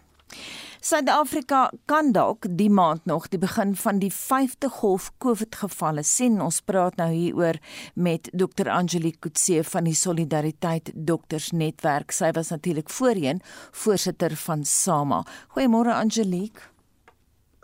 Suid-Afrika 0.84 1.70
kan 1.88 2.10
dalk 2.12 2.44
die 2.58 2.68
maand 2.68 3.06
nog 3.08 3.30
die 3.32 3.38
begin 3.40 3.70
van 3.80 4.02
die 4.02 4.10
5de 4.12 4.68
golf 4.68 5.06
COVID 5.24 5.56
gevalle 5.62 6.02
sien. 6.04 6.36
Ons 6.44 6.58
praat 6.60 6.98
nou 7.00 7.06
hieroor 7.08 7.56
met 7.96 8.28
Dr. 8.36 8.68
Angelique 8.68 9.24
Kutse 9.24 9.62
van 9.64 9.88
die 9.88 9.96
Solidariteit 9.96 10.92
Dokters 10.92 11.54
Netwerk. 11.56 12.12
Sy 12.12 12.34
was 12.36 12.52
natuurlik 12.52 12.92
voorheen 12.92 13.40
voorsitter 13.72 14.36
van 14.44 14.68
SAMA. 14.68 15.24
Goeiemôre 15.56 15.96
Angelique. 15.96 16.73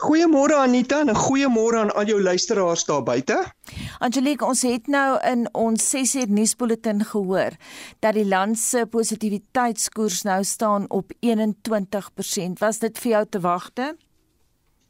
Goeiemôre 0.00 0.56
Anita 0.56 1.00
en 1.00 1.10
'n 1.10 1.14
goeiemôre 1.14 1.76
aan 1.76 1.94
al 1.94 2.06
jou 2.06 2.22
luisteraars 2.22 2.84
daar 2.84 3.02
buite. 3.02 3.52
Angelique, 3.98 4.46
ons 4.46 4.62
het 4.62 4.86
nou 4.86 5.20
in 5.30 5.48
ons 5.54 5.90
6 5.90 6.14
uur 6.14 6.28
nuusbulletin 6.28 7.04
gehoor 7.04 7.50
dat 7.98 8.14
die 8.14 8.26
land 8.26 8.58
se 8.58 8.86
positiwiteitskoers 8.86 10.22
nou 10.22 10.44
staan 10.44 10.90
op 10.90 11.12
21%. 11.20 12.58
Was 12.58 12.78
dit 12.78 12.98
vir 12.98 13.10
jou 13.10 13.26
te 13.28 13.40
wagte? 13.40 13.96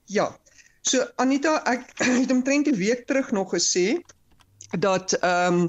Ja. 0.05 0.37
So 0.81 1.07
Anita, 1.17 1.63
ek 1.65 1.91
het 2.23 2.31
omtrent 2.31 2.67
'n 2.67 2.77
week 2.77 3.07
terug 3.07 3.31
nog 3.31 3.51
gesê 3.51 3.99
dat 4.79 5.13
ehm 5.13 5.55
um, 5.55 5.69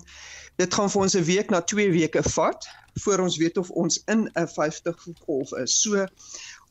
dit 0.56 0.74
gaan 0.74 0.90
vir 0.90 1.02
ons 1.02 1.16
'n 1.16 1.24
week 1.24 1.50
na 1.50 1.62
2 1.62 1.92
weke 1.92 2.24
vat 2.24 2.68
voor 2.94 3.20
ons 3.20 3.38
weet 3.38 3.58
of 3.58 3.70
ons 3.70 4.02
in 4.06 4.30
'n 4.34 4.48
50 4.48 5.08
golf 5.26 5.52
is. 5.52 5.82
So 5.82 6.06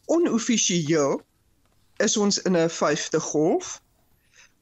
onoffisieel 0.07 1.23
is 2.01 2.17
ons 2.17 2.41
in 2.49 2.57
'n 2.57 2.71
vyfde 2.71 3.21
golf. 3.21 3.81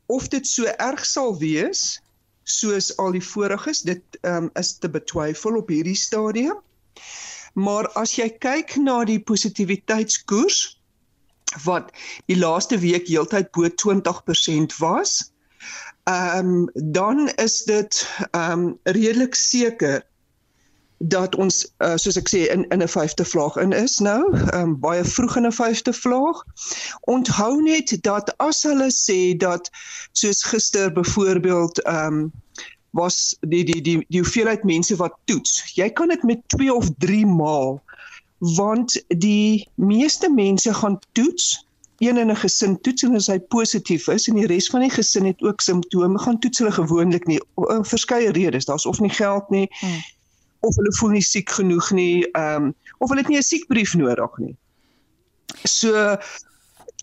Of 0.06 0.28
dit 0.28 0.46
so 0.46 0.64
erg 0.64 1.04
sal 1.06 1.38
wees 1.38 2.00
soos 2.48 2.96
al 2.96 3.12
die 3.12 3.24
voriges, 3.24 3.82
dit 3.84 4.02
um, 4.22 4.50
is 4.54 4.78
te 4.78 4.88
betwyfel 4.88 5.56
op 5.56 5.68
hierdie 5.68 5.96
stadium. 5.96 6.60
Maar 7.52 7.88
as 8.00 8.14
jy 8.16 8.28
kyk 8.40 8.76
na 8.80 9.04
die 9.04 9.20
positiwiteitskoers 9.20 10.78
wat 11.64 11.92
die 12.28 12.36
laaste 12.38 12.78
week 12.78 13.08
heeltyd 13.08 13.50
bo 13.56 13.68
20% 13.68 14.78
was, 14.80 15.32
ehm 16.08 16.52
um, 16.52 16.68
dan 16.74 17.28
is 17.36 17.62
dit 17.68 18.04
ehm 18.30 18.52
um, 18.52 18.78
redelik 18.84 19.34
seker 19.34 20.04
dat 20.98 21.34
ons 21.36 21.66
uh, 21.78 21.94
soos 21.94 22.16
ek 22.18 22.28
sê 22.28 22.40
in 22.50 22.66
in 22.74 22.82
'n 22.82 22.90
vyfde 22.90 23.24
vlaag 23.24 23.56
in 23.56 23.72
is 23.72 23.98
nou, 23.98 24.22
um, 24.54 24.78
baie 24.80 25.04
vroeg 25.04 25.36
in 25.36 25.46
'n 25.46 25.52
vyfde 25.52 25.92
vlaag. 25.92 26.42
Onthou 27.06 27.62
net 27.62 28.02
dat 28.02 28.34
as 28.38 28.62
hulle 28.62 28.90
sê 28.90 29.36
dat 29.36 29.70
soos 30.12 30.42
gister 30.42 30.92
byvoorbeeld 30.92 31.82
ehm 31.82 32.06
um, 32.06 32.32
was 32.90 33.36
die 33.40 33.64
die 33.64 33.82
die 33.82 34.04
die 34.08 34.20
hoeveelheid 34.20 34.64
mense 34.64 34.96
wat 34.96 35.14
toets. 35.24 35.72
Jy 35.74 35.90
kan 35.90 36.08
dit 36.08 36.22
met 36.22 36.42
2 36.46 36.74
of 36.74 36.90
3 36.98 37.26
maal 37.26 37.82
want 38.38 39.02
die 39.08 39.68
meeste 39.74 40.30
mense 40.30 40.74
gaan 40.74 40.98
toets 41.12 41.66
een 41.98 42.16
in 42.16 42.30
'n 42.30 42.36
gesin 42.36 42.80
toets 42.80 43.02
en 43.02 43.14
as 43.14 43.26
hy 43.26 43.38
positief 43.38 44.06
is 44.06 44.28
en 44.28 44.34
die 44.34 44.46
res 44.46 44.68
van 44.70 44.80
die 44.80 44.90
gesin 44.90 45.24
het 45.26 45.42
ook 45.42 45.60
simptome 45.60 46.18
gaan 46.18 46.38
toets 46.38 46.58
hulle 46.58 46.72
gewoonlik 46.72 47.26
nie 47.26 47.40
om 47.54 47.84
verskeie 47.84 48.30
redes 48.30 48.64
daar's 48.64 48.86
of 48.86 49.00
nie 49.00 49.10
geld 49.10 49.50
nie 49.50 49.66
hmm 49.80 50.02
of 50.60 50.76
hulle 50.76 50.92
voel 50.98 51.16
nie 51.16 51.24
siek 51.24 51.50
genoeg 51.50 51.90
nie, 51.90 52.24
ehm 52.32 52.70
um, 52.70 52.74
of 52.98 53.10
hulle 53.10 53.22
het 53.22 53.30
nie 53.30 53.38
'n 53.38 53.42
siekbrief 53.42 53.94
nodig 53.94 54.38
nie. 54.38 54.56
So 55.64 56.16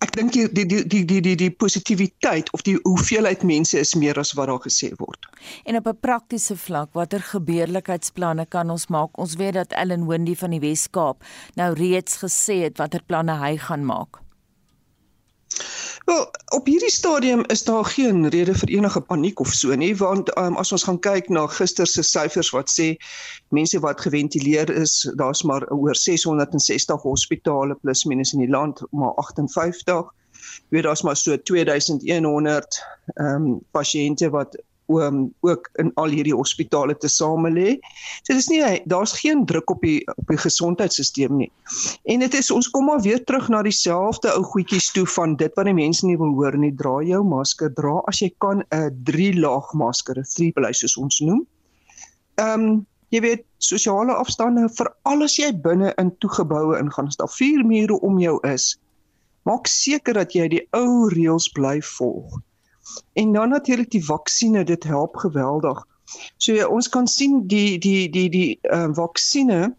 ek 0.04 0.12
dink 0.12 0.32
die 0.32 0.44
die 0.52 0.66
die 0.66 1.04
die 1.04 1.20
die 1.20 1.36
die 1.36 1.50
positiwiteit 1.50 2.52
of 2.52 2.62
die 2.62 2.76
hoeveelheid 2.82 3.42
mense 3.42 3.78
is 3.78 3.94
meer 3.94 4.18
as 4.18 4.34
wat 4.36 4.48
daar 4.48 4.60
gesê 4.60 4.92
word. 5.00 5.26
En 5.64 5.76
op 5.76 5.86
'n 5.86 6.00
praktiese 6.00 6.56
vlak, 6.56 6.92
watter 6.92 7.20
gebeurlikheidsplanne 7.20 8.46
kan 8.46 8.70
ons 8.70 8.86
maak? 8.86 9.18
Ons 9.18 9.34
weet 9.34 9.54
dat 9.54 9.72
Ellen 9.72 10.06
Wendy 10.06 10.34
van 10.34 10.50
die 10.50 10.60
Wes-Kaap 10.60 11.24
nou 11.54 11.74
reeds 11.74 12.16
gesê 12.16 12.62
het 12.62 12.78
watter 12.78 13.02
planne 13.06 13.38
hy 13.38 13.56
gaan 13.56 13.84
maak. 13.84 14.25
Wel, 16.06 16.30
op 16.54 16.66
hierdie 16.66 16.90
stadium 16.90 17.44
is 17.46 17.64
daar 17.64 17.84
geen 17.84 18.28
rede 18.28 18.54
vir 18.54 18.68
enige 18.68 19.00
paniek 19.00 19.40
of 19.42 19.48
so 19.48 19.74
nie, 19.74 19.90
want 19.98 20.28
um, 20.38 20.54
as 20.56 20.70
ons 20.72 20.84
gaan 20.86 21.00
kyk 21.02 21.28
na 21.34 21.48
gister 21.50 21.88
se 21.90 22.04
syfers 22.06 22.52
wat 22.54 22.70
sê 22.70 22.86
mense 23.50 23.80
wat 23.82 24.04
geventileer 24.04 24.70
is, 24.70 24.94
daar's 25.18 25.42
maar 25.42 25.66
oor 25.74 25.98
660 25.98 27.02
hospitale 27.02 27.74
plus 27.82 28.04
minus 28.06 28.36
in 28.38 28.44
die 28.44 28.52
land, 28.54 28.84
maar 28.94 29.18
58. 29.18 30.06
Weet 30.70 30.86
daar's 30.86 31.02
maar 31.02 31.18
so 31.18 31.34
2100 31.42 32.80
ehm 33.16 33.50
um, 33.50 33.58
pasiënte 33.74 34.30
wat 34.30 34.54
um, 34.88 35.34
ook 35.40 35.68
in 35.74 35.90
al 35.94 36.12
hierdie 36.14 36.34
hospitale 36.34 36.96
te 36.96 37.08
same 37.08 37.50
lê. 37.50 37.76
So 38.22 38.34
dis 38.34 38.48
nie 38.48 38.62
daar's 38.86 39.12
geen 39.18 39.44
druk 39.46 39.70
op 39.70 39.82
die 39.82 40.00
op 40.16 40.26
die 40.30 40.38
gesondheidstelsel 40.38 41.34
nie. 41.34 41.50
En 42.04 42.22
dit 42.24 42.34
is 42.34 42.50
ons 42.50 42.70
kom 42.70 42.86
maar 42.90 43.02
weer 43.02 43.24
terug 43.24 43.48
na 43.48 43.62
dieselfde 43.66 44.32
ou 44.34 44.42
goedjies 44.42 44.90
toe 44.92 45.06
van 45.16 45.36
dit 45.36 45.52
wat 45.56 45.68
die 45.68 45.76
mense 45.76 46.06
nie 46.06 46.18
wil 46.18 46.34
hoor 46.38 46.56
nie. 46.58 46.74
Dra 46.74 47.00
jou 47.02 47.22
masker, 47.24 47.72
dra 47.74 47.98
as 48.06 48.22
jy 48.22 48.30
kan 48.38 48.64
'n 48.70 49.02
3 49.04 49.40
laag 49.40 49.72
masker, 49.74 50.18
'n 50.18 50.24
three 50.34 50.52
play 50.52 50.72
soos 50.72 50.96
ons 50.96 51.20
noem. 51.20 51.46
Ehm 52.38 52.60
um, 52.60 52.86
jy 53.14 53.20
weet 53.20 53.44
sosiale 53.58 54.12
afstande 54.12 54.68
vir 54.78 54.90
al 55.04 55.22
as 55.22 55.36
jy 55.38 55.52
binne 55.52 55.94
in 55.98 56.10
toegeboue 56.18 56.78
ingaan, 56.78 57.06
as 57.06 57.16
daar 57.16 57.30
vier 57.30 57.64
mure 57.64 58.00
om 58.00 58.18
jou 58.18 58.38
is. 58.42 58.76
Maak 59.46 59.66
seker 59.70 60.14
dat 60.14 60.34
jy 60.34 60.48
die 60.48 60.64
ou 60.74 61.08
reëls 61.08 61.48
bly 61.54 61.78
volg. 61.96 62.40
En 63.12 63.32
dan 63.32 63.48
natuurlik 63.48 63.90
die 63.90 64.04
vaksines, 64.04 64.64
dit 64.64 64.84
help 64.84 65.16
geweldig. 65.16 65.86
So 66.36 66.54
ja, 66.54 66.66
ons 66.66 66.88
kan 66.88 67.06
sien 67.06 67.46
die 67.46 67.78
die 67.78 68.10
die 68.10 68.28
die 68.30 68.58
uh, 68.62 68.88
vaksines 68.94 69.72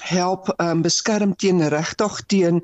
help 0.00 0.48
um, 0.60 0.82
beskerm 0.82 1.36
teen 1.36 1.60
regtig 1.68 2.20
teen 2.26 2.60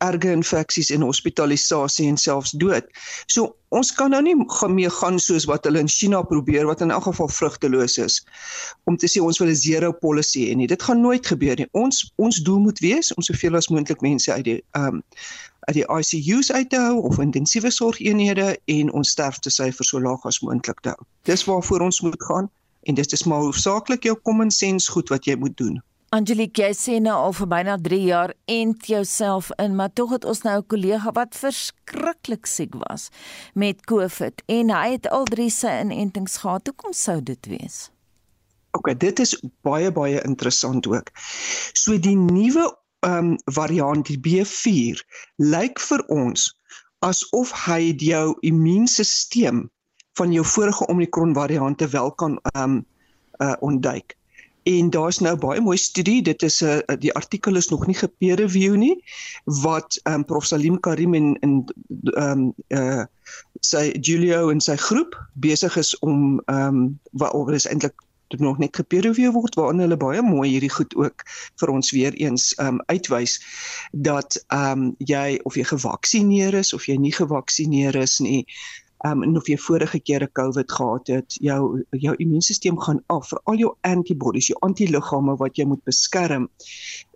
erge 0.00 0.30
infeksies 0.32 0.90
en 0.90 1.04
hospitalisasie 1.04 2.08
en 2.08 2.16
selfs 2.16 2.54
dood. 2.56 2.86
So 3.26 3.54
ons 3.76 3.92
kan 3.94 4.10
nou 4.14 4.22
nie 4.24 4.34
mee 4.72 4.90
gaan 4.90 5.18
soos 5.20 5.46
wat 5.50 5.68
hulle 5.68 5.82
in 5.82 5.90
China 5.92 6.22
probeer 6.22 6.66
wat 6.66 6.80
in 6.80 6.90
elk 6.90 7.04
geval 7.08 7.28
vrugteloos 7.28 7.98
is 7.98 8.20
om 8.88 8.96
te 8.96 9.10
sê 9.10 9.20
ons 9.20 9.38
wil 9.38 9.48
'n 9.48 9.56
zero 9.56 9.92
policy 9.92 10.48
hê 10.48 10.56
nie. 10.56 10.66
Dit 10.66 10.82
gaan 10.82 11.00
nooit 11.00 11.26
gebeur 11.26 11.56
nie. 11.56 11.68
Ons 11.72 12.12
ons 12.16 12.42
doel 12.42 12.58
moet 12.58 12.78
wees 12.78 13.14
om 13.14 13.22
soveel 13.22 13.56
as 13.56 13.68
moontlik 13.68 14.00
mense 14.00 14.32
uit 14.32 14.44
die 14.44 14.62
ehm 14.72 15.00
um, 15.00 15.02
uit 15.68 15.76
die 15.76 15.86
ICU's 15.86 16.52
uit 16.52 16.70
te 16.70 16.78
hou 16.80 17.02
of 17.02 17.18
intensiewe 17.18 17.70
sorgeenhede 17.70 18.58
en 18.64 18.92
ons 18.92 19.10
sterftesyfer 19.10 19.84
so 19.84 20.00
laag 20.00 20.24
as 20.24 20.40
moontlik 20.40 20.80
te 20.80 20.88
hou. 20.88 21.04
Dis 21.28 21.44
waarvoor 21.44 21.80
ons 21.80 22.00
moet 22.00 22.22
gaan 22.22 22.50
en 22.88 22.94
dit 22.94 23.12
is 23.12 23.24
maar 23.24 23.44
hoofsaaklik 23.44 24.02
jou 24.02 24.16
common 24.22 24.50
sense 24.50 24.90
goed 24.90 25.08
wat 25.08 25.24
jy 25.24 25.36
moet 25.36 25.56
doen. 25.56 25.82
Angelique, 26.10 26.58
jy 26.58 26.74
sê 26.74 26.96
nou 26.98 27.12
al 27.14 27.34
vir 27.38 27.46
byna 27.46 27.74
3 27.78 27.96
jaar 28.02 28.32
ent 28.50 28.88
jouself 28.90 29.52
in, 29.62 29.76
maar 29.78 29.92
tog 29.94 30.10
het 30.16 30.24
ons 30.26 30.40
nou 30.42 30.56
'n 30.58 30.66
kollega 30.72 31.12
wat 31.14 31.38
verskriklik 31.38 32.50
siek 32.50 32.74
was 32.74 33.10
met 33.54 33.86
COVID 33.86 34.42
en 34.46 34.74
hy 34.74 34.88
het 34.96 35.06
al 35.08 35.24
drie 35.24 35.50
sy 35.50 35.70
inentings 35.84 36.36
gehad. 36.42 36.66
Hoekom 36.66 36.92
sou 36.92 37.22
dit 37.22 37.46
wees? 37.46 37.90
OK, 38.72 38.98
dit 38.98 39.18
is 39.20 39.38
baie 39.62 39.92
baie 39.92 40.20
interessant 40.26 40.86
ook. 40.86 41.14
So 41.74 41.98
die 41.98 42.16
nuwe 42.16 42.66
um, 43.06 43.38
variant 43.46 44.06
die 44.06 44.18
B4 44.18 44.98
lyk 45.36 45.78
vir 45.78 46.02
ons 46.08 46.50
asof 47.06 47.54
hy 47.66 47.94
jou 47.94 48.34
immuunstelsel 48.40 49.70
van 50.18 50.32
jou 50.32 50.44
vorige 50.44 50.86
Omicron 50.86 51.34
variante 51.34 51.86
wel 51.88 52.10
kan 52.12 52.40
ehm 52.42 52.62
um, 52.62 52.86
uh 53.38 53.54
ontduik. 53.60 54.19
En 54.62 54.90
daar's 54.90 55.18
nou 55.18 55.36
baie 55.36 55.60
mooi 55.60 55.76
studie, 55.78 56.22
dit 56.22 56.42
is 56.42 56.60
'n 56.60 56.82
uh, 56.86 56.96
die 56.98 57.14
artikel 57.14 57.56
is 57.56 57.68
nog 57.68 57.86
nie 57.86 57.96
gepeer 57.96 58.36
review 58.36 58.76
nie 58.76 59.04
wat 59.44 60.00
um, 60.04 60.24
Prof. 60.24 60.46
Salim 60.46 60.80
Karim 60.80 61.14
en 61.14 61.36
in 61.40 61.64
ehm 62.02 62.52
uh 62.68 63.04
sy 63.60 63.90
Julio 64.00 64.48
en 64.50 64.60
sy 64.60 64.76
groep 64.76 65.28
besig 65.32 65.76
is 65.76 65.98
om 65.98 66.42
ehm 66.44 66.66
um, 66.66 66.98
wat 67.12 67.34
oor 67.34 67.54
is 67.54 67.66
eintlik 67.66 67.94
dit 68.30 68.40
nog 68.40 68.58
net 68.58 68.76
gepeer 68.76 69.02
review 69.02 69.32
word 69.32 69.54
waarin 69.54 69.82
hulle 69.82 69.96
baie 69.96 70.22
mooi 70.22 70.48
hierdie 70.50 70.70
goed 70.70 70.94
ook 70.94 71.24
vir 71.60 71.72
ons 71.74 71.90
weer 71.90 72.14
eens 72.14 72.52
ehm 72.54 72.78
um, 72.78 72.82
uitwys 72.86 73.38
dat 73.92 74.44
ehm 74.46 74.84
um, 74.84 74.94
jy 74.98 75.40
of 75.42 75.56
jy 75.58 75.64
gevaksinereer 75.64 76.54
is 76.62 76.72
of 76.76 76.86
jy 76.86 76.96
nie 76.96 77.14
gevaksinereer 77.16 78.02
is 78.02 78.18
nie 78.18 78.46
um, 79.06 79.22
en 79.22 79.36
of 79.36 79.48
jy 79.48 79.56
vorige 79.58 80.00
keer 80.00 80.22
'n 80.22 80.32
COVID 80.32 80.72
gehad 80.72 81.06
het 81.06 81.36
jou 81.40 81.84
jou 81.90 82.14
immuunstelsel 82.16 82.76
gaan 82.76 83.02
af. 83.06 83.28
Vir 83.28 83.40
al 83.44 83.56
jou 83.56 83.74
antibodies 83.80 84.46
jou 84.46 84.58
antiliggame 84.60 85.36
wat 85.36 85.56
jy 85.56 85.64
moet 85.64 85.84
beskerm 85.84 86.48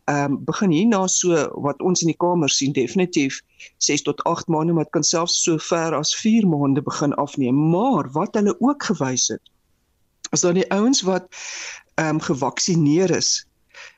ehm 0.05 0.32
um, 0.32 0.45
begin 0.45 0.70
hierna 0.70 1.07
so 1.07 1.49
wat 1.64 1.80
ons 1.80 2.03
in 2.03 2.11
die 2.12 2.16
kamer 2.20 2.51
sien 2.51 2.72
definitief 2.72 3.41
6 3.78 4.03
tot 4.03 4.22
8 4.24 4.49
maande 4.49 4.72
maar 4.72 4.91
kan 4.91 5.03
selfs 5.03 5.43
so 5.43 5.59
ver 5.59 5.95
as 5.95 6.14
4 6.16 6.47
maande 6.47 6.82
begin 6.82 7.14
afneem. 7.14 7.70
Maar 7.70 8.11
wat 8.12 8.35
hulle 8.35 8.57
ook 8.61 8.82
gewys 8.82 9.28
het 9.28 9.41
as 10.30 10.41
dan 10.41 10.55
die 10.55 10.70
ouens 10.70 11.03
wat 11.03 11.28
ehm 11.95 12.09
um, 12.09 12.20
gevaksinereer 12.20 13.16
is 13.16 13.47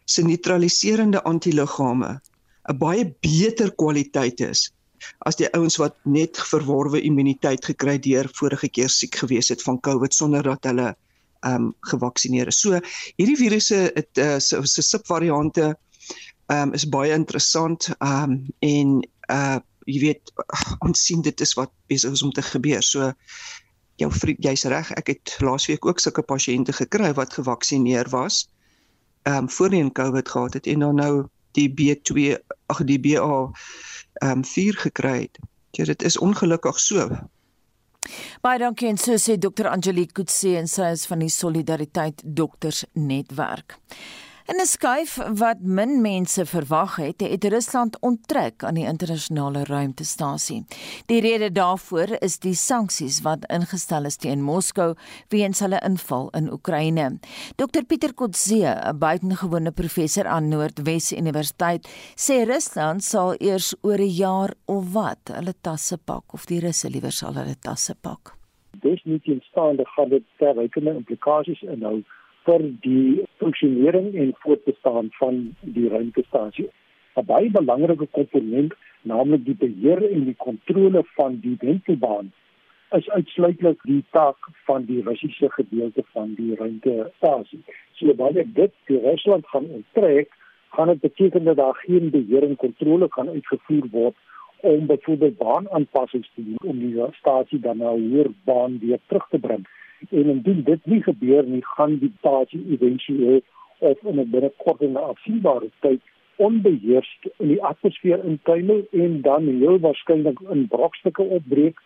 se 0.04 0.22
neutraliserende 0.22 1.22
antiliggame 1.22 2.20
'n 2.70 2.78
baie 2.78 3.14
beter 3.20 3.74
kwaliteit 3.74 4.40
is 4.40 4.72
as 5.28 5.38
die 5.40 5.48
ouens 5.56 5.78
wat 5.80 5.96
net 6.04 6.38
verworwe 6.50 7.00
immuniteit 7.00 7.64
gekry 7.64 7.98
deur 8.02 8.28
vorige 8.38 8.68
keer 8.68 8.92
siek 8.92 9.16
gewees 9.22 9.48
het 9.52 9.62
van 9.62 9.80
COVID 9.80 10.14
sonder 10.14 10.42
dat 10.42 10.68
hulle 10.68 10.94
ehm 11.46 11.54
um, 11.68 11.74
gevaksinereer 11.80 12.48
is. 12.48 12.60
So 12.60 12.80
hierdie 13.16 13.36
virusse 13.38 13.90
het 13.94 14.18
uh, 14.18 14.38
se 14.38 14.60
se 14.66 14.82
subvariante 14.82 15.74
ehm 16.46 16.68
um, 16.68 16.74
is 16.74 16.88
baie 16.88 17.12
interessant 17.12 17.90
ehm 17.98 18.22
um, 18.22 18.36
en 18.60 19.00
uh 19.30 19.58
jy 19.86 20.00
weet 20.02 20.32
ons 20.86 20.98
sien 20.98 21.22
dit 21.22 21.40
is 21.40 21.54
wat 21.54 21.70
besig 21.86 22.12
is 22.16 22.22
om 22.26 22.32
te 22.34 22.42
gebeur. 22.42 22.82
So 22.82 23.12
jou 24.00 24.10
vriend, 24.12 24.42
jy's 24.44 24.66
reg, 24.68 24.90
ek 24.98 25.12
het 25.12 25.36
laasweek 25.40 25.86
ook 25.86 26.02
sulke 26.02 26.24
pasiënte 26.26 26.74
gekry 26.76 27.12
wat 27.14 27.36
gevaksinereer 27.38 28.10
was. 28.10 28.46
Ehm 29.26 29.46
um, 29.46 29.50
voorheen 29.50 29.92
COVID 29.92 30.28
gehad 30.28 30.54
het 30.54 30.66
en 30.66 30.84
dan 30.86 30.94
nou 31.02 31.26
die 31.56 31.68
B2 31.70 32.36
ag 32.66 32.82
die 32.84 32.98
BA 33.00 33.50
ehm 34.18 34.38
um, 34.38 34.44
4 34.44 34.76
gekry 34.76 35.20
het. 35.20 35.38
Ja, 35.70 35.84
dit 35.84 36.02
is 36.02 36.18
ongelukkig 36.18 36.80
so. 36.80 37.08
Baie 38.40 38.58
dankie 38.58 38.88
en 38.88 38.98
so 39.00 39.16
sê 39.18 39.38
Dr. 39.38 39.66
Angelique 39.66 40.12
Kutse 40.12 40.56
en 40.56 40.68
sy 40.70 40.92
is 40.94 41.06
van 41.10 41.24
die 41.24 41.32
Solidariteit 41.32 42.22
Dokters 42.24 42.84
Netwerk. 42.92 43.78
In 44.46 44.60
'n 44.62 44.66
skuif 44.66 45.12
wat 45.38 45.60
min 45.60 46.00
mense 46.00 46.44
verwag 46.46 46.96
het, 46.96 47.20
het 47.20 47.44
Rusland 47.44 47.96
onttrek 48.00 48.62
aan 48.64 48.74
die 48.78 48.86
internasionale 48.86 49.64
ruimtestasie. 49.64 50.64
Die 51.06 51.20
rede 51.20 51.52
daarvoor 51.52 52.22
is 52.22 52.38
die 52.38 52.54
sanksies 52.54 53.22
wat 53.22 53.48
ingestel 53.50 54.04
is 54.04 54.16
teen 54.16 54.42
Moskou 54.42 54.94
weens 55.28 55.60
hulle 55.60 55.80
inval 55.82 56.30
in 56.30 56.52
Oekraïne. 56.52 57.18
Dr 57.56 57.84
Pieter 57.84 58.14
Kotze, 58.14 58.62
'n 58.62 58.98
buitengewone 58.98 59.72
professor 59.72 60.26
aan 60.26 60.48
Noordwes 60.48 61.12
Universiteit, 61.12 61.88
sê 62.14 62.44
Rusland 62.46 63.02
sal 63.04 63.34
eers 63.38 63.74
oor 63.82 63.98
'n 63.98 64.14
jaar 64.14 64.54
of 64.64 64.92
wat 64.92 65.30
hulle 65.32 65.54
tasse 65.60 65.98
pak 65.98 66.32
of 66.32 66.46
die 66.46 66.60
Russe 66.60 66.88
liewer 66.90 67.12
sal 67.12 67.34
hulle 67.34 67.56
tasse 67.60 67.94
pak. 68.00 68.36
Dis 68.82 69.04
nie 69.04 69.20
teenstaande 69.20 69.84
gaan 69.84 70.08
dit 70.08 70.24
verrykende 70.38 70.94
implikasies 70.94 71.62
inhou 71.62 72.04
vir 72.46 72.62
die 72.86 73.26
funksionering 73.42 74.14
en 74.14 74.34
voortbestaan 74.42 75.08
van 75.18 75.38
die 75.76 75.88
ruimtestasie. 75.88 76.68
'n 77.16 77.24
Baie 77.26 77.50
belangrike 77.50 78.06
komponent, 78.18 78.74
naamlik 79.02 79.44
die 79.44 79.58
beheer 79.62 80.02
en 80.10 80.24
die 80.24 80.36
kontrole 80.46 81.02
van 81.18 81.38
die 81.44 81.56
wentelbaan, 81.60 82.32
is 82.98 83.08
uitsluitlik 83.10 83.80
die 83.82 84.04
taak 84.10 84.50
van 84.66 84.84
die 84.90 85.02
Russiese 85.02 85.50
gedeelte 85.50 86.04
van 86.12 86.34
die 86.34 86.54
ruimtestasie. 86.54 87.62
So 87.98 88.14
wanneer 88.14 88.46
dit 88.60 88.72
die 88.90 89.00
Rusland 89.00 89.46
gaan 89.46 89.66
onttrek, 89.78 90.30
gaan 90.76 90.88
dit 90.88 91.00
beteken 91.00 91.44
dat 91.44 91.56
daar 91.56 91.74
geen 91.74 92.10
beheer 92.10 92.42
en 92.42 92.56
kontrole 92.56 93.08
kan 93.08 93.28
uitgevoer 93.28 93.88
word 93.90 94.16
om 94.60 94.86
byvoorbeeld 94.86 95.36
baanaanpassings 95.36 96.30
te 96.34 96.44
doen 96.44 96.70
om 96.70 96.78
die 96.78 97.02
stasie 97.18 97.60
dan 97.60 97.78
na 97.78 97.90
'n 97.90 98.10
hoër 98.10 98.30
baan 98.44 98.78
weer 98.78 99.00
terug 99.06 99.26
te 99.30 99.38
bring 99.38 99.66
en 100.10 100.30
indien 100.34 100.62
dit 100.64 100.86
nie 100.86 101.02
gebeur 101.02 101.46
nie 101.46 101.62
gaan 101.76 101.98
die 101.98 102.12
pasie 102.20 102.62
éventueel 102.76 103.40
of 103.78 104.02
in 104.02 104.20
'n 104.20 104.30
binnekort 104.30 104.80
en 104.80 104.96
afsienbare 104.96 105.70
tyd 105.80 106.00
onbeheerst 106.36 107.28
in 107.38 107.48
die 107.48 107.62
atmosfeer 107.64 108.24
intuimel 108.24 108.84
en 108.92 109.20
dan 109.22 109.46
heel 109.46 109.78
waarskynlik 109.78 110.40
in 110.52 110.66
brokstukke 110.68 111.22
opbreek 111.22 111.80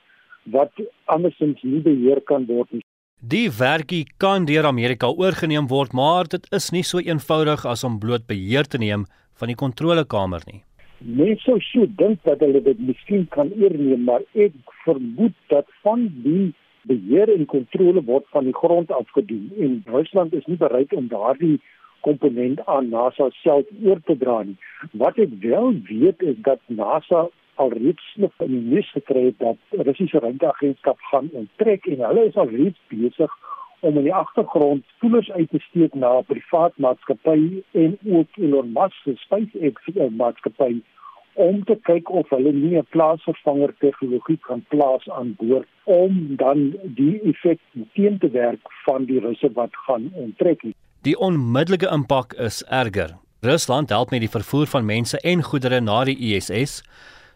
wat 0.44 0.72
andersins 1.04 1.62
nie 1.62 1.80
beheer 1.80 2.20
kan 2.20 2.46
word 2.46 2.72
nie. 2.72 2.84
Die 3.20 3.50
werkie 3.52 4.06
kan 4.16 4.46
deur 4.48 4.64
Amerika 4.64 5.10
oorgeneem 5.12 5.66
word, 5.68 5.92
maar 5.92 6.24
dit 6.24 6.46
is 6.56 6.70
nie 6.72 6.82
so 6.82 6.98
eenvoudig 6.98 7.66
as 7.68 7.84
om 7.84 7.98
bloot 7.98 8.26
beheer 8.26 8.64
te 8.64 8.78
neem 8.78 9.04
van 9.36 9.52
die 9.52 9.58
kontrolekamer 9.62 10.40
nie. 10.46 10.62
Mense 11.00 11.44
sou 11.44 11.58
so 11.64 11.86
dink 12.00 12.22
dat 12.24 12.40
hulle 12.40 12.60
dit 12.64 12.80
miskien 12.80 13.26
kan 13.36 13.52
oorneem, 13.56 14.04
maar 14.04 14.24
ek 14.32 14.56
vermoed 14.84 15.36
dat 15.52 15.68
van 15.84 16.08
die 16.24 16.52
beheer 16.82 17.32
en 17.32 17.46
kontrole 17.46 18.02
word 18.04 18.26
van 18.30 18.44
die 18.44 18.54
grond 18.54 18.92
af 18.92 19.10
gedoen 19.10 19.52
en 19.58 19.82
Rusland 19.86 20.32
is 20.32 20.46
nie 20.46 20.56
bereid 20.56 20.92
om 20.92 21.08
daardie 21.08 21.60
komponent 22.00 22.66
aan 22.66 22.88
NASA 22.88 23.28
self 23.42 23.66
oor 23.84 24.00
te 24.04 24.16
dra 24.16 24.42
nie. 24.42 24.56
Wat 24.92 25.18
ek 25.18 25.34
wel 25.44 25.74
weet 25.88 26.22
is 26.22 26.36
dat 26.48 26.60
NASA 26.66 27.28
alreeds 27.60 28.14
nog 28.16 28.32
in 28.38 28.52
die 28.54 28.66
nuus 28.74 28.90
gekry 28.96 29.24
het 29.24 29.38
dat 29.38 29.86
Russiese 29.86 30.18
ruimteagentskap 30.18 31.00
gaan 31.10 31.28
onttrek 31.32 31.86
en 31.86 32.04
hulle 32.06 32.24
is 32.30 32.36
alreeds 32.36 32.80
besig 32.88 33.34
om 33.80 33.96
in 33.96 34.06
die 34.08 34.14
agtergrond 34.14 34.84
spoelers 34.96 35.30
uit 35.30 35.50
te 35.50 35.60
steek 35.66 35.94
na 35.94 36.18
'n 36.18 36.24
privaat 36.32 36.72
maatskappy 36.76 37.62
en 37.70 37.98
ook 38.16 38.28
Elon 38.36 38.72
Musk 38.72 39.02
se 39.04 39.12
SpaceX 39.16 39.76
maatskappy 40.22 40.80
om 41.34 41.64
te 41.64 41.76
kyk 41.82 42.10
of 42.10 42.28
hulle 42.28 42.52
nie 42.52 42.76
'n 42.78 42.86
plaasvervanger 42.90 43.74
tegnologie 43.78 44.38
kan 44.48 44.64
plaas 44.68 45.08
aan 45.08 45.34
boord 45.38 45.68
om 45.84 46.36
dan 46.36 46.74
die 46.84 47.20
effek 47.22 47.58
teen 47.94 48.18
te 48.18 48.30
werk 48.30 48.60
van 48.84 49.04
die 49.04 49.20
russe 49.20 49.52
wat 49.52 49.70
gaan 49.86 50.10
onttrek. 50.14 50.62
Die 51.02 51.18
onmiddellike 51.18 51.88
impak 51.92 52.32
is 52.32 52.64
erger. 52.64 53.16
Rusland 53.40 53.88
help 53.88 54.10
met 54.10 54.20
die 54.20 54.28
vervoer 54.28 54.66
van 54.66 54.84
mense 54.84 55.20
en 55.20 55.42
goedere 55.42 55.80
na 55.80 56.04
die 56.04 56.18
ISS. 56.18 56.82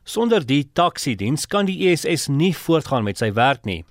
Sonder 0.05 0.47
die 0.47 0.65
taksiediens 0.73 1.47
kan 1.47 1.65
die 1.65 1.79
ISS 1.89 2.29
nie 2.29 2.53
voortgaan 2.53 3.05
met 3.05 3.19
sy 3.19 3.33
werk 3.33 3.65
nie. 3.65 3.85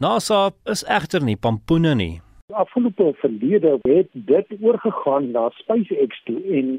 NASA 0.00 0.50
is 0.64 0.84
egter 0.84 1.24
nie 1.24 1.36
pampoene 1.36 1.94
nie. 1.94 2.20
Afgelope 2.52 3.12
verlede 3.22 3.78
het 3.88 4.08
dit 4.12 4.46
oorgegaan 4.60 5.30
na 5.30 5.48
SpaceX 5.62 6.22
toe 6.24 6.40
en 6.58 6.70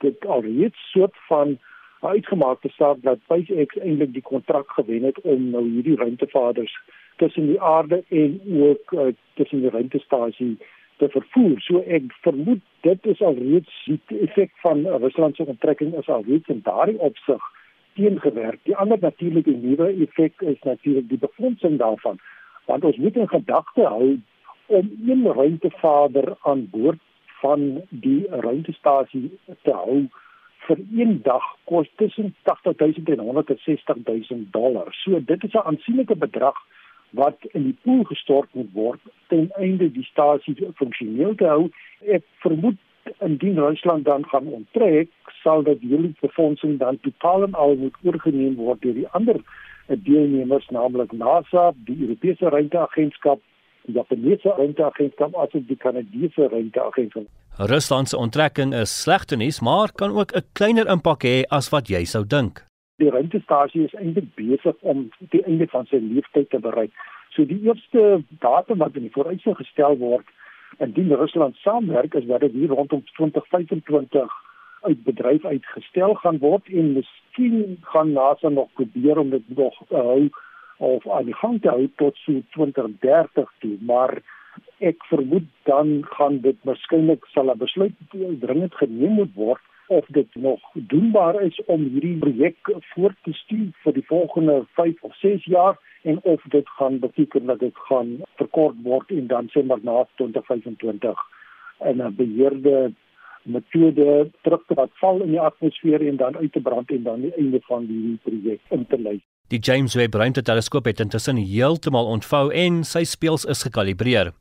dit 0.00 0.26
alreeds 0.26 0.90
soort 0.92 1.16
van 1.28 1.58
uitgemaakte 2.00 2.68
saak 2.68 3.02
dat 3.02 3.18
SpaceX 3.24 3.78
eintlik 3.78 4.12
die 4.12 4.22
kontrak 4.22 4.70
gewen 4.70 5.02
het 5.02 5.20
om 5.20 5.50
nou 5.50 5.64
hierdie 5.68 5.96
ruimtevaders 5.96 6.74
tussen 7.16 7.46
die 7.46 7.60
aarde 7.60 8.04
en 8.08 8.40
ook 8.60 8.92
uh, 8.92 9.06
tussen 9.34 9.60
die 9.60 9.70
ruimtestasie 9.70 10.56
te 10.96 11.08
vervoer. 11.08 11.60
So 11.60 11.82
ek 11.86 12.12
vermoed 12.24 12.62
dit 12.80 13.06
is 13.06 13.20
alreeds 13.20 13.72
die 13.84 14.20
effek 14.20 14.52
van 14.64 14.86
Rusland 14.86 15.36
se 15.36 15.46
onttrekking 15.46 15.94
is 15.96 16.08
alreeds 16.08 16.48
in 16.52 16.60
daardie 16.64 16.98
opsig 16.98 17.42
teengewerk. 17.96 18.60
Die 18.68 18.76
ander 18.76 18.98
natuurlike 19.00 19.50
nuwe 19.50 19.88
effek 20.04 20.40
is 20.40 20.60
natuurlik 20.64 21.08
die 21.08 21.20
befondsing 21.20 21.78
daarvan. 21.78 22.20
Want 22.66 22.84
ons 22.84 22.96
moet 22.96 23.16
in 23.16 23.28
gedagte 23.28 23.88
hou 23.88 24.16
om 24.66 24.90
een 25.06 25.26
ruimtevader 25.32 26.34
aan 26.42 26.68
boord 26.70 27.00
van 27.40 27.82
die 27.90 28.26
ruimtestasie 28.30 29.30
te 29.62 29.72
hou 29.72 30.06
vir 30.66 30.78
een 30.98 31.20
dag 31.22 31.44
kos 31.64 31.88
tussen 31.96 32.34
80000 32.42 33.08
en 33.08 33.20
160000 33.24 34.52
dollar. 34.52 34.94
So 35.02 35.20
dit 35.24 35.44
is 35.44 35.52
'n 35.52 35.66
aansienlike 35.70 36.16
bedrag 36.16 36.56
wat 37.10 37.38
in 37.52 37.62
die 37.62 37.76
pool 37.82 38.04
gestort 38.04 38.48
moet 38.54 38.72
word 38.72 39.00
ten 39.26 39.50
einde 39.56 39.92
die 39.92 40.04
stasie 40.04 40.56
funksioneel 40.74 41.34
te 41.34 41.46
hou. 41.46 41.70
Ek 42.06 42.24
vermoed 42.44 42.76
indien 43.18 43.58
Rusland 43.58 44.04
dan 44.04 44.26
gaan 44.26 44.46
onttrek, 44.46 45.08
sal 45.42 45.62
dit 45.62 45.80
hierdie 45.80 46.14
befondsing 46.20 46.78
dan 46.78 47.00
totaal 47.00 47.42
en 47.42 47.54
al 47.54 47.76
moet 47.76 47.94
oorgeneem 48.02 48.54
word 48.54 48.82
deur 48.82 48.94
die 48.94 49.08
ander 49.08 49.40
deelnemers, 49.86 50.68
naamlik 50.68 51.12
NASA, 51.12 51.72
die 51.86 51.96
Europese 52.00 52.48
Ruimteagentskap, 52.48 53.40
die 53.86 53.94
Japaneese 53.94 54.54
Ruimteagentskap 54.56 55.36
asook 55.36 55.66
die 55.68 55.76
Kanadese 55.76 56.48
Ruimteagentskap. 56.50 57.26
Rusland 57.58 58.08
se 58.08 58.16
onttrekking 58.16 58.74
is 58.74 59.02
slegte 59.02 59.36
nuus, 59.36 59.60
maar 59.60 59.92
kan 59.92 60.10
ook 60.10 60.32
'n 60.32 60.44
kleiner 60.52 60.86
impak 60.86 61.24
hê 61.24 61.44
as 61.48 61.70
wat 61.70 61.88
jy 61.88 62.04
sou 62.04 62.24
dink. 62.26 62.64
Die 62.98 63.10
ruimtestasie 63.10 63.84
is 63.84 63.94
eintlik 63.94 64.34
besig 64.34 64.76
om 64.80 65.10
die 65.30 65.44
einde 65.44 65.66
van 65.66 65.86
sy 65.86 65.96
lewensyd 65.96 66.50
te 66.50 66.58
bereik. 66.58 66.92
So 67.30 67.44
die 67.44 67.60
eerste 67.62 68.22
datum 68.40 68.78
wat 68.78 68.96
in 68.96 69.02
die 69.02 69.12
vooruitsig 69.12 69.56
gestel 69.56 69.98
word 69.98 70.26
indien 70.78 71.12
Rusland 71.12 71.56
saamwerk 71.56 72.14
is 72.14 72.26
dat 72.26 72.40
dit 72.40 72.52
hier 72.52 72.68
rondom 72.68 73.04
2025 73.04 74.32
uit 74.80 75.02
bedryf 75.02 75.44
uitgestel 75.44 76.14
gaan 76.14 76.38
word 76.38 76.68
en 76.68 76.92
miskien 76.92 77.78
gaan 77.82 78.12
NASA 78.12 78.48
nog 78.48 78.72
probeer 78.72 79.18
om 79.18 79.30
dit 79.30 79.42
nog 79.48 79.80
uh, 79.90 79.98
hou 79.98 80.28
of 80.76 81.08
aan 81.08 81.24
die 81.24 81.38
gang 81.42 81.60
te 81.62 81.68
hou 81.68 81.86
tot 81.96 82.16
so 82.24 82.42
2030 82.56 83.52
toe 83.60 83.76
maar 83.80 84.18
ek 84.78 85.04
vermoed 85.10 85.48
dan 85.68 86.02
gaan 86.16 86.40
dit 86.44 86.58
waarskynlik 86.68 87.24
sal 87.32 87.50
'n 87.52 87.58
besluit 87.58 87.96
dringend 88.40 88.74
geneem 88.74 89.12
moet 89.20 89.34
word 89.34 89.62
of 89.88 90.06
dit 90.06 90.34
nog 90.34 90.60
doenbaar 90.74 91.42
is 91.42 91.64
om 91.64 91.82
hierdie 91.82 92.18
projek 92.18 92.56
voort 92.94 93.16
te 93.22 93.32
stuur 93.32 93.70
vir 93.84 93.92
die 93.92 94.06
volgende 94.06 94.64
5 94.74 95.02
of 95.02 95.14
6 95.16 95.44
jaar 95.44 95.78
en 96.02 96.18
of 96.22 96.42
dit 96.42 96.68
gaan 96.68 96.98
beteken 96.98 97.46
dat 97.46 97.58
dit 97.58 97.76
gaan 97.88 98.20
verkort 98.34 98.76
word 98.82 99.10
en 99.10 99.26
dan 99.26 99.48
sê 99.54 99.64
maar 99.64 99.82
na 99.82 100.06
2025 100.14 101.18
en 101.78 102.02
'n 102.02 102.14
beheerde 102.16 102.92
metode 103.42 104.30
terug 104.42 104.62
te 104.66 104.74
wat 104.74 104.90
val 104.92 105.22
in 105.22 105.30
die 105.30 105.40
atmosfeer 105.40 106.06
en 106.08 106.16
dan 106.16 106.36
uit 106.36 106.52
te 106.52 106.60
brand 106.60 106.90
en 106.90 107.02
dan 107.02 107.20
die 107.20 107.34
einde 107.34 107.60
van 107.60 107.86
die 107.86 108.18
projek 108.22 108.60
in 108.68 108.86
te 108.86 108.98
lei. 108.98 109.20
Die 109.48 109.60
James 109.62 109.94
Webb 109.94 110.14
Ruimteteleskoop 110.14 110.84
het 110.84 111.00
intussen 111.00 111.36
heeltemal 111.38 112.08
ontvou 112.10 112.48
en 112.50 112.80
sy 112.82 113.04
spieëls 113.06 113.44
is 113.46 113.60
gekalibreer. 113.62 114.32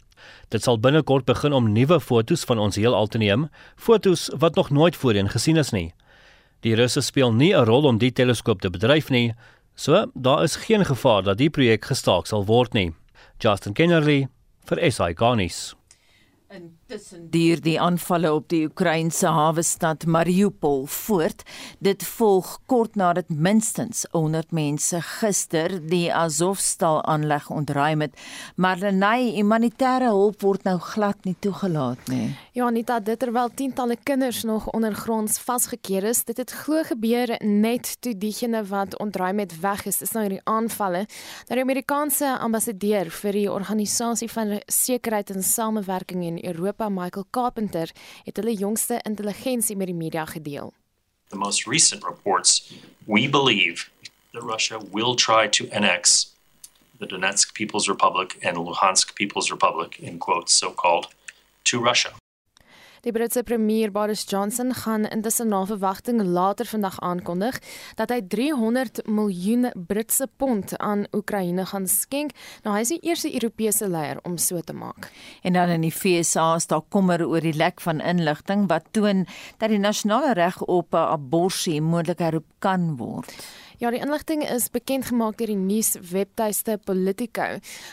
Dit 0.49 0.65
sal 0.65 0.79
binnekort 0.81 1.27
begin 1.29 1.53
om 1.53 1.67
nuwe 1.69 1.99
fotos 2.01 2.45
van 2.49 2.57
ons 2.57 2.79
heelal 2.81 3.05
te 3.13 3.21
neem, 3.21 3.43
fotos 3.77 4.31
wat 4.41 4.57
nog 4.57 4.71
nooit 4.73 4.97
voorheen 4.97 5.29
gesien 5.29 5.61
is 5.61 5.69
nie. 5.75 5.91
Die 6.65 6.73
Russe 6.73 7.03
speel 7.05 7.33
nie 7.33 7.53
'n 7.53 7.65
rol 7.69 7.85
om 7.85 7.97
die 7.97 8.11
teleskoop 8.11 8.61
te 8.61 8.69
bedryf 8.69 9.09
nie, 9.09 9.33
so 9.75 10.05
daar 10.15 10.43
is 10.43 10.55
geen 10.55 10.85
gevaar 10.85 11.21
dat 11.23 11.37
die 11.37 11.49
projek 11.49 11.85
gestaak 11.85 12.25
sal 12.25 12.45
word 12.45 12.73
nie. 12.73 12.95
Justin 13.39 13.73
Kennerly 13.73 14.27
vir 14.65 14.91
SI 14.91 15.13
Garnis. 15.13 15.75
Intussen 16.87 17.29
duur 17.33 17.61
die 17.65 17.79
aanvalle 17.81 18.29
op 18.29 18.45
die 18.53 18.67
Oekraïense 18.67 19.31
hawe 19.33 19.63
stad 19.65 20.03
Mariupol 20.05 20.83
voort. 20.85 21.41
Dit 21.81 22.03
volg 22.05 22.51
kort 22.69 22.93
nadat 22.95 23.31
minstens 23.33 24.03
100 24.11 24.51
mense 24.53 24.99
gister 25.01 25.73
die 25.89 26.13
Azovstal 26.13 26.99
aanleg 27.09 27.49
ontruim 27.49 28.03
het. 28.05 28.13
Maar 28.55 28.77
lenai 28.83 29.33
humanitêre 29.33 30.11
hulp 30.13 30.45
word 30.45 30.67
nou 30.69 30.75
glad 30.91 31.25
nie 31.25 31.33
toegelaat 31.41 32.05
nie. 32.13 32.35
Ja, 32.53 32.69
net 32.69 32.85
dat 32.87 33.07
dit 33.09 33.19
terwyl 33.19 33.49
tientalle 33.49 33.97
kinders 34.03 34.43
nog 34.45 34.69
ondergronds 34.69 35.39
vasgekeer 35.41 36.05
is. 36.11 36.21
Dit 36.23 36.37
het 36.37 36.53
glo 36.53 36.85
gebeur 36.85 37.33
net 37.41 37.95
toe 37.99 38.13
diegene 38.13 38.61
wat 38.69 38.93
ontruim 39.01 39.41
het 39.41 39.57
weg 39.59 39.87
is. 39.89 40.03
Dis 40.03 40.13
nou 40.13 40.27
hierdie 40.27 40.45
aanvalle. 40.45 41.07
Nou 41.49 41.57
die 41.57 41.65
Amerikaanse 41.65 42.37
ambassadeur 42.37 43.09
vir 43.23 43.41
die 43.41 43.49
organisasie 43.51 44.29
van 44.29 44.59
sekerheid 44.69 45.33
en 45.33 45.43
samewerking 45.43 46.23
in 46.29 46.39
Europa, 46.45 46.74
Michael 46.77 47.25
Carpenter, 47.29 47.91
het 48.23 48.35
hulle 48.35 48.53
jongste 48.53 48.99
intelligensie 49.03 49.75
met 49.75 49.87
die 49.87 49.95
media 49.95 50.25
gedeel. 50.25 50.73
The 51.29 51.37
most 51.37 51.67
recent 51.67 52.03
reports, 52.03 52.73
we 53.05 53.29
believe 53.29 53.89
that 54.31 54.43
Russia 54.43 54.79
will 54.91 55.15
try 55.15 55.47
to 55.49 55.67
annex 55.71 56.35
the 56.99 57.07
Donetsk 57.07 57.53
People's 57.53 57.87
Republic 57.87 58.37
and 58.41 58.57
Luhansk 58.57 59.13
People's 59.15 59.49
Republic 59.49 59.97
in 59.99 60.17
quotes 60.17 60.57
so 60.57 60.71
called 60.71 61.07
to 61.63 61.79
Russia. 61.79 62.11
Die 63.05 63.11
Britse 63.13 63.43
premier 63.43 63.91
Boris 63.91 64.23
Johnson 64.27 64.73
gaan 64.73 65.03
intussen 65.05 65.47
na 65.47 65.65
verwagting 65.65 66.23
later 66.23 66.65
vandag 66.65 66.95
aankondig 66.99 67.59
dat 67.99 68.09
hy 68.09 68.23
300 68.25 69.03
miljoen 69.05 69.67
Britse 69.77 70.25
pond 70.41 70.73
aan 70.81 71.03
Oekraïne 71.13 71.67
gaan 71.69 71.85
skenk. 71.85 72.33
Nou 72.65 72.73
hy 72.73 72.81
is 72.81 72.93
die 72.95 73.03
eerste 73.05 73.29
Europese 73.29 73.85
leier 73.93 74.17
om 74.25 74.39
so 74.41 74.57
te 74.57 74.73
maak. 74.73 75.11
En 75.45 75.53
dan 75.53 75.69
in 75.75 75.85
die 75.85 75.93
FSA 75.93 76.55
is 76.57 76.65
daar 76.71 76.81
kommer 76.89 77.21
oor 77.21 77.45
die 77.45 77.53
lek 77.53 77.77
van 77.85 78.01
inligting 78.01 78.65
wat 78.73 78.89
toon 78.97 79.27
dat 79.61 79.69
die 79.69 79.79
nasionale 79.83 80.33
reg 80.33 80.57
op 80.65 80.97
'n 80.97 81.05
abortus 81.13 81.77
moontlik 81.77 82.25
herroep 82.25 82.49
kan 82.59 82.97
word. 82.97 83.29
Ja, 83.77 83.89
die 83.91 83.99
inligting 83.99 84.45
is 84.47 84.69
bekend 84.71 85.09
gemaak 85.09 85.35
deur 85.35 85.49
die 85.51 85.59
nuus 85.59 85.97
webtuiste 85.99 86.77
Politico. 86.87 87.43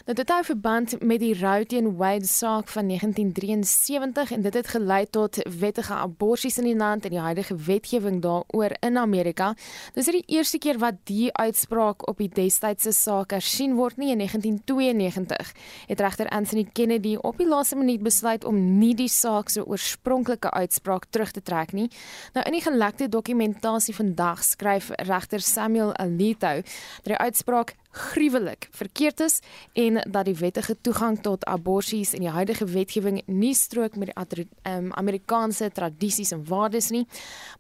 Nou 0.07 0.15
dit 0.15 0.29
hou 0.31 0.43
verband 0.47 0.93
met 1.03 1.19
die 1.19 1.33
Roe 1.35 1.65
teen 1.67 1.89
Wade 1.99 2.29
saak 2.31 2.69
van 2.71 2.87
1973 2.87 4.31
en 4.37 4.45
dit 4.47 4.55
het 4.55 4.69
gelei 4.71 5.01
tot 5.11 5.41
wettige 5.59 5.97
aborsies 5.99 6.61
in 6.63 6.69
die 6.71 6.77
land 6.79 7.09
en 7.09 7.17
die 7.17 7.23
huidige 7.25 7.57
wetgewing 7.67 8.21
daaroor 8.23 8.77
in 8.79 9.01
Amerika. 9.01 9.49
Dis 9.97 10.07
die 10.15 10.23
eerste 10.31 10.61
keer 10.63 10.79
wat 10.79 11.01
die 11.11 11.33
uitspraak 11.33 12.07
op 12.07 12.23
die 12.23 12.31
destydse 12.31 12.95
saak 12.95 13.35
hersien 13.35 13.75
word 13.75 13.99
nie 13.99 14.13
in 14.15 14.23
1992. 14.23 15.51
Het 15.91 16.01
regter 16.07 16.31
Anthony 16.31 16.69
Kennedy 16.73 17.17
op 17.19 17.43
die 17.43 17.49
laaste 17.49 17.81
minuut 17.81 18.07
besluit 18.07 18.47
om 18.47 18.79
nie 18.79 18.95
die 18.95 19.11
saak 19.11 19.51
se 19.51 19.67
oorspronklike 19.67 20.51
uitspraak 20.51 21.11
terug 21.11 21.35
te 21.35 21.43
trek 21.43 21.75
nie. 21.75 21.91
Nou 22.39 22.47
in 22.47 22.61
die 22.61 22.63
gelekte 22.63 23.11
dokumentasie 23.11 23.99
vandag 23.99 24.47
skryf 24.47 24.95
regter 25.11 25.43
Sam 25.43 25.72
Samuel 25.73 25.95
Alito 25.97 26.61
dat 27.03 27.05
die 27.05 27.17
uitspraak 27.17 27.75
gruwelik 27.93 28.69
verkeerd 28.71 29.21
is 29.21 29.41
en 29.73 30.01
dat 30.11 30.25
die 30.25 30.37
wettige 30.37 30.77
toegang 30.81 31.21
tot 31.21 31.45
aborsies 31.45 32.13
in 32.13 32.25
die 32.25 32.33
huidige 32.33 32.65
wetgewing 32.65 33.23
nie 33.27 33.55
strook 33.55 33.97
met 33.97 34.13
die 34.13 34.47
um, 34.69 34.93
Amerikaanse 34.93 35.71
tradisies 35.73 36.33
en 36.33 36.45
waardes 36.49 36.91
nie. 36.91 37.07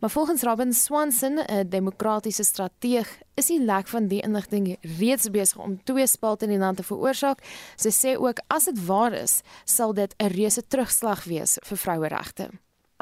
Maar 0.01 0.11
volgens 0.11 0.43
Robin 0.43 0.73
Swanson, 0.73 1.39
'n 1.39 1.69
demokratiese 1.69 2.45
strateeg, 2.45 3.09
is 3.35 3.47
die 3.47 3.61
lek 3.65 3.89
van 3.89 4.09
die 4.09 4.21
inligting 4.21 4.77
reeds 4.99 5.31
besig 5.31 5.59
om 5.59 5.81
twee 5.85 6.07
spalte 6.07 6.45
in 6.45 6.51
die 6.51 6.59
land 6.59 6.77
te 6.77 6.83
veroorsaak. 6.83 7.39
Sy 7.77 7.89
sê 7.89 8.17
ook 8.17 8.41
as 8.49 8.65
dit 8.65 8.85
waar 8.87 9.13
is, 9.13 9.41
sal 9.65 9.93
dit 9.95 10.15
'n 10.19 10.27
reuse 10.27 10.67
terugslag 10.67 11.25
wees 11.25 11.59
vir 11.63 11.77
vroueregte. 11.77 12.51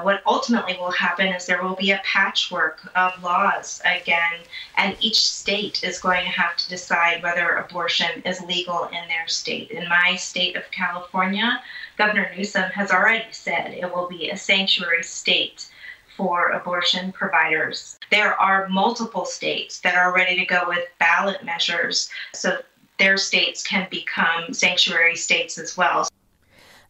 What 0.03 0.23
ultimately 0.27 0.77
will 0.79 0.91
happen 0.91 1.29
is 1.29 1.47
there 1.47 1.63
will 1.63 1.77
be 1.77 1.91
a 1.91 2.01
patchwork 2.05 2.91
of 2.95 3.23
laws 3.23 3.83
again, 3.85 4.41
and 4.77 4.97
each 5.01 5.21
state 5.21 5.85
is 5.85 6.01
going 6.01 6.25
to 6.25 6.31
have 6.31 6.57
to 6.57 6.69
decide 6.69 7.23
whether 7.23 7.57
abortion 7.57 8.23
is 8.25 8.41
legal 8.41 8.85
in 8.85 9.09
their 9.09 9.29
state. 9.29 9.71
In 9.71 9.89
my 9.89 10.17
state 10.17 10.57
of 10.57 10.71
California, 10.71 11.63
Governor 11.99 12.33
Newsom 12.37 12.71
has 12.71 12.91
already 12.91 13.33
said 13.33 13.73
it 13.73 13.95
will 13.95 14.09
be 14.09 14.31
a 14.31 14.37
sanctuary 14.37 15.03
state 15.03 15.69
for 16.17 16.51
abortion 16.51 17.13
providers. 17.13 17.99
There 18.11 18.35
are 18.41 18.69
multiple 18.69 19.25
states 19.25 19.81
that 19.81 19.97
are 19.97 20.15
ready 20.15 20.37
to 20.37 20.45
go 20.47 20.65
with 20.67 20.85
ballot 20.99 21.45
measures 21.45 22.11
so 22.35 22.59
their 22.99 23.17
states 23.17 23.63
can 23.63 23.89
become 23.91 24.53
sanctuary 24.53 25.17
states 25.17 25.59
as 25.59 25.77
well. 25.77 26.09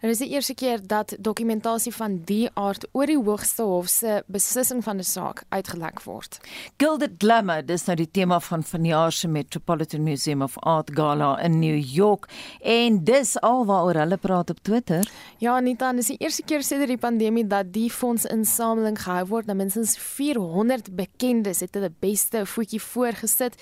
Dit 0.00 0.14
is 0.14 0.20
die 0.22 0.30
eerste 0.32 0.54
keer 0.56 0.80
dat 0.80 1.12
dokumentasie 1.20 1.92
van 1.92 2.14
die 2.24 2.46
aard 2.56 2.86
oor 2.96 3.04
die 3.10 3.18
hoogste 3.20 3.66
hof 3.68 3.88
se 3.92 4.22
beslissing 4.32 4.80
van 4.84 4.96
'n 4.96 5.04
saak 5.04 5.42
uitgelek 5.48 6.00
word. 6.02 6.38
Gilded 6.76 7.12
Glamour, 7.18 7.66
dis 7.66 7.84
nou 7.84 7.96
die 7.96 8.10
tema 8.10 8.40
van 8.40 8.62
vanjaar 8.62 9.12
se 9.12 9.28
Metropolitan 9.28 10.02
Museum 10.02 10.42
of 10.42 10.58
Art 10.58 10.90
Gala 10.94 11.40
in 11.42 11.58
New 11.58 11.84
York 11.84 12.28
en 12.60 13.04
dis 13.04 13.40
alwaaroor 13.40 13.94
hulle 13.94 14.16
praat 14.16 14.50
op 14.50 14.58
Twitter. 14.62 15.10
Ja, 15.38 15.56
Anita, 15.56 15.92
dis 15.92 16.06
die 16.06 16.16
eerste 16.18 16.42
keer 16.42 16.62
sedert 16.62 16.88
die 16.88 16.98
pandemie 16.98 17.46
dat 17.46 17.72
die 17.72 17.90
fondsinsameling 17.90 19.02
gehou 19.02 19.26
word. 19.26 19.46
Nou 19.46 19.56
minstens 19.56 19.98
400 19.98 20.96
bekendes 20.96 21.60
het 21.60 21.74
hulle 21.74 21.92
beste 21.98 22.46
voetjie 22.46 22.80
voorgesit. 22.80 23.54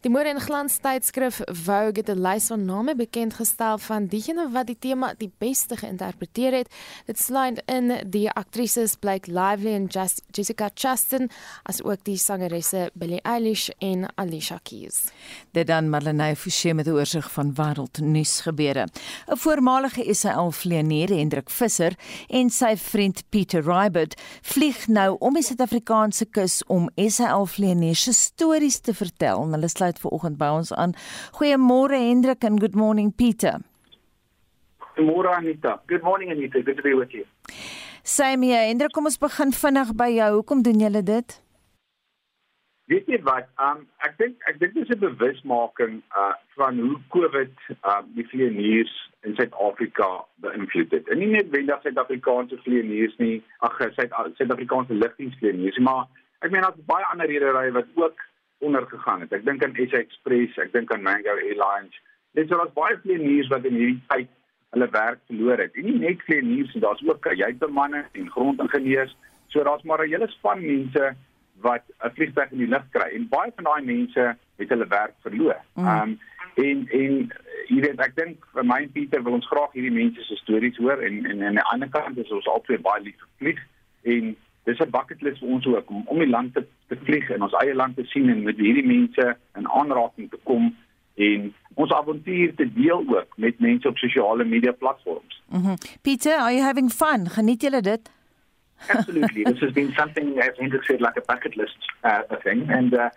Die 0.00 0.10
mode 0.10 0.28
en 0.28 0.40
glans 0.40 0.78
tydskrif 0.78 1.40
Vogue 1.46 1.96
het 1.96 2.08
'n 2.08 2.20
lys 2.20 2.46
van 2.46 2.64
name 2.64 2.96
bekend 2.96 3.34
gestel 3.34 3.78
van 3.78 4.06
diegene 4.06 4.50
wat 4.50 4.66
die 4.66 4.78
tema 4.78 5.14
die 5.18 5.32
beste 5.38 5.76
geïnterpreteer 5.84 6.58
het. 6.62 6.72
Dit 7.06 7.20
sluit 7.20 7.62
in 7.70 7.92
die 8.10 8.26
aktrises 8.30 8.96
Blake 9.00 9.30
Lively 9.30 9.74
en 9.76 9.86
Jessica 10.32 10.70
Chastain 10.74 11.30
as 11.62 11.82
ook 11.84 12.02
die 12.08 12.18
sangeresse 12.18 12.88
Billie 12.98 13.20
Eilish 13.22 13.68
en 13.78 14.08
Alicia 14.16 14.58
Keys. 14.62 15.04
Dit 15.52 15.68
dan 15.68 15.90
Marlenae 15.92 16.36
Forsie 16.36 16.74
met 16.74 16.86
'n 16.86 16.96
oorsig 16.96 17.30
van 17.32 17.54
wêreldnuus 17.54 18.40
gebeure. 18.40 18.88
'n 19.28 19.36
Voormalige 19.36 20.14
SAL 20.14 20.50
vlieënier 20.52 21.08
Hendrik 21.08 21.50
Visser 21.50 21.92
en 22.28 22.50
sy 22.50 22.76
vriend 22.76 23.22
Pieter 23.28 23.62
Rybert 23.62 24.20
vlieg 24.42 24.86
nou 24.86 25.16
om 25.18 25.34
die 25.34 25.42
Suid-Afrikaanse 25.42 26.24
kus 26.24 26.62
om 26.66 26.90
SAL 26.96 27.46
vlieëniers 27.46 28.02
se 28.02 28.12
stories 28.12 28.78
te 28.80 28.94
vertel. 28.94 29.50
Hulle 29.50 29.68
sluit 29.68 29.98
ver 29.98 30.10
oggend 30.10 30.38
by 30.38 30.50
ons 30.58 30.72
aan. 30.72 30.94
Goeiemôre 31.38 31.98
Hendrik 31.98 32.44
en 32.44 32.60
good 32.60 32.74
morning 32.74 33.14
Pieter. 33.14 33.73
Goeiemôre 34.94 35.34
Anita. 35.34 35.80
Good 35.88 36.02
morning 36.02 36.30
Anita. 36.30 36.62
Good 36.62 36.76
to 36.76 36.82
be 36.82 36.94
with 36.94 37.12
you. 37.12 37.24
Samia, 38.04 38.68
Hendrik, 38.68 38.92
kom 38.92 39.08
ons 39.10 39.18
begin 39.18 39.50
vinnig 39.50 39.90
by 39.98 40.10
jou. 40.14 40.28
Hoekom 40.36 40.62
doen 40.62 40.78
julle 40.78 41.02
dit? 41.02 41.34
Weet 42.92 43.08
jy 43.10 43.18
wat? 43.26 43.48
Um 43.58 43.86
ek 44.06 44.14
dink 44.20 44.46
ek 44.50 44.60
dink 44.60 44.76
dis 44.76 44.92
'n 44.94 45.00
bewusmaking 45.02 46.02
uh 46.14 46.34
van 46.54 46.78
hoe 46.78 47.00
COVID 47.10 47.54
um 47.90 48.12
die 48.14 48.26
vlieëniers 48.30 48.94
in 49.26 49.34
Suid-Afrika 49.34 50.24
beïnvloed 50.44 50.92
het. 50.92 51.08
En 51.08 51.18
nie 51.18 51.32
net 51.32 51.50
wendig 51.50 51.82
Suid-Afrikaanse 51.82 52.60
vlieëniers 52.62 53.16
nie, 53.18 53.42
ag 53.66 53.80
Suid-Afrikaanse 53.80 54.94
lugdiensvlieëniers, 54.94 55.78
maar 55.78 56.06
ek 56.44 56.50
meen 56.52 56.62
daar's 56.62 56.86
baie 56.86 57.06
ander 57.10 57.26
rederye 57.26 57.72
wat 57.72 57.88
ook 57.94 58.20
ondergegaan 58.60 59.20
het. 59.26 59.32
Ek 59.32 59.44
dink 59.44 59.64
aan 59.64 59.74
SA 59.74 59.98
Express, 59.98 60.58
ek 60.58 60.72
dink 60.72 60.92
aan 60.92 61.02
Mango 61.02 61.34
Airlines 61.34 61.98
Dit 62.34 62.50
sou 62.50 62.58
as 62.62 62.72
baie 62.74 62.96
vlieëniers 63.02 63.50
wat 63.52 63.66
in 63.68 63.76
hierdie 63.78 64.00
tyd 64.10 64.30
hulle 64.74 64.88
werk 64.90 65.20
verloor 65.30 65.62
het. 65.62 65.76
En 65.78 65.86
nie 65.88 65.98
net 66.02 66.22
vlieëniers 66.26 66.74
nie, 66.74 66.82
daar's 66.82 67.04
ook 67.06 67.22
kajuitbemanne 67.26 68.04
en 68.12 68.30
grondingenieurs. 68.36 69.16
So 69.52 69.62
daar's 69.62 69.82
maar 69.82 70.02
'n 70.04 70.10
hele 70.10 70.28
span 70.28 70.66
mense 70.66 71.14
wat 71.60 71.82
'n 72.02 72.14
vliegtuig 72.14 72.50
in 72.50 72.58
die 72.58 72.72
lug 72.74 72.86
kry 72.90 73.08
en 73.14 73.28
baie 73.28 73.52
van 73.54 73.64
daai 73.64 73.82
mense 73.82 74.36
het 74.56 74.68
hulle 74.68 74.86
werk 74.86 75.14
verloor. 75.26 75.60
Mm. 75.74 75.86
Ehm 75.86 76.02
um, 76.02 76.18
en 76.54 76.88
en 76.88 77.32
jy 77.68 77.80
weet 77.80 78.00
ek 78.00 78.16
dink 78.16 78.46
vir 78.54 78.66
my 78.68 78.80
en 78.84 78.92
Pieter 78.94 79.22
wil 79.26 79.38
ons 79.38 79.48
graag 79.50 79.72
hierdie 79.72 79.94
mense 79.94 80.22
se 80.22 80.36
stories 80.36 80.76
hoor 80.82 81.02
en 81.02 81.24
en 81.26 81.42
aan 81.42 81.58
die 81.58 81.68
ander 81.72 81.88
kant 81.88 82.18
is 82.18 82.30
ons 82.30 82.50
altyd 82.56 82.82
baie 82.82 83.02
lief 83.02 83.18
vir 83.18 83.32
vlieg 83.42 83.62
en 84.14 84.36
dis 84.68 84.80
'n 84.80 84.90
bucket 84.90 85.22
list 85.22 85.40
vir 85.42 85.48
ons 85.56 85.66
ook 85.66 85.90
om 85.90 86.02
om 86.06 86.18
die 86.18 86.30
land 86.36 86.54
te, 86.54 86.64
te 86.88 86.96
vlieg 86.96 87.30
en 87.30 87.42
ons 87.42 87.58
eie 87.62 87.74
land 87.74 87.96
te 87.96 88.04
sien 88.12 88.30
en 88.30 88.42
met 88.42 88.56
hierdie 88.56 88.86
mense 88.86 89.36
in 89.58 89.68
aanraking 89.68 90.30
te 90.30 90.40
kom 90.44 90.74
en 91.14 91.54
ons 91.74 91.92
avontuur 91.92 92.54
te 92.54 92.72
deel 92.72 93.04
ook 93.08 93.36
met 93.36 93.58
mense 93.58 93.88
op 93.88 93.98
sosiale 93.98 94.44
media 94.44 94.72
platforms. 94.72 95.42
Mhm. 95.48 95.66
Mm 95.66 95.74
Peter, 96.02 96.38
are 96.38 96.52
you 96.52 96.62
having 96.62 96.90
fun? 96.90 97.28
Geniet 97.28 97.62
julle 97.62 97.80
dit? 97.80 98.10
Absolutely. 98.88 99.44
this 99.44 99.60
has 99.60 99.72
been 99.72 99.92
something, 99.96 100.38
as 100.40 100.56
Hendrik 100.58 100.84
said, 100.84 101.00
like 101.00 101.16
a 101.16 101.22
bucket 101.26 101.56
list 101.56 101.76
uh, 102.02 102.22
a 102.30 102.36
thing. 102.36 102.68
And 102.68 102.94
uh, 102.94 103.10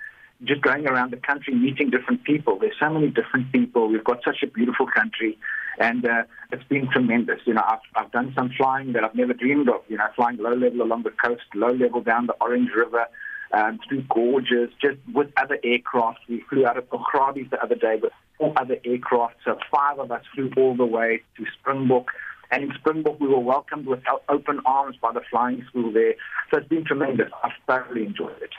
just 0.44 0.62
going 0.62 0.88
around 0.88 1.12
the 1.12 1.18
country, 1.18 1.54
meeting 1.54 1.90
different 1.90 2.24
people. 2.24 2.58
There's 2.60 2.78
so 2.80 2.90
many 2.90 3.10
different 3.10 3.52
people. 3.52 3.88
We've 3.88 4.04
got 4.04 4.24
such 4.24 4.44
a 4.44 4.48
beautiful 4.48 4.88
country. 4.88 5.38
And 5.80 6.08
uh, 6.08 6.24
it's 6.52 6.64
been 6.64 6.90
tremendous. 6.90 7.40
You 7.46 7.54
know, 7.54 7.64
I've, 7.68 7.80
I've 7.96 8.12
done 8.12 8.34
some 8.36 8.52
flying 8.58 8.94
that 8.94 9.04
I've 9.04 9.16
never 9.16 9.34
dreamed 9.34 9.70
of, 9.70 9.82
you 9.88 9.98
know, 9.98 10.08
flying 10.16 10.38
low 10.38 10.54
level 10.54 10.82
along 10.82 11.04
the 11.04 11.12
coast, 11.12 11.44
low 11.54 11.72
level 11.72 12.02
down 12.02 12.28
the 12.28 12.36
Orange 12.42 12.70
River, 12.76 13.06
um, 13.54 13.80
through 13.88 14.04
gorges, 14.04 14.70
just 14.82 14.98
with 15.14 15.32
other 15.38 15.58
aircraft. 15.64 16.20
We 16.28 16.44
flew 16.50 16.66
out 16.66 16.78
of 16.78 16.90
Kohlrabi 16.90 17.50
the 17.50 17.62
other 17.62 17.76
day 17.76 17.98
with 18.02 18.12
four 18.38 18.54
other 18.58 18.78
aircraft. 18.84 19.36
So 19.46 19.58
five 19.72 20.00
of 20.00 20.12
us 20.12 20.24
flew 20.34 20.52
all 20.58 20.76
the 20.76 20.86
way 20.86 21.22
to 21.38 21.46
Springbok. 21.60 22.12
And 22.52 22.64
in 22.64 22.74
Springbok, 22.80 23.20
we 23.20 23.28
were 23.28 23.40
welcomed 23.40 23.88
with 23.88 24.00
open 24.30 24.62
arms 24.66 24.96
by 25.02 25.12
the 25.12 25.22
flying 25.30 25.66
school 25.70 25.92
there. 25.92 26.16
So 26.50 26.60
it's 26.60 26.68
been 26.68 26.86
tremendous. 26.86 27.30
I've 27.44 27.52
thoroughly 27.68 28.06
enjoyed 28.06 28.42
it. 28.42 28.52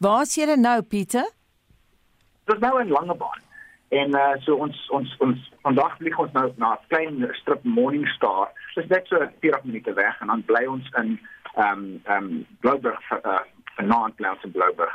Waar's 0.00 0.36
julle 0.36 0.56
nou, 0.56 0.80
Pieter? 0.82 1.26
Ons 2.46 2.62
nou 2.62 2.78
in 2.80 2.92
Langebaan. 2.94 3.42
En 3.88 4.14
uh, 4.18 4.34
so 4.42 4.56
ons 4.62 4.76
ons 4.94 5.16
ons 5.22 5.42
vandag 5.62 5.96
vlieg 5.98 6.18
ons 6.18 6.32
nou 6.34 6.46
na 6.58 6.72
'n 6.74 6.86
klein 6.90 7.26
strip 7.40 7.62
Morningstar. 7.64 8.50
Dis 8.74 8.88
net 8.90 9.06
so 9.06 9.18
40 9.40 9.64
minute 9.64 9.92
weg 9.94 10.20
en 10.20 10.26
dan 10.26 10.42
bly 10.44 10.64
ons 10.66 10.88
in 11.02 11.18
ehm 11.54 11.66
um, 11.66 12.00
ehm 12.04 12.24
um, 12.24 12.46
Blouberg 12.60 13.02
uh, 13.12 13.44
vanaand 13.78 14.16
bly 14.16 14.28
ons 14.28 14.38
in 14.44 14.52
Blouberg. 14.52 14.90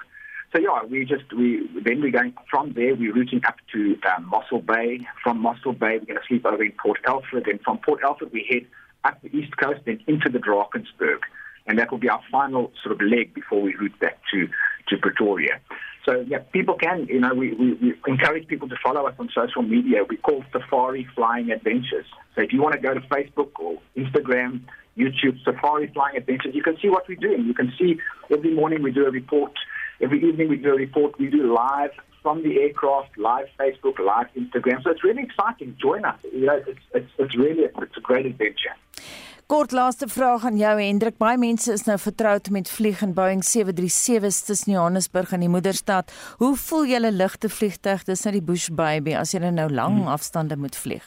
So 0.53 0.59
yeah, 0.59 0.83
we 0.83 1.05
just 1.05 1.31
we 1.33 1.67
then 1.85 2.01
we're 2.01 2.11
going 2.11 2.33
from 2.49 2.73
there. 2.73 2.93
We're 2.93 3.13
routing 3.13 3.41
up 3.47 3.55
to 3.71 3.97
um, 4.13 4.25
Mossel 4.29 4.59
Bay. 4.59 5.07
From 5.23 5.39
Mossel 5.39 5.73
Bay, 5.73 5.97
we're 5.97 6.05
going 6.05 6.19
to 6.19 6.27
sleep 6.27 6.45
over 6.45 6.63
in 6.63 6.73
Port 6.73 6.99
Alfred, 7.07 7.45
Then 7.45 7.59
from 7.59 7.77
Port 7.77 8.01
Alfred 8.03 8.33
we 8.33 8.45
head 8.49 8.65
up 9.05 9.21
the 9.21 9.35
east 9.35 9.55
coast 9.57 9.81
then 9.85 10.01
into 10.07 10.29
the 10.29 10.39
Drakensberg, 10.39 11.19
and 11.67 11.79
that 11.79 11.89
will 11.89 11.99
be 11.99 12.09
our 12.09 12.21
final 12.29 12.71
sort 12.83 12.93
of 12.93 13.01
leg 13.01 13.33
before 13.33 13.61
we 13.61 13.75
route 13.75 13.97
back 13.99 14.19
to 14.33 14.49
to 14.89 14.97
Pretoria. 14.97 15.59
So 16.05 16.25
yeah, 16.27 16.39
people 16.39 16.75
can 16.75 17.05
you 17.07 17.21
know 17.21 17.33
we, 17.33 17.53
we, 17.53 17.73
we 17.75 17.95
encourage 18.07 18.47
people 18.47 18.67
to 18.67 18.75
follow 18.83 19.07
us 19.07 19.15
on 19.19 19.29
social 19.33 19.61
media. 19.61 20.03
We 20.03 20.17
call 20.17 20.43
Safari 20.51 21.07
Flying 21.15 21.49
Adventures. 21.51 22.07
So 22.35 22.41
if 22.41 22.51
you 22.51 22.61
want 22.61 22.75
to 22.75 22.81
go 22.81 22.93
to 22.93 23.01
Facebook 23.01 23.51
or 23.57 23.77
Instagram. 23.95 24.63
YouTube 24.97 25.43
Safari 25.43 25.87
Flying 25.87 26.17
Adventures. 26.17 26.53
You 26.53 26.63
can 26.63 26.77
see 26.81 26.89
what 26.89 27.07
we're 27.07 27.15
doing. 27.15 27.45
You 27.45 27.53
can 27.53 27.71
see 27.77 27.99
every 28.29 28.53
morning 28.53 28.83
we 28.83 28.91
do 28.91 29.05
a 29.05 29.11
report 29.11 29.53
Every 30.01 30.19
evening 30.27 30.49
we 30.49 30.57
do 30.57 30.71
a 30.73 30.75
report. 30.75 31.17
We 31.19 31.27
do 31.29 31.53
live 31.53 31.93
from 32.23 32.41
the 32.41 32.59
aircraft, 32.63 33.17
live 33.17 33.47
Facebook, 33.59 33.99
live 33.99 34.29
Instagram. 34.35 34.81
So 34.81 34.89
it's 34.89 35.03
really 35.03 35.21
exciting. 35.21 35.75
Join 35.77 36.05
us. 36.05 36.19
You 36.33 36.45
know, 36.47 36.59
it's 36.71 36.85
it's 36.93 37.11
it's 37.19 37.35
really 37.37 37.63
it's 37.65 37.97
a 37.97 38.05
great 38.09 38.25
adventure. 38.25 38.75
Kort 39.45 39.71
laaste 39.71 40.07
vraag 40.07 40.45
aan 40.45 40.57
jou 40.57 40.73
Hendrik. 40.79 41.17
Baie 41.19 41.37
mense 41.37 41.71
is 41.71 41.83
nou 41.85 41.97
vertroud 41.99 42.49
met 42.49 42.69
vlieg 42.71 43.01
in 43.05 43.13
Boeing 43.13 43.43
737s 43.43 44.45
tussen 44.47 44.73
Johannesburg 44.73 45.33
en 45.35 45.43
die 45.43 45.51
moederstad. 45.51 46.13
Hoe 46.39 46.55
voel 46.55 46.85
julle 46.93 47.11
ligte 47.11 47.49
vliegtuig 47.49 48.05
dis 48.07 48.23
nou 48.25 48.33
die 48.39 48.45
Bush 48.51 48.69
baby 48.71 49.13
as 49.19 49.35
jy 49.35 49.43
nou 49.43 49.67
lang 49.69 49.99
hmm. 49.99 50.13
afstande 50.15 50.57
moet 50.57 50.77
vlieg? 50.77 51.03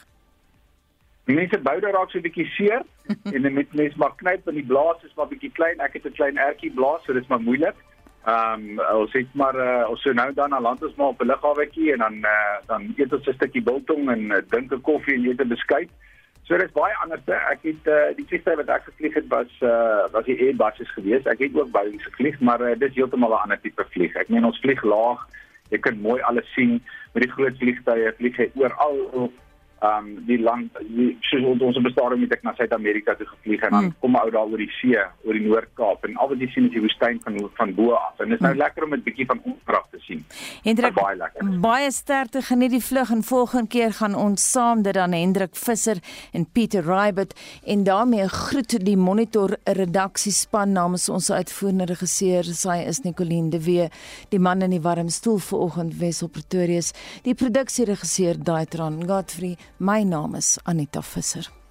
Die 1.25 1.35
mense 1.35 1.59
bou 1.59 1.79
daar 1.81 1.97
raak 1.99 2.13
so 2.13 2.19
'n 2.19 2.29
bietjie 2.29 2.47
seer 2.55 2.85
en 3.07 3.43
dan 3.43 3.53
met 3.53 3.75
mense 3.75 3.99
maar 3.99 4.15
knyp 4.17 4.49
in 4.49 4.55
die 4.55 4.67
blaas 4.67 5.03
is 5.05 5.15
maar 5.17 5.29
bietjie 5.29 5.53
klein. 5.53 5.81
Ek 5.81 5.93
het 5.93 6.07
'n 6.07 6.17
klein 6.21 6.37
ertjie 6.37 6.73
blaas, 6.73 7.05
so 7.05 7.13
dis 7.13 7.27
maar 7.27 7.41
moeilik. 7.41 7.77
Ehm 8.25 8.79
um, 8.79 8.81
ons 9.01 9.13
het 9.13 9.35
maar 9.35 9.55
uh, 9.55 9.89
ons 9.91 10.03
so 10.03 10.13
nou 10.13 10.33
dan 10.33 10.51
na 10.51 10.61
land 10.61 10.85
ons 10.85 10.95
maar 10.95 11.13
op 11.13 11.21
'n 11.21 11.27
lughawetjie 11.27 11.93
en 11.93 11.99
dan 11.99 12.15
uh, 12.15 12.57
dan 12.67 12.95
eet 12.97 13.13
ons 13.13 13.27
'n 13.27 13.33
stukkie 13.33 13.63
biltong 13.63 14.11
en 14.11 14.23
uh, 14.31 14.37
drink 14.49 14.73
'n 14.73 14.81
koffie 14.81 15.15
en 15.15 15.25
eet 15.25 15.41
'n 15.41 15.49
beskuit. 15.49 15.91
So 16.45 16.57
dit 16.57 16.67
is 16.67 16.73
baie 16.73 16.95
anders. 17.03 17.25
Ek 17.27 17.63
het 17.63 17.87
uh, 17.89 18.17
die 18.17 18.27
vliegtuig 18.29 18.57
wat 18.57 18.69
ek 18.69 18.83
gevlieg 18.85 19.15
het 19.15 19.29
was 19.29 19.53
uh, 19.61 20.05
was 20.13 20.25
die 20.25 20.37
Airbus 20.41 20.93
geweest. 20.93 21.27
Ek 21.27 21.39
het 21.39 21.55
ook 21.57 21.71
Boeing 21.73 22.03
gevlieg, 22.05 22.41
maar 22.41 22.61
uh, 22.61 22.73
dit 22.79 22.89
is 22.91 22.97
heeltemal 22.97 23.33
'n 23.33 23.43
ander 23.45 23.61
tipe 23.61 23.85
vlieg. 23.91 24.15
Ek 24.15 24.29
meen 24.29 24.45
ons 24.45 24.61
vlieg 24.61 24.83
laag. 24.85 25.25
Jy 25.69 25.79
kan 25.79 26.01
mooi 26.01 26.21
alles 26.21 26.53
sien 26.53 26.83
met 27.13 27.23
die 27.23 27.33
groot 27.33 27.57
vliegtuie. 27.57 28.13
Vlieg 28.17 28.37
jy 28.37 28.51
oral 28.55 29.33
um 29.85 30.11
die 30.29 30.39
land 30.41 30.79
die 30.97 31.11
soos 31.29 31.63
ons 31.69 31.81
bestaan 31.85 32.19
met 32.21 32.33
ek 32.37 32.45
na 32.47 32.55
Suid-Amerika 32.57 33.15
toe 33.19 33.27
gevlieg 33.27 33.65
en 33.67 33.75
dan 33.77 33.89
hmm. 33.89 33.97
kom 34.01 34.17
ou 34.21 34.31
daar 34.33 34.51
oor 34.51 34.63
die 34.63 34.71
see 34.79 35.01
oor 35.27 35.37
die 35.37 35.45
Noord-Kaap 35.45 36.07
en 36.09 36.17
al 36.23 36.31
wat 36.33 36.43
jy 36.43 36.49
sien 36.55 36.69
is 36.69 36.75
die 36.77 36.83
woestyn 36.85 37.21
van 37.25 37.39
van 37.59 37.75
bo 37.77 37.97
af 37.99 38.23
en 38.23 38.33
dit 38.33 38.39
is 38.39 38.45
nou 38.45 38.53
hmm. 38.55 38.63
lekker 38.63 38.87
om 38.87 38.95
'n 38.95 39.05
bietjie 39.05 39.27
van 39.31 39.41
onkrag 39.43 39.87
te 39.91 40.01
sien. 40.07 40.25
Hendrik 40.65 40.95
baie 40.95 41.17
lekker. 41.17 41.51
Baie 41.61 41.91
sterkte 41.93 42.43
geniet 42.43 42.75
die 42.77 42.83
vlug 42.85 43.11
en 43.11 43.23
volgende 43.23 43.69
keer 43.69 43.93
gaan 44.01 44.15
ons 44.15 44.51
saam 44.51 44.83
dit 44.83 44.95
dan 44.95 45.13
Hendrik 45.13 45.57
Visser 45.57 46.01
en 46.33 46.47
Pieter 46.47 46.85
Raibet 46.85 47.35
en 47.65 47.85
daarmee 47.85 48.29
groet 48.29 48.79
die 48.85 48.97
monitor 48.97 49.57
redaksiespan 49.65 50.73
namens 50.73 51.09
ons 51.09 51.31
uitvoerende 51.31 51.89
regisseur 51.93 52.45
sy 52.45 52.79
is 52.89 53.03
Nicoline 53.05 53.51
de 53.51 53.61
Wee 53.65 53.89
die 54.31 54.41
man 54.41 54.63
in 54.63 54.71
die 54.71 54.83
warm 54.85 55.09
stoel 55.09 55.39
vanoggend 55.39 55.99
Wessel 56.01 56.29
Pretorius 56.29 56.93
die 57.25 57.35
produksieregisseur 57.35 58.39
Daitron 58.45 59.03
Godfrey 59.09 59.57
My 59.81 60.05
naam 60.05 60.37
is 60.37 60.59
Anita 60.67 61.03
Visser. 61.03 61.64